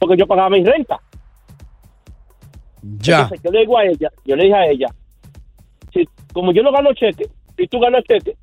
Porque 0.00 0.16
yo 0.16 0.26
pagaba 0.26 0.50
mi 0.50 0.64
renta. 0.64 0.98
Ya. 2.82 3.22
Entonces 3.22 3.42
yo 3.44 3.50
le 3.52 3.60
digo 3.60 3.78
a 3.78 3.84
ella, 3.84 4.10
yo 4.24 4.34
le 4.34 4.44
dije 4.44 4.56
a 4.56 4.66
ella, 4.66 4.86
si, 5.92 6.08
como 6.32 6.52
yo 6.52 6.62
no 6.62 6.72
gano 6.72 6.92
cheque, 6.94 7.28
y 7.56 7.68
tú 7.68 7.78
ganas 7.78 8.02
cheque, 8.04 8.36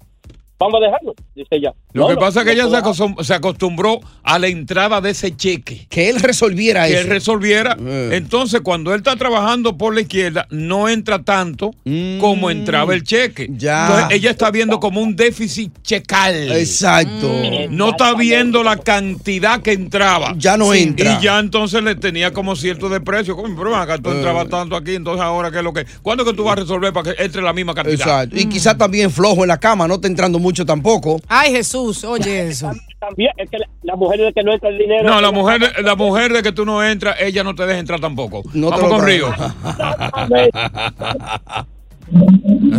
vamos 0.59 0.79
a 0.81 0.85
dejarlo. 0.85 1.13
Dice 1.35 1.55
ella. 1.55 1.73
Lo 1.97 2.03
"No, 2.03 2.07
que 2.09 2.13
no, 2.15 2.19
pasa 2.21 2.39
es 2.41 2.45
que 2.45 2.51
no 2.55 2.61
ella 2.61 2.63
se 2.77 2.81
puedo". 2.81 2.93
acostum- 3.15 3.23
se 3.23 3.33
acostumbró 3.33 3.99
a 4.23 4.39
la 4.39 4.47
entrada 4.47 5.01
de 5.01 5.09
ese 5.11 5.35
cheque. 5.35 5.85
Que 5.89 6.09
él 6.09 6.19
resolviera 6.19 6.85
que 6.87 6.93
eso. 6.93 7.01
él 7.01 7.07
resolviera. 7.09 7.75
Eh. 7.79 8.11
Entonces, 8.13 8.61
cuando 8.61 8.91
él 8.93 8.97
está 8.99 9.15
trabajando 9.15 9.77
por 9.77 9.93
la 9.95 10.01
izquierda, 10.01 10.47
no 10.49 10.87
entra 10.89 11.23
tanto 11.23 11.71
como 12.19 12.49
entraba 12.49 12.93
el 12.93 13.03
cheque. 13.03 13.47
Mm. 13.49 13.57
Ya. 13.57 13.87
Entonces, 13.87 14.17
ella 14.17 14.31
está 14.31 14.51
viendo 14.51 14.79
como 14.79 15.01
un 15.01 15.15
déficit 15.15 15.71
checal. 15.83 16.51
Exacto. 16.51 17.29
No 17.69 17.89
está 17.89 18.13
viendo 18.15 18.63
la 18.63 18.77
cantidad 18.77 19.61
que 19.61 19.71
entraba. 19.73 20.33
Ya 20.37 20.57
no 20.57 20.73
entra. 20.73 21.17
Y 21.19 21.23
ya 21.23 21.39
entonces 21.39 21.81
le 21.83 21.95
tenía 21.95 22.31
como 22.33 22.55
cierto 22.55 22.89
desprecio. 22.89 23.35
Como, 23.35 23.55
pero 23.55 23.75
acá, 23.75 23.97
tú 23.97 24.09
Eh. 24.09 24.15
entrabas 24.15 24.49
tanto 24.49 24.75
aquí, 24.75 24.95
entonces 24.95 25.21
ahora 25.23 25.51
qué 25.51 25.57
es 25.59 25.63
lo 25.63 25.73
que. 25.73 25.85
¿Cuándo 26.01 26.23
es 26.23 26.29
que 26.29 26.35
tú 26.35 26.43
vas 26.43 26.53
a 26.57 26.61
resolver 26.61 26.91
para 26.93 27.13
que 27.15 27.23
entre 27.23 27.41
la 27.41 27.53
misma 27.53 27.73
cantidad? 27.73 27.99
Exacto. 27.99 28.35
Y 28.37 28.45
quizás 28.47 28.77
también 28.77 29.09
flojo 29.11 29.43
en 29.43 29.47
la 29.47 29.57
cama, 29.59 29.87
no 29.87 29.95
está 29.95 30.07
entrando 30.07 30.39
mucho 30.39 30.65
tampoco. 30.65 31.21
Ay, 31.27 31.51
Jesús, 31.51 31.86
oye 32.03 32.47
eso. 32.47 32.71
También 32.99 33.31
es 33.37 33.49
que 33.49 33.57
la, 33.59 33.67
la 33.83 33.95
mujer 33.95 34.19
de 34.19 34.33
que 34.33 34.43
no 34.43 34.53
entra 34.53 34.69
el 34.69 34.77
dinero. 34.77 35.09
No, 35.09 35.21
la 35.21 35.31
mujer, 35.31 35.61
la 35.83 35.95
mujer 35.95 36.33
de 36.33 36.43
que 36.43 36.51
tú 36.51 36.65
no 36.65 36.83
entras, 36.83 37.15
ella 37.19 37.43
no 37.43 37.55
te 37.55 37.65
deja 37.65 37.79
entrar 37.79 37.99
tampoco. 37.99 38.43
No 38.53 38.69
Vamos 38.69 38.89
con. 38.89 39.05
Río. 39.05 39.33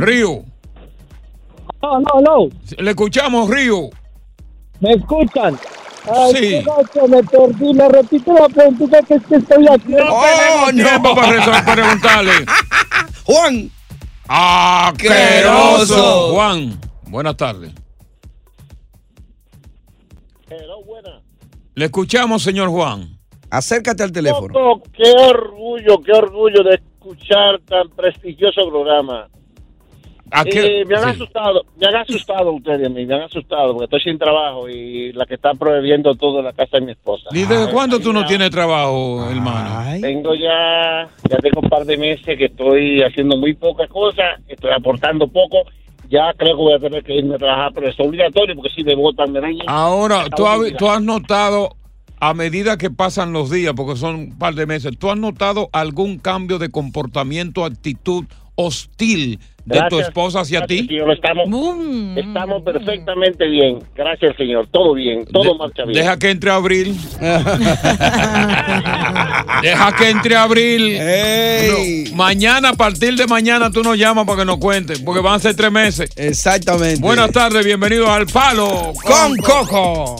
Río. 0.00 0.42
No, 1.82 2.00
no, 2.00 2.20
no. 2.20 2.48
Le 2.78 2.90
escuchamos, 2.90 3.48
Río. 3.48 3.90
¿Me 4.80 4.92
escuchan? 4.92 5.58
Ay, 6.10 6.32
Sí. 6.34 6.62
gacho, 6.64 7.06
me 7.08 7.22
perdí. 7.22 7.74
Me 7.74 7.88
repito 7.88 8.32
la 8.32 8.48
pregunta 8.48 9.02
que 9.02 9.14
es 9.14 9.22
que 9.26 9.36
estoy 9.36 9.66
aquí. 9.68 9.92
No 9.92 10.20
tenemos 10.20 10.70
tiempo 10.72 11.14
resolver, 11.20 11.64
para 11.64 11.74
preguntarle. 11.74 12.32
Juan. 13.24 13.70
Asqueroso. 14.28 16.32
Juan, 16.34 16.78
buenas 17.06 17.36
tardes. 17.36 17.72
Le 21.78 21.84
escuchamos, 21.84 22.42
señor 22.42 22.70
Juan. 22.70 23.06
Acércate 23.50 24.02
al 24.02 24.10
teléfono. 24.10 24.82
Qué 24.92 25.12
orgullo, 25.16 26.00
qué 26.04 26.10
orgullo 26.10 26.64
de 26.64 26.74
escuchar 26.74 27.60
tan 27.68 27.88
prestigioso 27.90 28.68
programa. 28.68 29.28
¿A 30.32 30.44
qué? 30.44 30.80
Eh, 30.80 30.84
me 30.84 30.96
han 30.96 31.04
Sí. 31.04 31.10
asustado, 31.10 31.64
me 31.80 31.86
han 31.86 31.94
asustado 31.94 32.50
ustedes 32.52 32.84
a 32.84 32.90
mí, 32.90 33.06
me 33.06 33.14
han 33.14 33.20
asustado 33.22 33.74
porque 33.74 33.84
estoy 33.84 34.00
sin 34.00 34.18
trabajo 34.18 34.68
y 34.68 35.12
la 35.12 35.24
que 35.24 35.34
está 35.36 35.54
prohibiendo 35.54 36.16
todo 36.16 36.40
en 36.40 36.46
la 36.46 36.52
casa 36.52 36.78
de 36.78 36.80
mi 36.86 36.90
esposa. 36.92 37.28
¿Y 37.30 37.44
desde 37.44 37.70
cuándo 37.70 38.00
tú 38.00 38.12
no 38.12 38.26
tienes 38.26 38.50
trabajo, 38.50 39.30
hermano? 39.30 40.00
Tengo 40.00 40.34
ya, 40.34 41.08
ya 41.30 41.36
tengo 41.36 41.60
un 41.62 41.68
par 41.68 41.84
de 41.84 41.96
meses 41.96 42.36
que 42.36 42.46
estoy 42.46 43.02
haciendo 43.02 43.36
muy 43.36 43.54
pocas 43.54 43.88
cosas, 43.88 44.40
estoy 44.48 44.72
aportando 44.72 45.28
poco. 45.28 45.58
Ya 46.10 46.32
creo 46.36 46.56
que 46.56 46.62
voy 46.62 46.72
a 46.74 46.78
tener 46.78 47.04
que 47.04 47.14
irme 47.14 47.34
a 47.34 47.38
trabajar, 47.38 47.72
pero 47.74 47.88
es 47.88 48.00
obligatorio 48.00 48.54
porque 48.54 48.70
si 48.74 48.82
me 48.82 48.94
votan 48.94 49.32
de 49.32 49.44
ahí. 49.44 49.58
Ahora, 49.66 50.24
¿tú 50.34 50.46
has, 50.46 50.58
tú 50.78 50.88
has 50.88 51.02
notado, 51.02 51.76
a 52.18 52.32
medida 52.34 52.78
que 52.78 52.90
pasan 52.90 53.32
los 53.32 53.50
días, 53.50 53.74
porque 53.76 53.96
son 53.96 54.14
un 54.14 54.38
par 54.38 54.54
de 54.54 54.66
meses, 54.66 54.92
¿tú 54.98 55.10
has 55.10 55.18
notado 55.18 55.68
algún 55.72 56.18
cambio 56.18 56.58
de 56.58 56.70
comportamiento, 56.70 57.64
actitud 57.64 58.24
hostil 58.60 59.38
de 59.64 59.80
tu 59.88 60.00
esposa 60.00 60.40
hacia 60.40 60.60
Gracias, 60.60 60.80
ti? 60.80 60.86
señor. 60.88 61.12
Estamos, 61.12 61.46
estamos 62.16 62.62
perfectamente 62.62 63.46
bien. 63.46 63.78
Gracias, 63.94 64.34
señor. 64.36 64.66
Todo 64.72 64.94
bien. 64.94 65.24
Todo 65.26 65.56
marcha 65.56 65.84
bien. 65.84 66.00
Deja 66.00 66.18
que 66.18 66.30
entre 66.30 66.50
abril. 66.50 66.96
Deja 69.62 69.92
que 69.96 70.08
entre 70.10 70.36
abril. 70.36 70.98
No, 72.10 72.16
mañana, 72.16 72.70
a 72.70 72.74
partir 72.74 73.14
de 73.14 73.26
mañana, 73.28 73.70
tú 73.70 73.82
nos 73.82 73.96
llamas 73.96 74.26
para 74.26 74.38
que 74.40 74.44
nos 74.44 74.58
cuentes, 74.58 74.98
porque 75.00 75.20
van 75.20 75.34
a 75.34 75.38
ser 75.38 75.54
tres 75.54 75.70
meses. 75.70 76.10
Exactamente. 76.16 77.00
Buenas 77.00 77.30
tardes, 77.30 77.64
bienvenidos 77.64 78.08
al 78.08 78.26
Palo 78.26 78.92
con 79.04 79.36
Coco. 79.36 80.16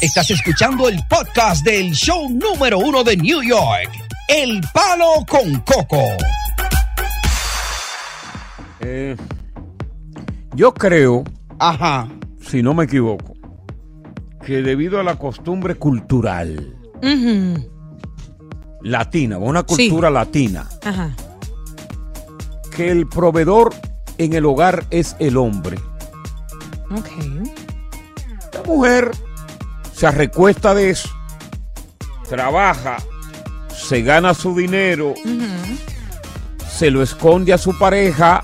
Estás 0.00 0.30
escuchando 0.30 0.88
el 0.88 0.98
podcast 1.10 1.62
del 1.64 1.90
show 1.92 2.30
número 2.30 2.78
uno 2.78 3.04
de 3.04 3.16
New 3.18 3.42
York, 3.42 3.90
El 4.28 4.60
Palo 4.72 5.26
con 5.28 5.60
Coco. 5.60 6.02
Eh, 8.80 9.16
yo 10.54 10.72
creo, 10.74 11.24
ajá, 11.58 12.08
si 12.40 12.62
no 12.62 12.74
me 12.74 12.84
equivoco, 12.84 13.34
que 14.44 14.62
debido 14.62 14.98
a 14.98 15.02
la 15.02 15.16
costumbre 15.16 15.74
cultural 15.76 16.76
latina, 18.82 19.38
una 19.38 19.62
cultura 19.62 20.10
latina, 20.10 20.66
Ajá. 20.84 21.14
que 22.74 22.90
el 22.90 23.06
proveedor 23.08 23.74
en 24.18 24.32
el 24.32 24.44
hogar 24.46 24.84
es 24.90 25.16
el 25.18 25.36
hombre. 25.36 25.78
Ok. 26.90 27.08
La 28.54 28.62
mujer 28.66 29.10
se 29.92 30.10
recuesta 30.10 30.74
de 30.74 30.90
eso, 30.90 31.10
trabaja, 32.28 32.96
se 33.68 34.02
gana 34.02 34.34
su 34.34 34.54
dinero, 34.56 35.14
se 36.70 36.90
lo 36.90 37.02
esconde 37.02 37.52
a 37.52 37.58
su 37.58 37.78
pareja 37.78 38.42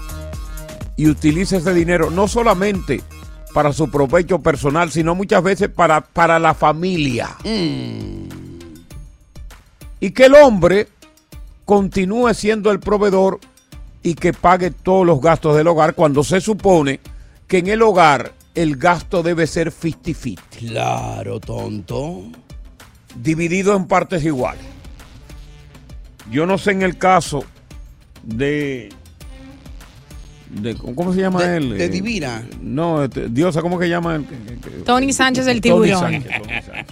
y 0.96 1.08
utiliza 1.08 1.58
ese 1.58 1.74
dinero 1.74 2.10
no 2.10 2.28
solamente 2.28 3.02
para 3.52 3.72
su 3.72 3.90
provecho 3.90 4.40
personal, 4.40 4.90
sino 4.90 5.14
muchas 5.14 5.42
veces 5.42 5.68
para, 5.68 6.00
para 6.00 6.38
la 6.38 6.54
familia. 6.54 7.36
Y 10.00 10.10
que 10.10 10.26
el 10.26 10.34
hombre 10.34 10.88
continúe 11.64 12.34
siendo 12.34 12.70
el 12.70 12.80
proveedor 12.80 13.40
y 14.02 14.14
que 14.14 14.32
pague 14.32 14.70
todos 14.70 15.06
los 15.06 15.20
gastos 15.20 15.56
del 15.56 15.68
hogar 15.68 15.94
cuando 15.94 16.22
se 16.22 16.40
supone 16.40 17.00
que 17.48 17.58
en 17.58 17.68
el 17.68 17.82
hogar 17.82 18.32
el 18.54 18.76
gasto 18.76 19.22
debe 19.22 19.46
ser 19.46 19.72
50-50. 19.72 20.38
Claro, 20.58 21.40
tonto. 21.40 22.22
Dividido 23.16 23.76
en 23.76 23.86
partes 23.86 24.24
iguales. 24.24 24.64
Yo 26.30 26.46
no 26.46 26.58
sé 26.58 26.72
en 26.72 26.82
el 26.82 26.98
caso 26.98 27.44
de. 28.22 28.90
De 30.50 30.74
¿Cómo 30.74 31.12
se 31.12 31.20
llama 31.20 31.42
De- 31.44 31.56
él? 31.56 31.76
de 31.78 31.84
Eh, 31.84 31.88
Divina. 31.88 32.46
No, 32.60 33.04
este, 33.04 33.28
Diosa, 33.28 33.62
¿cómo 33.62 33.78
que 33.78 33.88
llama 33.88 34.16
él? 34.16 34.26
Tony 34.84 35.12
Sánchez 35.12 35.46
el 35.48 35.60
Tony 35.60 35.86
tiburón. 35.86 36.00
Sánchez, 36.00 36.32
Tony 36.42 36.52
Sánchez. 36.66 36.86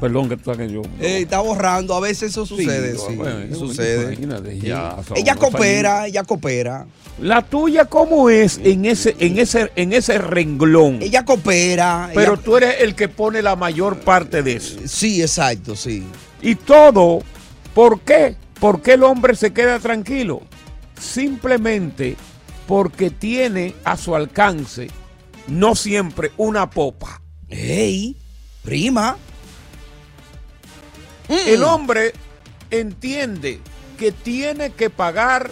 Perdón 0.00 0.28
que 0.28 0.36
tú 0.36 0.44
sabes 0.44 0.68
que 0.68 0.72
yo. 0.74 0.82
Eh, 1.00 1.22
está 1.22 1.40
borrando, 1.40 1.94
a 1.94 2.00
veces 2.00 2.30
eso 2.30 2.46
sucede, 2.46 2.94
Sí, 2.96 3.00
sí, 3.08 3.16
bueno, 3.16 3.56
sucede. 3.56 4.04
imagínate, 4.14 4.58
ya 4.60 4.96
Sí. 5.00 5.08
son 5.08 5.16
Ella 5.16 5.34
coopera, 5.34 6.06
ella 6.06 6.22
coopera. 6.24 6.86
La 7.20 7.42
tuya, 7.42 7.86
¿cómo 7.86 8.28
es 8.30 8.60
en 8.62 8.84
ese, 8.84 9.16
en 9.18 9.38
ese, 9.38 9.72
en 9.74 9.92
ese 9.92 10.18
renglón? 10.18 10.98
Ella 11.00 11.24
coopera. 11.24 12.10
Pero 12.14 12.34
ella- 12.34 12.42
tú 12.42 12.56
eres 12.58 12.74
el 12.80 12.94
que 12.94 13.08
pone 13.08 13.42
la 13.42 13.56
mayor 13.56 13.98
parte 14.00 14.42
de 14.42 14.56
eso. 14.56 14.78
Sí, 14.86 15.22
exacto, 15.22 15.74
sí. 15.74 16.04
Y 16.42 16.54
todo, 16.56 17.20
¿por 17.74 18.00
qué? 18.00 18.36
¿Por 18.60 18.82
qué 18.82 18.92
el 18.94 19.02
hombre 19.02 19.34
se 19.34 19.52
queda 19.52 19.78
tranquilo? 19.80 20.42
Simplemente 21.00 22.16
porque 22.66 23.10
tiene 23.10 23.74
a 23.84 23.96
su 23.96 24.14
alcance, 24.14 24.90
no 25.48 25.74
siempre, 25.74 26.32
una 26.36 26.70
popa. 26.70 27.20
¡Ey! 27.48 28.16
Prima. 28.62 29.16
El 31.28 31.62
hombre 31.62 32.12
entiende 32.70 33.60
que 33.98 34.12
tiene 34.12 34.70
que 34.70 34.90
pagar 34.90 35.50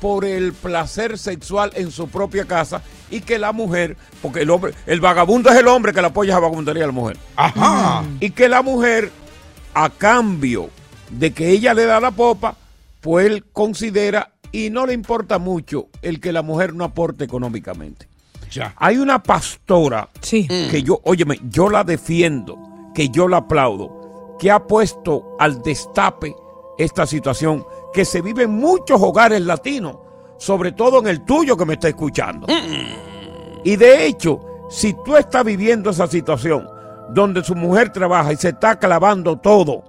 por 0.00 0.24
el 0.24 0.52
placer 0.52 1.18
sexual 1.18 1.72
en 1.74 1.90
su 1.90 2.08
propia 2.08 2.46
casa 2.46 2.82
y 3.10 3.20
que 3.20 3.38
la 3.38 3.52
mujer, 3.52 3.96
porque 4.22 4.40
el 4.40 4.50
hombre, 4.50 4.74
el 4.86 5.00
vagabundo 5.00 5.50
es 5.50 5.56
el 5.56 5.68
hombre 5.68 5.92
que 5.92 6.00
le 6.00 6.08
apoya 6.08 6.32
esa 6.32 6.40
vagabundería 6.40 6.84
a 6.84 6.86
la 6.86 6.92
mujer. 6.92 7.16
Ajá. 7.36 8.04
Y 8.18 8.30
que 8.30 8.48
la 8.48 8.62
mujer, 8.62 9.10
a 9.74 9.90
cambio 9.90 10.70
de 11.10 11.32
que 11.32 11.50
ella 11.50 11.74
le 11.74 11.84
da 11.84 12.00
la 12.00 12.12
popa, 12.12 12.56
pues 13.00 13.26
él 13.26 13.44
considera 13.52 14.32
y 14.52 14.70
no 14.70 14.86
le 14.86 14.92
importa 14.92 15.38
mucho 15.38 15.88
el 16.02 16.20
que 16.20 16.32
la 16.32 16.42
mujer 16.42 16.74
no 16.74 16.84
aporte 16.84 17.24
económicamente. 17.24 18.08
Ya. 18.50 18.74
Hay 18.76 18.98
una 18.98 19.22
pastora 19.22 20.08
que 20.20 20.82
yo, 20.82 21.00
óyeme, 21.04 21.40
yo 21.48 21.68
la 21.68 21.84
defiendo, 21.84 22.58
que 22.94 23.08
yo 23.08 23.28
la 23.28 23.38
aplaudo, 23.38 24.36
que 24.38 24.50
ha 24.50 24.66
puesto 24.66 25.36
al 25.38 25.62
destape 25.62 26.34
esta 26.78 27.06
situación 27.06 27.64
que 27.92 28.04
se 28.04 28.20
vive 28.22 28.44
en 28.44 28.52
muchos 28.52 29.00
hogares 29.00 29.42
latinos, 29.42 29.96
sobre 30.38 30.72
todo 30.72 30.98
en 31.00 31.06
el 31.06 31.24
tuyo 31.24 31.56
que 31.56 31.66
me 31.66 31.74
está 31.74 31.88
escuchando. 31.88 32.46
Y 33.62 33.76
de 33.76 34.06
hecho, 34.06 34.40
si 34.68 34.94
tú 35.04 35.16
estás 35.16 35.44
viviendo 35.44 35.90
esa 35.90 36.06
situación 36.06 36.66
donde 37.10 37.44
su 37.44 37.54
mujer 37.54 37.92
trabaja 37.92 38.32
y 38.32 38.36
se 38.36 38.48
está 38.50 38.78
clavando 38.78 39.38
todo, 39.38 39.84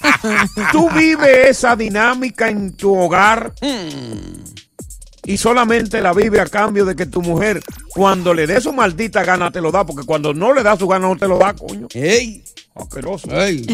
Tú 0.73 0.91
vives 0.91 1.49
esa 1.49 1.75
dinámica 1.75 2.51
en 2.51 2.77
tu 2.77 2.95
hogar 2.95 3.55
y 5.25 5.39
solamente 5.39 6.03
la 6.03 6.13
vive 6.13 6.39
a 6.39 6.45
cambio 6.45 6.85
de 6.85 6.95
que 6.95 7.07
tu 7.07 7.23
mujer, 7.23 7.63
cuando 7.89 8.35
le 8.35 8.47
dé 8.47 8.61
su 8.61 8.75
maldita 8.75 9.25
gana, 9.25 9.51
te 9.51 9.63
lo 9.63 9.73
da, 9.73 9.87
porque 9.87 10.05
cuando 10.05 10.35
no 10.35 10.53
le 10.53 10.63
da 10.63 10.77
su 10.77 10.87
gana, 10.87 11.09
no 11.09 11.17
te 11.17 11.27
lo 11.27 11.39
da, 11.39 11.55
coño. 11.55 11.89
¡Ey! 11.95 12.45
Asqueroso. 12.75 13.31
¡Ey! 13.31 13.65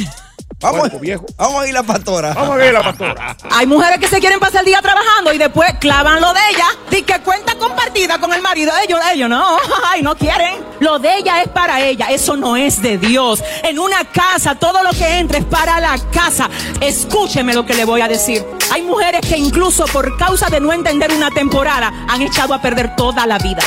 Vamos, 0.64 1.00
viejo. 1.00 1.26
vamos 1.36 1.62
a 1.62 1.68
ir 1.68 1.76
a 1.76 1.80
la 1.80 1.86
pastora. 1.86 2.32
Vamos 2.32 2.58
a 2.58 2.64
ir 2.64 2.70
a 2.70 2.72
la 2.72 2.82
pastora. 2.82 3.36
Hay 3.50 3.66
mujeres 3.66 3.98
que 3.98 4.08
se 4.08 4.18
quieren 4.18 4.40
pasar 4.40 4.60
el 4.60 4.66
día 4.66 4.80
trabajando 4.80 5.32
y 5.32 5.38
después 5.38 5.74
clavan 5.78 6.22
lo 6.22 6.32
de 6.32 6.40
ella. 6.50 6.66
Di 6.90 7.02
que 7.02 7.20
cuenta 7.20 7.54
compartida 7.56 8.18
con 8.18 8.32
el 8.32 8.40
marido. 8.40 8.72
Ellos, 8.82 8.98
ellos 9.12 9.28
no. 9.28 9.58
Ay, 9.92 10.00
no 10.02 10.16
quieren. 10.16 10.64
Lo 10.80 10.98
de 10.98 11.18
ella 11.18 11.42
es 11.42 11.48
para 11.48 11.80
ella. 11.82 12.06
Eso 12.10 12.36
no 12.36 12.56
es 12.56 12.80
de 12.80 12.96
Dios. 12.96 13.44
En 13.62 13.78
una 13.78 14.04
casa, 14.10 14.54
todo 14.54 14.82
lo 14.82 14.90
que 14.90 15.18
entra 15.18 15.38
es 15.38 15.44
para 15.44 15.80
la 15.80 15.98
casa. 16.10 16.48
Escúcheme 16.80 17.52
lo 17.52 17.66
que 17.66 17.74
le 17.74 17.84
voy 17.84 18.00
a 18.00 18.08
decir. 18.08 18.44
Hay 18.72 18.82
mujeres 18.82 19.20
que 19.20 19.36
incluso 19.36 19.84
por 19.86 20.16
causa 20.16 20.48
de 20.48 20.60
no 20.60 20.72
entender 20.72 21.12
una 21.12 21.30
temporada 21.30 21.92
han 22.08 22.22
echado 22.22 22.54
a 22.54 22.62
perder 22.62 22.96
toda 22.96 23.26
la 23.26 23.38
vida. 23.38 23.62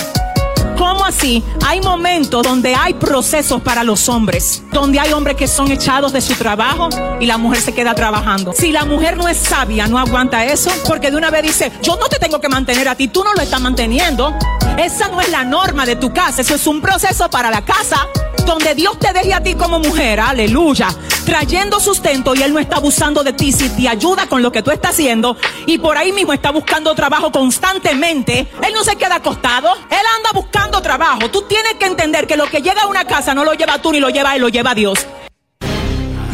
¿Cómo 0.78 1.04
así? 1.06 1.44
Hay 1.66 1.82
momentos 1.82 2.44
donde 2.44 2.76
hay 2.76 2.94
procesos 2.94 3.62
para 3.62 3.84
los 3.84 4.08
hombres, 4.10 4.64
donde 4.72 5.00
hay 5.00 5.12
hombres 5.12 5.36
que 5.36 5.48
son 5.48 5.72
echados 5.72 6.14
de 6.14 6.22
su 6.22 6.36
trabajo 6.36 6.90
y 7.20 7.26
la 7.26 7.38
mujer 7.38 7.62
se 7.62 7.74
queda 7.74 7.96
trabajando. 7.96 8.54
Si 8.54 8.72
la 8.72 8.86
mujer 8.86 9.18
no 9.18 9.28
es 9.28 9.38
sabia, 9.38 9.88
no 9.88 9.98
aguanta 9.98 10.46
eso, 10.46 10.70
porque 10.88 11.10
de 11.10 11.18
una 11.18 11.32
vez 11.32 11.42
dice, 11.42 11.72
yo 11.82 11.98
no 11.98 12.08
te 12.08 12.20
tengo 12.20 12.40
que 12.40 12.48
mantener 12.48 12.88
a 12.88 12.96
ti, 12.96 13.08
tú 13.08 13.24
no 13.24 13.34
lo 13.34 13.42
estás 13.42 13.60
manteniendo. 13.60 14.34
Esa 14.78 15.08
no 15.08 15.20
es 15.20 15.30
la 15.30 15.44
norma 15.44 15.86
de 15.88 15.96
tu 15.96 16.14
casa, 16.14 16.42
eso 16.42 16.54
es 16.54 16.68
un 16.68 16.80
proceso 16.80 17.28
para 17.30 17.50
la 17.50 17.66
casa, 17.66 18.08
donde 18.48 18.74
Dios 18.74 18.98
te 18.98 19.12
deje 19.12 19.34
a 19.34 19.44
ti 19.44 19.56
como 19.56 19.78
mujer, 19.78 20.22
aleluya, 20.22 20.88
trayendo 21.26 21.82
sustento 21.82 22.34
y 22.34 22.42
Él 22.42 22.54
no 22.54 22.60
está 22.60 22.78
abusando 22.78 23.22
de 23.22 23.34
ti 23.34 23.52
si 23.52 23.70
te 23.70 23.90
ayuda 23.90 24.28
con 24.28 24.42
lo 24.42 24.54
que 24.54 24.64
tú 24.64 24.72
estás 24.72 24.92
haciendo 24.92 25.36
y 25.66 25.78
por 25.78 25.98
ahí 25.98 26.14
mismo 26.14 26.32
está 26.32 26.52
buscando 26.52 26.96
trabajo 26.96 27.30
constantemente. 27.30 28.48
Él 28.66 28.74
no 28.74 28.86
se 28.86 28.96
queda 28.96 29.18
acostado, 29.18 29.76
Él 29.90 30.00
anda 30.16 30.32
buscando 30.34 30.82
trabajo. 30.82 31.30
Tú 31.30 31.42
tienes 31.42 31.74
que 31.74 31.88
entender 31.88 32.26
que 32.26 32.38
lo 32.38 32.46
que 32.46 32.62
llega 32.62 32.84
a 32.84 32.88
una 32.88 33.06
casa 33.06 33.36
no 33.36 33.44
lo 33.44 33.54
lleva 33.54 33.82
tú 33.82 33.92
ni 33.92 34.00
lo 34.00 34.10
lleva 34.10 34.34
Él, 34.36 34.42
lo 34.42 34.50
lleva 34.50 34.74
Dios. 34.74 35.06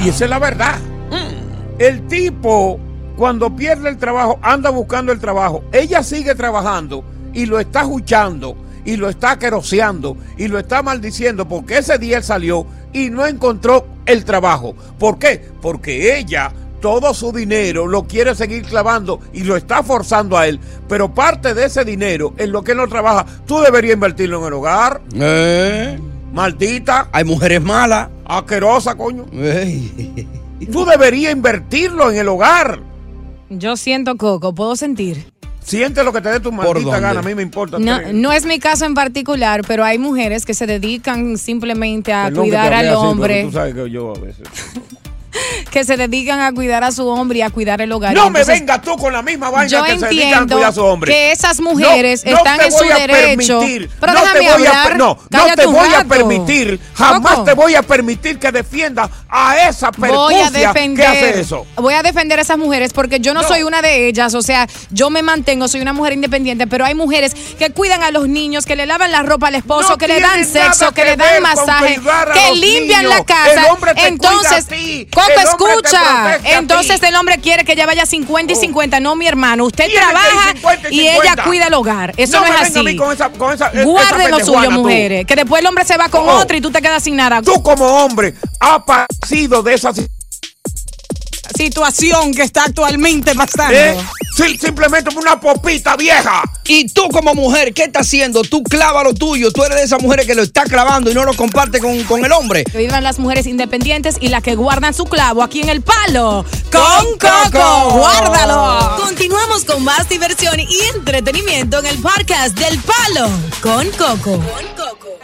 Y 0.03 0.09
esa 0.09 0.25
es 0.25 0.29
la 0.29 0.37
verdad. 0.37 0.79
El 1.79 2.07
tipo, 2.07 2.79
cuando 3.17 3.55
pierde 3.55 3.89
el 3.89 3.97
trabajo, 3.97 4.37
anda 4.43 4.69
buscando 4.69 5.11
el 5.11 5.19
trabajo. 5.19 5.63
Ella 5.71 6.03
sigue 6.03 6.35
trabajando 6.35 7.03
y 7.33 7.47
lo 7.47 7.59
está 7.59 7.81
escuchando 7.81 8.55
y 8.85 8.97
lo 8.97 9.09
está 9.09 9.37
queroseando 9.39 10.17
y 10.37 10.47
lo 10.47 10.59
está 10.59 10.81
maldiciendo 10.81 11.47
porque 11.47 11.77
ese 11.77 11.97
día 11.97 12.17
él 12.17 12.23
salió 12.23 12.65
y 12.91 13.09
no 13.09 13.25
encontró 13.25 13.87
el 14.05 14.25
trabajo. 14.25 14.75
¿Por 14.99 15.17
qué? 15.19 15.43
Porque 15.61 16.17
ella 16.17 16.51
todo 16.81 17.13
su 17.13 17.31
dinero 17.31 17.87
lo 17.87 18.03
quiere 18.03 18.35
seguir 18.35 18.63
clavando 18.63 19.21
y 19.31 19.43
lo 19.43 19.55
está 19.55 19.83
forzando 19.83 20.37
a 20.37 20.47
él, 20.47 20.59
pero 20.89 21.13
parte 21.13 21.53
de 21.53 21.65
ese 21.65 21.85
dinero 21.85 22.33
en 22.37 22.51
lo 22.51 22.61
que 22.61 22.71
él 22.73 22.77
no 22.77 22.89
trabaja, 22.89 23.25
tú 23.45 23.61
deberías 23.61 23.93
invertirlo 23.93 24.39
en 24.41 24.47
el 24.47 24.53
hogar. 24.53 25.01
Eh. 25.15 25.97
Maldita. 26.33 27.09
Hay 27.11 27.23
mujeres 27.23 27.61
malas. 27.61 28.09
Asquerosa, 28.25 28.95
coño. 28.95 29.25
Tú 30.71 30.85
deberías 30.85 31.31
invertirlo 31.31 32.11
en 32.11 32.17
el 32.17 32.27
hogar. 32.27 32.79
Yo 33.49 33.77
siento, 33.77 34.17
Coco, 34.17 34.55
puedo 34.55 34.75
sentir. 34.75 35.32
Siente 35.63 36.03
lo 36.03 36.11
que 36.11 36.21
te 36.21 36.29
dé 36.29 36.39
tu 36.39 36.51
maldita 36.51 36.99
gana, 36.99 37.19
a 37.19 37.23
mí 37.23 37.35
me 37.35 37.41
importa. 37.41 37.79
No, 37.79 37.99
no 38.13 38.31
es 38.31 38.45
mi 38.45 38.59
caso 38.59 38.85
en 38.85 38.93
particular, 38.93 39.61
pero 39.67 39.83
hay 39.83 39.97
mujeres 39.97 40.45
que 40.45 40.53
se 40.53 40.67
dedican 40.67 41.37
simplemente 41.37 42.11
a 42.13 42.25
Perdón 42.25 42.43
cuidar 42.43 42.73
al 42.73 42.87
así, 42.87 42.95
hombre, 42.95 43.43
Tú 43.45 43.51
sabes 43.51 43.73
que 43.73 43.89
yo 43.89 44.13
a 44.15 44.19
veces. 44.19 44.47
que 45.71 45.83
se 45.83 45.97
dedican 45.97 46.39
a 46.39 46.51
cuidar 46.53 46.83
a 46.83 46.91
su 46.91 47.07
hombre 47.07 47.39
y 47.39 47.41
a 47.41 47.49
cuidar 47.49 47.81
el 47.81 47.91
hogar. 47.91 48.13
No 48.13 48.29
me 48.29 48.43
vengas 48.43 48.81
tú 48.81 48.95
con 48.97 49.13
la 49.13 49.21
misma 49.21 49.49
vaina 49.49 49.67
Yo 49.67 49.83
que 49.83 49.99
se 49.99 50.05
dedican 50.07 50.09
a 50.09 50.37
entiendo 50.37 50.55
cuidar 50.55 50.69
a 50.69 50.73
su 50.73 50.83
hombre. 50.83 51.11
que 51.11 51.31
esas 51.31 51.59
mujeres 51.59 52.23
No, 52.25 52.31
no 52.31 52.37
están 52.37 52.61
en 52.61 52.71
su 52.71 52.83
derecho. 52.83 53.59
permitir, 53.59 53.89
Pero 53.99 54.13
no 54.13 54.19
déjame 54.21 54.39
te 54.39 54.45
voy 54.45 54.65
a 54.65 54.83
hablar. 54.83 54.97
no, 54.97 55.17
no 55.29 55.45
te 55.55 55.65
voy 55.65 55.93
a 55.93 56.03
permitir, 56.03 56.79
jamás 56.93 57.31
Coco. 57.33 57.43
te 57.45 57.53
voy 57.53 57.75
a 57.75 57.81
permitir 57.81 58.39
que 58.39 58.51
defienda 58.51 59.09
a 59.29 59.67
esa 59.69 59.91
percusia 59.91 60.51
que 60.51 60.65
hace 61.05 61.39
eso. 61.39 61.65
voy 61.77 61.93
a 61.93 62.03
defender 62.03 62.39
a 62.39 62.41
esas 62.41 62.57
mujeres 62.57 62.93
porque 62.93 63.19
yo 63.19 63.33
no, 63.33 63.43
soy 63.43 63.63
una 63.63 63.81
de 63.81 64.07
ellas, 64.07 64.33
o 64.33 64.41
sea, 64.41 64.67
yo 64.91 65.09
me 65.09 65.21
mantengo, 65.23 65.67
soy 65.67 65.81
una 65.81 65.93
mujer 65.93 66.13
independiente, 66.13 66.67
pero 66.67 66.85
hay 66.85 66.95
mujeres 66.95 67.33
que 67.57 67.71
cuidan 67.71 68.03
a 68.03 68.11
los 68.11 68.27
niños, 68.27 68.65
que 68.65 68.75
le 68.75 68.85
lavan 68.85 69.11
la 69.11 69.23
ropa 69.23 69.47
al 69.47 69.55
esposo, 69.55 69.97
que 69.97 70.07
le 70.07 70.19
dan 70.19 70.45
sexo, 70.45 70.91
que, 70.91 71.01
que 71.03 71.09
le 71.09 71.17
dan 71.17 71.41
masaje, 71.41 71.99
que 72.33 72.55
limpian 72.55 73.09
la 73.09 73.23
casa. 73.23 73.65
El 73.65 73.71
hombre 73.71 73.93
te 73.95 74.07
Entonces, 74.07 74.65
cuida 74.65 74.77
a 74.77 74.79
ti. 74.79 75.07
Coco, 75.27 75.67
El 75.67 75.73
escucha. 75.79 76.39
Entonces 76.57 77.01
el 77.03 77.15
hombre 77.15 77.37
quiere 77.39 77.63
que 77.65 77.73
ella 77.73 77.85
vaya 77.85 78.05
50 78.05 78.53
y 78.53 78.55
50, 78.55 78.99
no 78.99 79.15
mi 79.15 79.27
hermano. 79.27 79.65
Usted 79.65 79.85
trabaja 79.93 80.51
50 80.53 80.89
y 80.91 80.95
y 81.01 81.07
ella 81.07 81.21
50. 81.21 81.43
cuida 81.43 81.67
el 81.67 81.73
hogar. 81.73 82.13
Eso 82.17 82.39
no, 82.39 82.45
es 82.45 82.61
así. 82.61 82.79
a 82.79 82.83
mí 82.83 82.95
con 82.95 83.11
esa, 83.13 83.29
con 83.29 83.53
esa, 83.53 83.67
esa 83.69 83.83
Guarden 83.83 84.31
lo 84.31 84.39
suyo, 84.39 84.63
tú. 84.65 84.71
mujeres. 84.71 85.25
Que 85.25 85.35
después 85.35 85.61
el 85.61 85.67
hombre 85.67 85.85
se 85.85 85.97
va 85.97 86.09
con 86.09 86.27
Oh. 86.27 86.37
otro 86.37 86.55
y 86.57 86.61
tú 86.61 86.71
te 86.71 86.81
quedas 86.81 87.03
sin 87.03 87.15
nada. 87.15 87.41
Tú 87.41 87.61
como 87.63 87.85
hombre 87.85 88.33
has 88.59 88.83
padecido 88.83 89.61
de 89.63 89.73
esa 89.75 89.93
si- 89.93 90.07
Situación 91.55 92.33
que 92.33 92.41
está 92.43 92.63
actualmente 92.65 93.35
pasando. 93.35 93.73
¿Eh? 93.75 93.97
Sí, 94.35 94.57
simplemente 94.57 95.15
una 95.15 95.39
popita 95.39 95.95
vieja. 95.95 96.43
Y 96.65 96.87
tú 96.89 97.07
como 97.09 97.35
mujer, 97.35 97.71
¿qué 97.73 97.83
estás 97.83 98.07
haciendo? 98.07 98.41
Tú 98.41 98.63
clava 98.63 99.03
lo 99.03 99.13
tuyo. 99.13 99.51
Tú 99.51 99.63
eres 99.63 99.77
de 99.77 99.83
esas 99.83 100.01
mujeres 100.01 100.25
que 100.25 100.33
lo 100.33 100.41
está 100.41 100.63
clavando 100.63 101.11
y 101.11 101.13
no 101.13 101.23
lo 101.23 101.35
comparte 101.35 101.79
con, 101.79 102.03
con 102.05 102.25
el 102.25 102.31
hombre. 102.31 102.63
Que 102.63 102.79
vivan 102.79 103.03
las 103.03 103.19
mujeres 103.19 103.45
independientes 103.45 104.17
y 104.19 104.29
las 104.29 104.41
que 104.41 104.55
guardan 104.55 104.95
su 104.95 105.05
clavo 105.05 105.43
aquí 105.43 105.61
en 105.61 105.69
el 105.69 105.81
palo. 105.81 106.45
Con 106.71 107.17
Coco. 107.19 107.99
Guárdalo. 107.99 108.95
Continuamos 108.97 109.65
con 109.65 109.83
más 109.83 110.09
diversión 110.09 110.59
y 110.59 110.79
entretenimiento 110.95 111.79
en 111.79 111.85
el 111.85 111.99
podcast 111.99 112.57
del 112.57 112.79
Palo 112.79 113.29
con 113.61 113.87
Coco. 113.91 114.39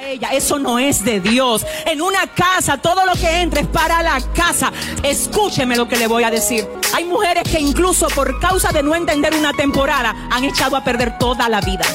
Ella, 0.01 0.30
eso 0.30 0.57
no 0.57 0.80
es 0.80 1.03
de 1.03 1.20
Dios. 1.20 1.66
En 1.86 2.01
una 2.01 2.26
casa, 2.34 2.78
todo 2.78 3.05
lo 3.05 3.14
que 3.14 3.41
entra 3.41 3.62
es 3.62 3.68
para 3.68 4.01
la 4.01 4.20
casa. 4.34 4.72
Escúcheme 5.03 5.76
lo 5.76 5.88
que 5.88 5.97
le 5.97 6.07
voy 6.07 6.24
a 6.24 6.32
decir. 6.32 6.68
Hay 6.95 7.05
mujeres 7.05 7.43
que 7.43 7.60
incluso 7.60 8.07
por 8.07 8.39
causa 8.39 8.72
de 8.72 8.82
no 8.82 8.95
entender 9.00 9.34
una 9.34 9.54
temporada 9.54 10.16
han 10.30 10.43
echado 10.43 10.76
a 10.76 10.84
perder 10.84 11.18
toda 11.18 11.50
la 11.50 11.62
vida. 11.62 11.86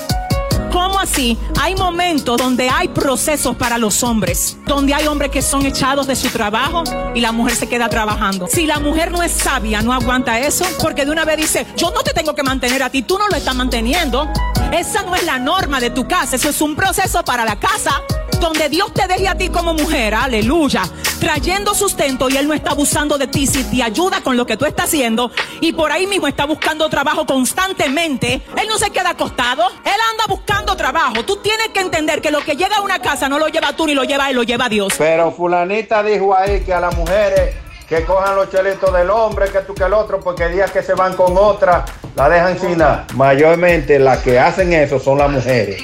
¿Cómo 0.73 0.99
así? 0.99 1.39
Hay 1.61 1.77
momentos 1.77 2.37
donde 2.37 2.69
hay 2.69 2.89
procesos 2.89 3.55
para 3.55 3.79
los 3.79 4.03
hombres, 4.03 4.57
donde 4.67 4.93
hay 4.93 5.07
hombres 5.07 5.31
que 5.31 5.41
son 5.41 5.65
echados 5.65 6.09
de 6.09 6.17
su 6.17 6.31
trabajo 6.31 6.83
y 7.15 7.21
la 7.21 7.31
mujer 7.31 7.55
se 7.55 7.69
queda 7.69 7.89
trabajando. 7.89 8.49
Si 8.49 8.67
la 8.67 8.81
mujer 8.81 9.13
no 9.13 9.23
es 9.23 9.31
sabia, 9.31 9.83
no 9.83 9.93
aguanta 9.93 10.41
eso, 10.41 10.67
porque 10.81 11.05
de 11.05 11.13
una 11.13 11.25
vez 11.25 11.37
dice, 11.37 11.65
yo 11.77 11.93
no 11.93 12.03
te 12.03 12.13
tengo 12.13 12.35
que 12.35 12.43
mantener 12.43 12.83
a 12.83 12.91
ti, 12.91 13.03
tú 13.03 13.17
no 13.19 13.29
lo 13.29 13.37
estás 13.37 13.55
manteniendo. 13.55 14.29
Esa 14.73 15.03
no 15.03 15.15
es 15.15 15.23
la 15.23 15.39
norma 15.39 15.79
de 15.79 15.91
tu 15.91 16.09
casa, 16.09 16.35
eso 16.35 16.49
es 16.49 16.61
un 16.61 16.75
proceso 16.75 17.25
para 17.25 17.45
la 17.45 17.55
casa, 17.55 18.03
donde 18.41 18.69
Dios 18.69 18.93
te 18.93 19.07
deje 19.07 19.29
a 19.29 19.35
ti 19.37 19.49
como 19.49 19.75
mujer, 19.75 20.15
aleluya, 20.15 20.83
trayendo 21.21 21.75
sustento 21.75 22.29
y 22.29 22.37
Él 22.37 22.49
no 22.49 22.55
está 22.55 22.71
abusando 22.71 23.19
de 23.19 23.27
ti, 23.27 23.47
si 23.47 23.65
te 23.65 23.83
ayuda 23.83 24.21
con 24.23 24.37
lo 24.37 24.47
que 24.47 24.57
tú 24.57 24.65
estás 24.65 24.87
haciendo 24.87 25.31
y 25.61 25.73
por 25.73 25.93
ahí 25.93 26.07
mismo 26.07 26.27
está 26.27 26.45
buscando 26.45 26.89
trabajo 26.89 27.27
constantemente, 27.27 28.43
Él 28.57 28.69
no 28.69 28.79
se 28.79 28.91
queda 28.91 29.11
acostado, 29.11 29.63
Él 29.85 30.01
anda 30.11 30.25
buscando 30.29 30.77
trabajo. 30.77 31.25
Tú 31.25 31.37
tienes 31.37 31.69
que 31.69 31.81
entender 31.81 32.21
que 32.21 32.31
lo 32.31 32.41
que 32.41 32.57
llega 32.57 32.77
a 32.77 32.83
una 32.83 32.99
casa 33.01 33.29
no 33.29 33.39
lo 33.39 33.49
lleva 33.49 33.75
tú 33.75 33.87
ni 33.87 33.95
lo 33.95 34.05
lleva 34.05 34.31
Él, 34.31 34.37
lo 34.37 34.43
lleva 34.43 34.69
Dios. 34.69 34.95
Pero 34.99 35.33
fulanita 35.33 36.03
dijo 36.03 36.37
ahí 36.37 36.61
que 36.61 36.73
a 36.73 36.81
las 36.81 36.97
mujeres 36.97 37.55
que 37.89 38.05
cojan 38.05 38.37
los 38.37 38.51
chelitos 38.51 38.93
del 38.93 39.11
hombre, 39.11 39.51
que 39.51 39.61
tú 39.61 39.75
que 39.75 39.85
el 39.85 39.93
otro, 39.93 40.21
porque 40.21 40.49
días 40.49 40.71
que 40.71 40.83
se 40.83 40.95
van 40.95 41.15
con 41.15 41.37
otra, 41.37 41.85
la 42.17 42.29
dejan 42.29 42.59
sin 42.59 42.79
nada. 42.79 43.07
Mayormente 43.15 43.99
las 43.99 44.19
que 44.19 44.39
hacen 44.39 44.73
eso 44.73 44.99
son 44.99 45.19
las 45.19 45.31
mujeres. 45.31 45.83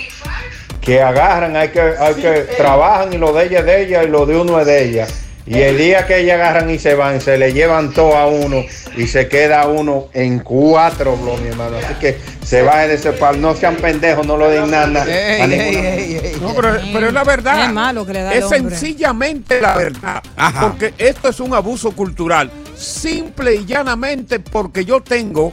Que 0.80 1.02
agarran, 1.02 1.56
hay 1.56 1.68
que, 1.68 1.80
hay 1.80 2.14
que 2.14 2.30
trabajan 2.56 3.12
y 3.12 3.18
lo 3.18 3.32
de 3.32 3.46
ella 3.46 3.58
es 3.60 3.66
de 3.66 3.82
ella 3.82 4.02
y 4.04 4.08
lo 4.08 4.24
de 4.26 4.36
uno 4.36 4.60
es 4.60 4.66
de 4.66 4.84
ella. 4.88 5.06
Y 5.46 5.58
el 5.58 5.78
día 5.78 6.06
que 6.06 6.20
ellas 6.20 6.36
agarran 6.36 6.70
y 6.70 6.78
se 6.78 6.94
van, 6.94 7.20
se 7.20 7.36
le 7.36 7.52
llevan 7.52 7.92
todo 7.92 8.16
a 8.16 8.26
uno 8.26 8.62
y 8.96 9.06
se 9.08 9.26
queda 9.26 9.66
uno 9.66 10.06
en 10.12 10.38
cuatro, 10.40 11.16
bro, 11.16 11.36
mi 11.38 11.48
hermano. 11.48 11.76
Así 11.78 11.94
que 11.94 12.18
se 12.44 12.62
baje 12.62 12.86
de 12.88 12.94
ese 12.94 13.12
palo. 13.12 13.38
No 13.38 13.56
sean 13.56 13.74
pendejos, 13.76 14.24
no 14.26 14.36
lo 14.36 14.48
den 14.48 14.70
nada. 14.70 14.86
No, 14.86 16.54
pero, 16.54 16.78
pero 16.92 17.06
es 17.08 17.12
la 17.12 17.24
verdad. 17.24 17.64
Es 17.64 17.72
malo 17.72 18.06
que 18.06 18.12
le 18.12 18.22
da 18.22 18.32
Es 18.34 18.44
al 18.44 18.60
hombre. 18.60 18.76
sencillamente 18.76 19.60
la 19.60 19.76
verdad. 19.76 20.22
Porque 20.60 20.94
esto 20.98 21.28
es 21.28 21.40
un 21.40 21.52
abuso 21.52 21.92
cultural. 21.92 22.50
Simple 22.76 23.56
y 23.56 23.64
llanamente 23.64 24.38
porque 24.38 24.84
yo 24.84 25.00
tengo 25.00 25.52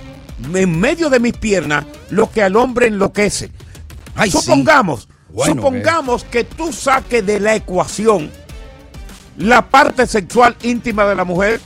en 0.53 0.79
medio 0.79 1.09
de 1.09 1.19
mis 1.19 1.33
piernas 1.33 1.85
lo 2.11 2.29
que 2.29 2.43
al 2.43 2.55
hombre 2.55 2.87
enloquece. 2.87 3.49
Ay, 4.15 4.29
sí. 4.29 4.37
Supongamos, 5.45 5.55
Bueno, 5.55 5.61
supongamos 5.61 6.23
que 6.25 6.43
tú 6.43 6.73
saques 6.73 7.25
de 7.25 7.39
la 7.39 7.55
ecuación 7.55 8.31
la 9.37 9.61
parte 9.69 10.07
sexual 10.07 10.55
íntima 10.63 11.05
de 11.05 11.15
la 11.15 11.23
mujer. 11.23 11.59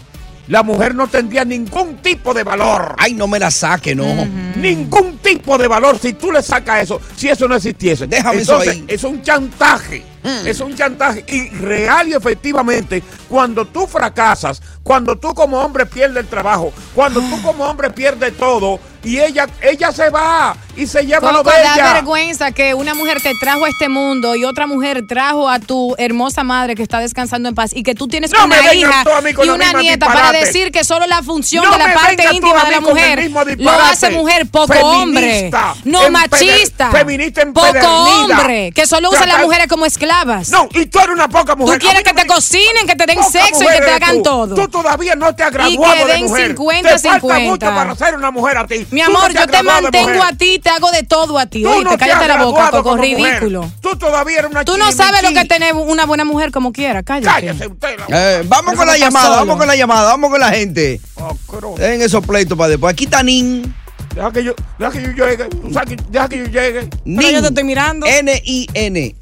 La 0.48 0.64
mujer 0.64 0.96
no 0.96 1.08
tendría 1.08 1.46
ningún 1.46 1.98
tipo 1.98 2.34
de 2.34 2.44
valor. 2.44 2.96
Ay, 2.98 3.14
no 3.14 3.28
me 3.28 3.40
la 3.40 3.50
saque, 3.50 3.96
no. 3.96 4.26
Ningún 4.56 5.20
tipo 5.20 5.58
de 5.58 5.68
valor 5.68 5.98
si 5.98 6.14
tú 6.14 6.32
le 6.32 6.42
sacas 6.42 6.84
eso, 6.84 7.00
si 7.16 7.30
eso 7.30 7.48
no 7.48 7.56
existiese. 7.56 8.08
Déjame 8.08 8.42
eso 8.42 8.54
Entonces, 8.62 8.74
ahí. 8.82 8.86
es 8.88 9.04
un 9.04 9.22
chantaje. 9.22 10.04
Es 10.24 10.60
un 10.60 10.76
chantaje. 10.76 11.24
Y 11.28 11.50
real 11.50 12.08
y 12.08 12.14
efectivamente, 12.14 13.02
cuando 13.28 13.66
tú 13.66 13.88
fracasas, 13.88 14.62
cuando 14.84 15.18
tú 15.18 15.34
como 15.34 15.60
hombre 15.60 15.86
pierdes 15.86 16.18
el 16.24 16.28
trabajo, 16.28 16.72
cuando 16.94 17.22
tú 17.22 17.42
como 17.42 17.64
hombre 17.66 17.90
pierdes 17.90 18.36
todo, 18.38 18.80
y 19.04 19.18
ella, 19.20 19.48
ella 19.64 19.92
se 19.92 20.12
va 20.12 20.56
y 20.78 20.86
se 20.86 21.04
lleva 21.08 21.32
lo 21.32 21.40
Coco, 21.40 21.50
de 21.50 21.64
da 21.64 21.74
ella. 21.74 21.94
vergüenza 21.94 22.52
que 22.52 22.76
una 22.76 22.94
mujer 22.94 23.20
te 23.20 23.32
trajo 23.40 23.66
a 23.66 23.70
este 23.70 23.90
mundo 23.90 24.36
y 24.36 24.46
otra 24.46 24.68
mujer 24.68 25.08
trajo 25.08 25.50
a 25.50 25.58
tu 25.58 25.96
hermosa 25.98 26.44
madre 26.44 26.76
que 26.76 26.84
está 26.84 27.00
descansando 27.00 27.50
en 27.50 27.56
paz 27.56 27.72
y 27.74 27.82
que 27.82 27.96
tú 27.96 28.08
tienes 28.08 28.32
No 28.32 28.46
una 28.46 28.74
hija 28.76 29.04
y 29.44 29.50
una 29.50 29.74
nieta 29.74 30.06
para 30.06 30.20
disparate. 30.20 30.46
decir 30.46 30.72
que 30.72 30.84
solo 30.84 31.08
la 31.08 31.24
función 31.24 31.64
No 31.66 31.72
de 31.72 31.78
la 31.80 31.94
parte 31.96 32.24
íntima 32.32 32.64
de 32.66 32.72
la 32.72 32.82
mujer 32.82 33.32
lo 33.58 33.72
hace 33.72 34.12
mujer 34.12 34.48
poco 34.52 34.74
hombre, 34.74 35.22
Feminista, 35.32 35.74
no 35.86 36.04
empeder- 36.04 36.12
machista, 36.12 36.92
feminista 36.92 37.42
poco 37.52 37.88
hombre, 37.88 38.72
que 38.76 38.86
solo 38.86 39.10
usa 39.10 39.24
a 39.24 39.28
las 39.28 39.42
mujeres 39.42 39.66
como 39.68 39.88
esclavas. 39.88 40.11
No, 40.52 40.68
y 40.74 40.86
tú 40.88 41.00
eres 41.00 41.12
una 41.14 41.28
poca 41.28 41.56
mujer. 41.56 41.80
Tú 41.80 41.86
quieres 41.88 42.04
que 42.04 42.14
te 42.14 42.28
cocinen, 42.28 42.86
que 42.88 42.96
te 42.96 43.06
den 43.06 43.18
Poca 43.18 43.30
sexo 43.30 43.64
y 43.64 43.68
que 43.68 43.82
te 43.82 43.92
hagan 43.92 44.18
tú. 44.18 44.24
todo. 44.24 44.56
Tú 44.56 44.68
todavía 44.68 45.16
no 45.16 45.34
te 45.36 45.44
has 45.44 45.52
Y 45.52 45.54
graduado 45.54 45.94
que 45.94 46.06
de 46.06 46.14
den 46.14 46.24
mujer. 46.26 46.48
50, 46.48 46.90
te 46.90 47.00
falta 47.00 47.20
50. 47.20 47.40
mucho 47.50 47.66
para 47.66 47.96
ser 47.96 48.16
una 48.16 48.32
mujer 48.32 48.58
a 48.58 48.68
ti. 48.68 48.86
Mi 48.92 49.02
no 49.02 49.08
amor, 49.08 49.28
te 49.32 49.40
yo 49.40 49.48
te 49.48 49.58
de 49.58 49.64
mantengo 49.64 50.24
a 50.24 50.34
ti, 50.34 50.60
te 50.60 50.70
hago 50.70 50.92
de 50.92 51.04
todo 51.04 51.38
a 51.40 51.46
ti. 51.46 51.64
Tú 51.64 51.70
Oíste, 51.70 51.84
no 51.86 51.92
te 51.92 51.98
cállate 51.98 52.28
la 52.28 52.44
boca, 52.44 52.72
Coco, 52.72 52.98
mujer. 52.98 53.18
ridículo. 53.18 53.72
Tú 53.82 53.96
todavía 53.98 54.40
eres 54.40 54.52
una 54.52 54.66
Tú 54.66 54.78
no 54.78 54.92
sabes 54.92 55.24
lo 55.24 55.30
que 55.30 55.40
es 55.42 55.48
tener 55.48 55.74
una 55.74 56.06
buena 56.06 56.26
mujer 56.26 56.52
como 56.52 56.72
quiera, 56.72 57.04
cállate. 57.04 57.48
Cállese 57.48 57.68
usted. 57.68 57.96
Eh, 58.10 58.44
vamos 58.48 58.74
Eso 58.74 58.80
con 58.80 58.88
la 58.88 58.98
llamada, 58.98 59.26
solo. 59.28 59.38
vamos 59.38 59.58
con 59.58 59.68
la 59.68 59.76
llamada, 59.76 60.04
vamos 60.04 60.30
con 60.30 60.40
la 60.40 60.50
gente. 60.52 61.00
Oh, 61.16 61.36
esos 61.80 62.26
pleitos 62.26 62.58
para 62.58 62.70
después. 62.70 62.92
Aquí 62.94 63.06
está 63.06 63.24
Nin. 63.24 63.74
Deja 64.16 64.32
que 64.32 64.44
yo, 64.44 64.54
deja 64.78 64.92
que 64.92 65.02
yo 65.04 65.10
llegue. 65.12 65.46
Tú 65.46 65.72
sabes 65.74 65.90
que, 65.96 66.04
deja 66.10 66.28
que 66.28 66.38
yo 66.40 66.46
llegue. 66.46 66.90
Nin. 67.06 67.32
yo 67.32 67.42
te 67.42 67.48
estoy 67.48 67.64
mirando. 67.64 68.06
N-I-N. 68.06 69.16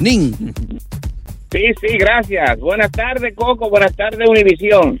Nin. 0.00 0.32
Sí, 1.50 1.62
sí, 1.80 1.98
gracias. 1.98 2.58
Buenas 2.58 2.90
tardes, 2.90 3.34
Coco. 3.34 3.70
Buenas 3.70 3.94
tardes, 3.94 4.28
Univisión. 4.28 5.00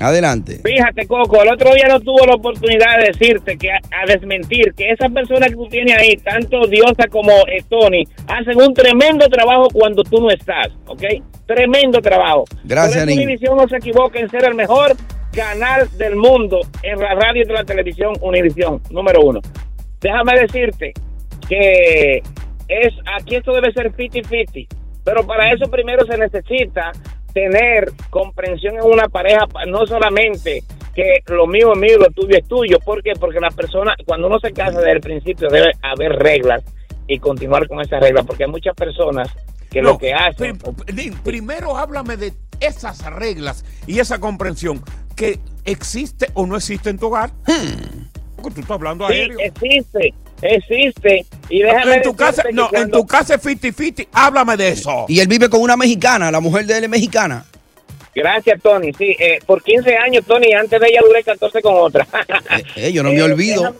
Adelante. 0.00 0.58
Fíjate, 0.64 1.06
Coco, 1.06 1.42
el 1.42 1.52
otro 1.52 1.72
día 1.74 1.86
no 1.88 2.00
tuvo 2.00 2.26
la 2.26 2.34
oportunidad 2.34 2.98
de 2.98 3.12
decirte, 3.12 3.56
que 3.56 3.70
a, 3.70 3.76
a 3.76 4.06
desmentir, 4.06 4.74
que 4.74 4.90
esa 4.90 5.08
persona 5.08 5.46
que 5.46 5.54
tú 5.54 5.68
tienes 5.68 5.96
ahí, 5.96 6.16
tanto 6.16 6.66
Diosa 6.66 7.06
como 7.08 7.30
eh, 7.46 7.62
Tony, 7.68 8.02
hacen 8.26 8.60
un 8.60 8.74
tremendo 8.74 9.28
trabajo 9.28 9.68
cuando 9.72 10.02
tú 10.02 10.20
no 10.20 10.30
estás, 10.30 10.68
¿ok? 10.86 11.04
Tremendo 11.46 12.00
trabajo. 12.00 12.44
Gracias, 12.64 13.06
Nin. 13.06 13.18
Univisión 13.18 13.56
no 13.56 13.68
se 13.68 13.76
equivoca 13.76 14.18
en 14.18 14.28
ser 14.28 14.44
el 14.44 14.54
mejor 14.54 14.96
canal 15.32 15.88
del 15.96 16.16
mundo 16.16 16.60
en 16.82 16.98
la 16.98 17.14
radio 17.14 17.42
y 17.42 17.46
de 17.46 17.52
la 17.52 17.64
televisión 17.64 18.14
Univisión, 18.20 18.82
número 18.90 19.20
uno. 19.20 19.40
Déjame 20.00 20.40
decirte 20.40 20.92
que 21.48 22.22
es 22.80 22.94
aquí 23.18 23.36
esto 23.36 23.52
debe 23.52 23.72
ser 23.72 23.92
50-50. 23.92 24.66
Pero 25.04 25.26
para 25.26 25.52
eso 25.52 25.68
primero 25.70 26.06
se 26.06 26.16
necesita 26.16 26.92
tener 27.32 27.90
comprensión 28.10 28.76
en 28.76 28.84
una 28.84 29.08
pareja, 29.08 29.46
pa- 29.46 29.64
no 29.66 29.86
solamente 29.86 30.62
que 30.94 31.22
lo 31.26 31.46
mío 31.46 31.72
es 31.72 31.78
mío, 31.78 31.98
lo 31.98 32.06
tuyo 32.10 32.36
es 32.36 32.46
tuyo. 32.46 32.78
¿Por 32.84 33.02
qué? 33.02 33.12
Porque 33.18 33.40
la 33.40 33.50
persona, 33.50 33.94
cuando 34.06 34.26
uno 34.28 34.38
se 34.38 34.52
casa 34.52 34.78
desde 34.78 34.92
el 34.92 35.00
principio, 35.00 35.48
debe 35.48 35.72
haber 35.82 36.12
reglas 36.12 36.62
y 37.08 37.18
continuar 37.18 37.66
con 37.66 37.80
esas 37.80 38.00
reglas, 38.00 38.26
porque 38.26 38.44
hay 38.44 38.50
muchas 38.50 38.74
personas 38.76 39.28
que 39.70 39.80
No, 39.82 39.92
lo 39.92 39.98
que 39.98 40.12
hacen... 40.12 40.58
primero 41.24 41.76
háblame 41.76 42.16
de 42.16 42.32
esas 42.60 43.02
reglas 43.12 43.64
y 43.86 43.98
esa 43.98 44.20
comprensión 44.20 44.82
que 45.16 45.38
existe 45.64 46.26
o 46.34 46.46
no 46.46 46.56
existe 46.56 46.90
en 46.90 46.98
tu 46.98 47.06
hogar. 47.08 47.30
Porque 48.36 48.54
tú 48.56 48.60
estás 48.60 48.70
hablando 48.76 49.08
Sí, 49.08 49.14
aéreo. 49.14 49.38
existe, 49.40 50.14
existe. 50.42 51.24
Y 51.48 51.62
déjame 51.62 51.96
en 51.96 52.02
tu 52.02 52.12
decirte 52.12 52.24
casa, 52.24 52.42
no, 52.52 52.68
en 52.72 52.90
tu 52.90 53.06
casa 53.06 53.34
es 53.36 53.42
50-50. 53.44 54.08
Háblame 54.12 54.56
de 54.56 54.68
eso. 54.68 55.06
Y 55.08 55.20
él 55.20 55.28
vive 55.28 55.48
con 55.48 55.60
una 55.60 55.76
mexicana, 55.76 56.30
la 56.30 56.40
mujer 56.40 56.66
de 56.66 56.78
él 56.78 56.84
es 56.84 56.90
mexicana. 56.90 57.44
Gracias, 58.14 58.60
Tony. 58.62 58.92
Sí, 58.92 59.16
eh, 59.18 59.38
por 59.46 59.62
15 59.62 59.96
años, 59.96 60.24
Tony, 60.26 60.52
antes 60.52 60.78
de 60.78 60.86
ella 60.88 61.00
duré 61.06 61.22
14 61.24 61.62
con 61.62 61.74
otra. 61.76 62.06
Eh, 62.76 62.92
yo 62.92 63.02
no 63.02 63.08
me 63.10 63.16
Eh, 63.18 63.22
olvido. 63.22 63.74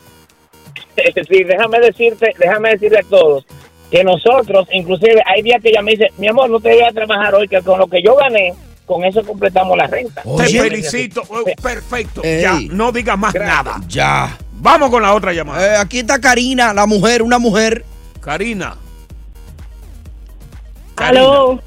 déjame- 0.97 1.25
sí, 1.29 1.45
déjame 1.45 1.81
decirte, 1.81 2.35
déjame 2.39 2.71
decirle 2.71 2.99
a 3.01 3.03
todos 3.03 3.45
que 3.91 4.03
nosotros, 4.05 4.67
inclusive, 4.73 5.23
hay 5.27 5.43
días 5.43 5.61
que 5.63 5.69
ella 5.69 5.83
me 5.83 5.91
dice, 5.93 6.07
mi 6.17 6.27
amor, 6.29 6.49
no 6.49 6.59
te 6.61 6.71
voy 6.73 6.83
a 6.83 6.91
trabajar 6.93 7.35
hoy, 7.35 7.47
que 7.47 7.61
con 7.61 7.79
lo 7.79 7.87
que 7.87 8.03
yo 8.03 8.17
gané, 8.17 8.55
con 8.87 9.05
eso 9.05 9.23
completamos 9.23 9.77
la 9.77 9.87
renta. 9.87 10.23
Te 10.23 10.45
felicito. 10.49 11.23
Oh, 11.29 11.45
Perfecto. 11.63 12.23
Ey. 12.25 12.41
Ya, 12.41 12.59
no 12.71 12.91
digas 12.91 13.19
más 13.19 13.35
nada. 13.35 13.81
Ya. 13.87 14.39
Vamos 14.63 14.91
con 14.91 15.03
la 15.03 15.13
otra 15.13 15.33
llamada. 15.33 15.75
Eh, 15.75 15.77
aquí 15.77 15.99
está 15.99 16.21
Karina, 16.21 16.73
la 16.73 16.87
mujer, 16.87 17.21
una 17.21 17.41
mujer. 17.41 17.85
Karina. 18.21 18.77
Aló. 20.95 21.61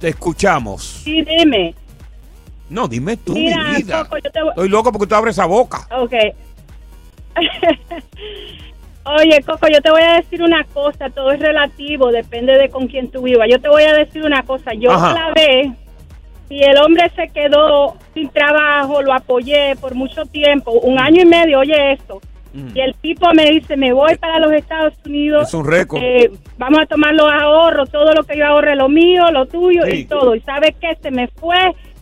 Te 0.00 0.08
escuchamos. 0.08 0.82
Sí, 1.04 1.22
dime. 1.22 1.76
No, 2.68 2.88
dime 2.88 3.16
tú, 3.16 3.34
Mira, 3.34 3.62
mi 3.68 3.76
vida. 3.76 4.02
Coco, 4.02 4.18
yo 4.18 4.32
te 4.32 4.40
Estoy 4.48 4.68
loco 4.68 4.90
porque 4.90 5.06
tú 5.06 5.14
abres 5.14 5.36
esa 5.36 5.46
boca. 5.46 5.86
Ok. 5.96 6.12
Oye, 9.04 9.40
Coco, 9.46 9.68
yo 9.68 9.80
te 9.80 9.92
voy 9.92 10.02
a 10.02 10.14
decir 10.14 10.42
una 10.42 10.64
cosa, 10.64 11.10
todo 11.10 11.30
es 11.30 11.38
relativo, 11.38 12.10
depende 12.10 12.58
de 12.58 12.68
con 12.68 12.88
quién 12.88 13.12
tú 13.12 13.22
vivas. 13.22 13.46
Yo 13.48 13.60
te 13.60 13.68
voy 13.68 13.84
a 13.84 13.92
decir 13.92 14.24
una 14.24 14.42
cosa, 14.42 14.72
yo 14.74 14.90
Ajá. 14.90 15.12
la 15.12 15.32
vez, 15.34 15.68
si 16.48 16.62
el 16.62 16.76
hombre 16.78 17.10
se 17.16 17.28
quedó 17.28 17.96
sin 18.12 18.28
trabajo, 18.30 19.02
lo 19.02 19.12
apoyé 19.12 19.76
por 19.80 19.94
mucho 19.94 20.24
tiempo, 20.26 20.72
un 20.72 20.98
año 20.98 21.22
y 21.22 21.26
medio, 21.26 21.60
oye 21.60 21.92
esto, 21.92 22.20
y 22.72 22.78
el 22.80 22.94
tipo 22.96 23.32
me 23.34 23.50
dice, 23.50 23.76
me 23.76 23.92
voy 23.92 24.14
para 24.16 24.38
los 24.38 24.52
Estados 24.52 24.94
Unidos. 25.04 25.48
Es 25.48 25.54
un 25.54 25.66
récord. 25.66 26.00
eh, 26.00 26.30
vamos 26.56 26.82
a 26.82 26.86
tomar 26.86 27.12
los 27.12 27.28
ahorros, 27.28 27.90
todo 27.90 28.12
lo 28.14 28.22
que 28.22 28.36
yo 28.38 28.46
ahorre, 28.46 28.76
lo 28.76 28.88
mío, 28.88 29.24
lo 29.32 29.46
tuyo 29.46 29.82
Sí. 29.86 29.96
y 29.96 30.04
todo. 30.04 30.36
¿Y 30.36 30.40
sabes 30.42 30.72
qué? 30.80 30.96
Se 31.02 31.10
me 31.10 31.26
fue 31.26 31.56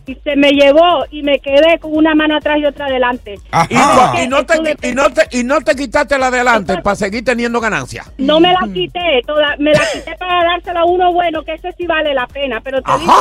y 0.05 0.15
se 0.15 0.35
me 0.35 0.51
llevó 0.51 1.05
y 1.11 1.23
me 1.23 1.39
quedé 1.39 1.79
con 1.79 1.95
una 1.95 2.13
mano 2.13 2.35
atrás 2.37 2.57
y 2.59 2.65
otra 2.65 2.87
adelante. 2.87 3.35
Y, 3.69 4.23
y 4.23 4.27
no 4.27 4.45
te, 4.45 4.55
y, 4.89 4.91
no 4.93 5.09
te, 5.09 5.27
y 5.39 5.43
no 5.43 5.61
te 5.61 5.75
quitaste 5.75 6.17
la 6.17 6.29
de 6.29 6.37
adelante 6.39 6.77
para 6.81 6.95
seguir 6.95 7.23
teniendo 7.23 7.59
ganancias. 7.61 8.11
No 8.17 8.39
me 8.39 8.51
la 8.51 8.59
quité, 8.73 9.21
toda, 9.25 9.55
me 9.59 9.71
la 9.71 9.79
quité 9.93 10.15
para 10.19 10.43
dársela 10.43 10.81
a 10.81 10.85
uno 10.85 11.13
bueno, 11.13 11.43
que 11.43 11.53
ese 11.53 11.71
sí 11.77 11.85
vale 11.87 12.13
la 12.13 12.27
pena, 12.27 12.59
pero 12.61 12.81
te 12.81 12.91
digo 12.99 13.13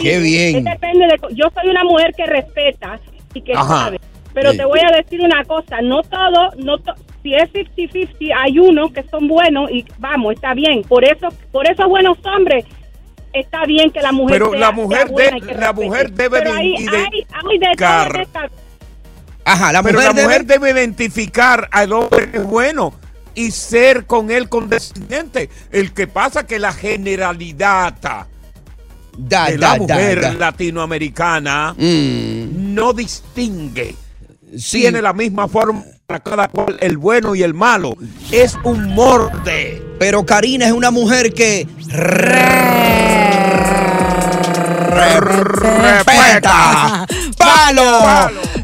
Qué 0.00 0.18
bien. 0.20 0.64
depende 0.64 1.06
de, 1.06 1.18
yo 1.34 1.46
soy 1.54 1.68
una 1.70 1.84
mujer 1.84 2.12
que 2.16 2.24
respeta 2.26 2.98
y 3.34 3.42
que 3.42 3.52
Ajá. 3.54 3.84
sabe, 3.84 4.00
pero 4.32 4.52
Sí. 4.52 4.56
te 4.58 4.64
voy 4.64 4.80
a 4.80 4.96
decir 4.96 5.20
una 5.20 5.44
cosa, 5.44 5.80
no 5.82 6.02
todo, 6.02 6.50
no 6.56 6.78
to- 6.78 6.94
si 7.22 7.34
es 7.34 7.52
50-50, 7.52 8.32
hay 8.36 8.58
unos 8.58 8.90
que 8.92 9.02
son 9.04 9.28
buenos 9.28 9.70
y 9.70 9.84
vamos, 9.98 10.34
está 10.34 10.54
bien, 10.54 10.82
por 10.82 11.04
eso, 11.04 11.28
por 11.52 11.70
esos 11.70 11.86
buenos 11.88 12.16
hombres, 12.24 12.64
está 13.32 13.64
bien 13.66 13.90
que 13.90 14.00
la 14.00 14.12
mujer 14.12 14.38
Pero 14.38 14.50
sea- 14.52 14.60
la 14.60 14.66
sea 14.66 14.74
mujer 14.76 15.08
buena 15.10 15.30
de- 15.30 15.38
y 15.38 15.40
que 15.40 15.54
la 15.54 15.72
mujer 15.72 16.12
debe 16.12 16.38
Pero 16.38 16.52
de- 16.52 16.58
ahí 16.58 16.74
y 16.78 16.84
de- 16.86 16.96
hay, 16.96 17.04
hay 17.04 17.58
de 17.58 17.66
todo 17.66 17.76
Car- 17.76 18.16
en 18.16 18.22
esta- 18.22 18.50
Ajá, 19.44 19.72
la 19.72 19.82
Pero 19.82 19.98
mujer, 19.98 20.14
la 20.14 20.22
mujer 20.22 20.44
debe... 20.46 20.66
debe 20.68 20.80
identificar 20.80 21.68
al 21.72 21.92
hombre 21.92 22.30
que 22.30 22.36
es 22.38 22.44
bueno 22.44 22.94
y 23.34 23.50
ser 23.50 24.06
con 24.06 24.30
él 24.30 24.48
condescendiente. 24.48 25.48
El 25.72 25.92
que 25.92 26.06
pasa 26.06 26.46
que 26.46 26.58
la 26.60 26.72
generalidad 26.72 27.94
Da, 29.18 29.46
de 29.46 29.58
da, 29.58 29.72
la 29.72 29.76
mujer 29.76 30.20
da. 30.20 30.32
latinoamericana 30.34 31.74
Mm. 31.76 32.72
no 32.74 32.92
distingue. 32.92 33.94
Tiene 34.70 35.02
la 35.02 35.12
misma 35.12 35.48
forma 35.48 35.82
para 36.06 36.20
cada 36.20 36.48
cual, 36.48 36.76
el 36.80 36.98
bueno 36.98 37.34
y 37.34 37.42
el 37.42 37.54
malo. 37.54 37.96
Es 38.30 38.56
un 38.64 38.94
morde. 38.94 39.82
Pero 39.98 40.24
Karina 40.26 40.66
es 40.66 40.72
una 40.72 40.90
mujer 40.90 41.32
que 41.32 41.66
respeta. 44.94 47.06
Palo 47.36 48.30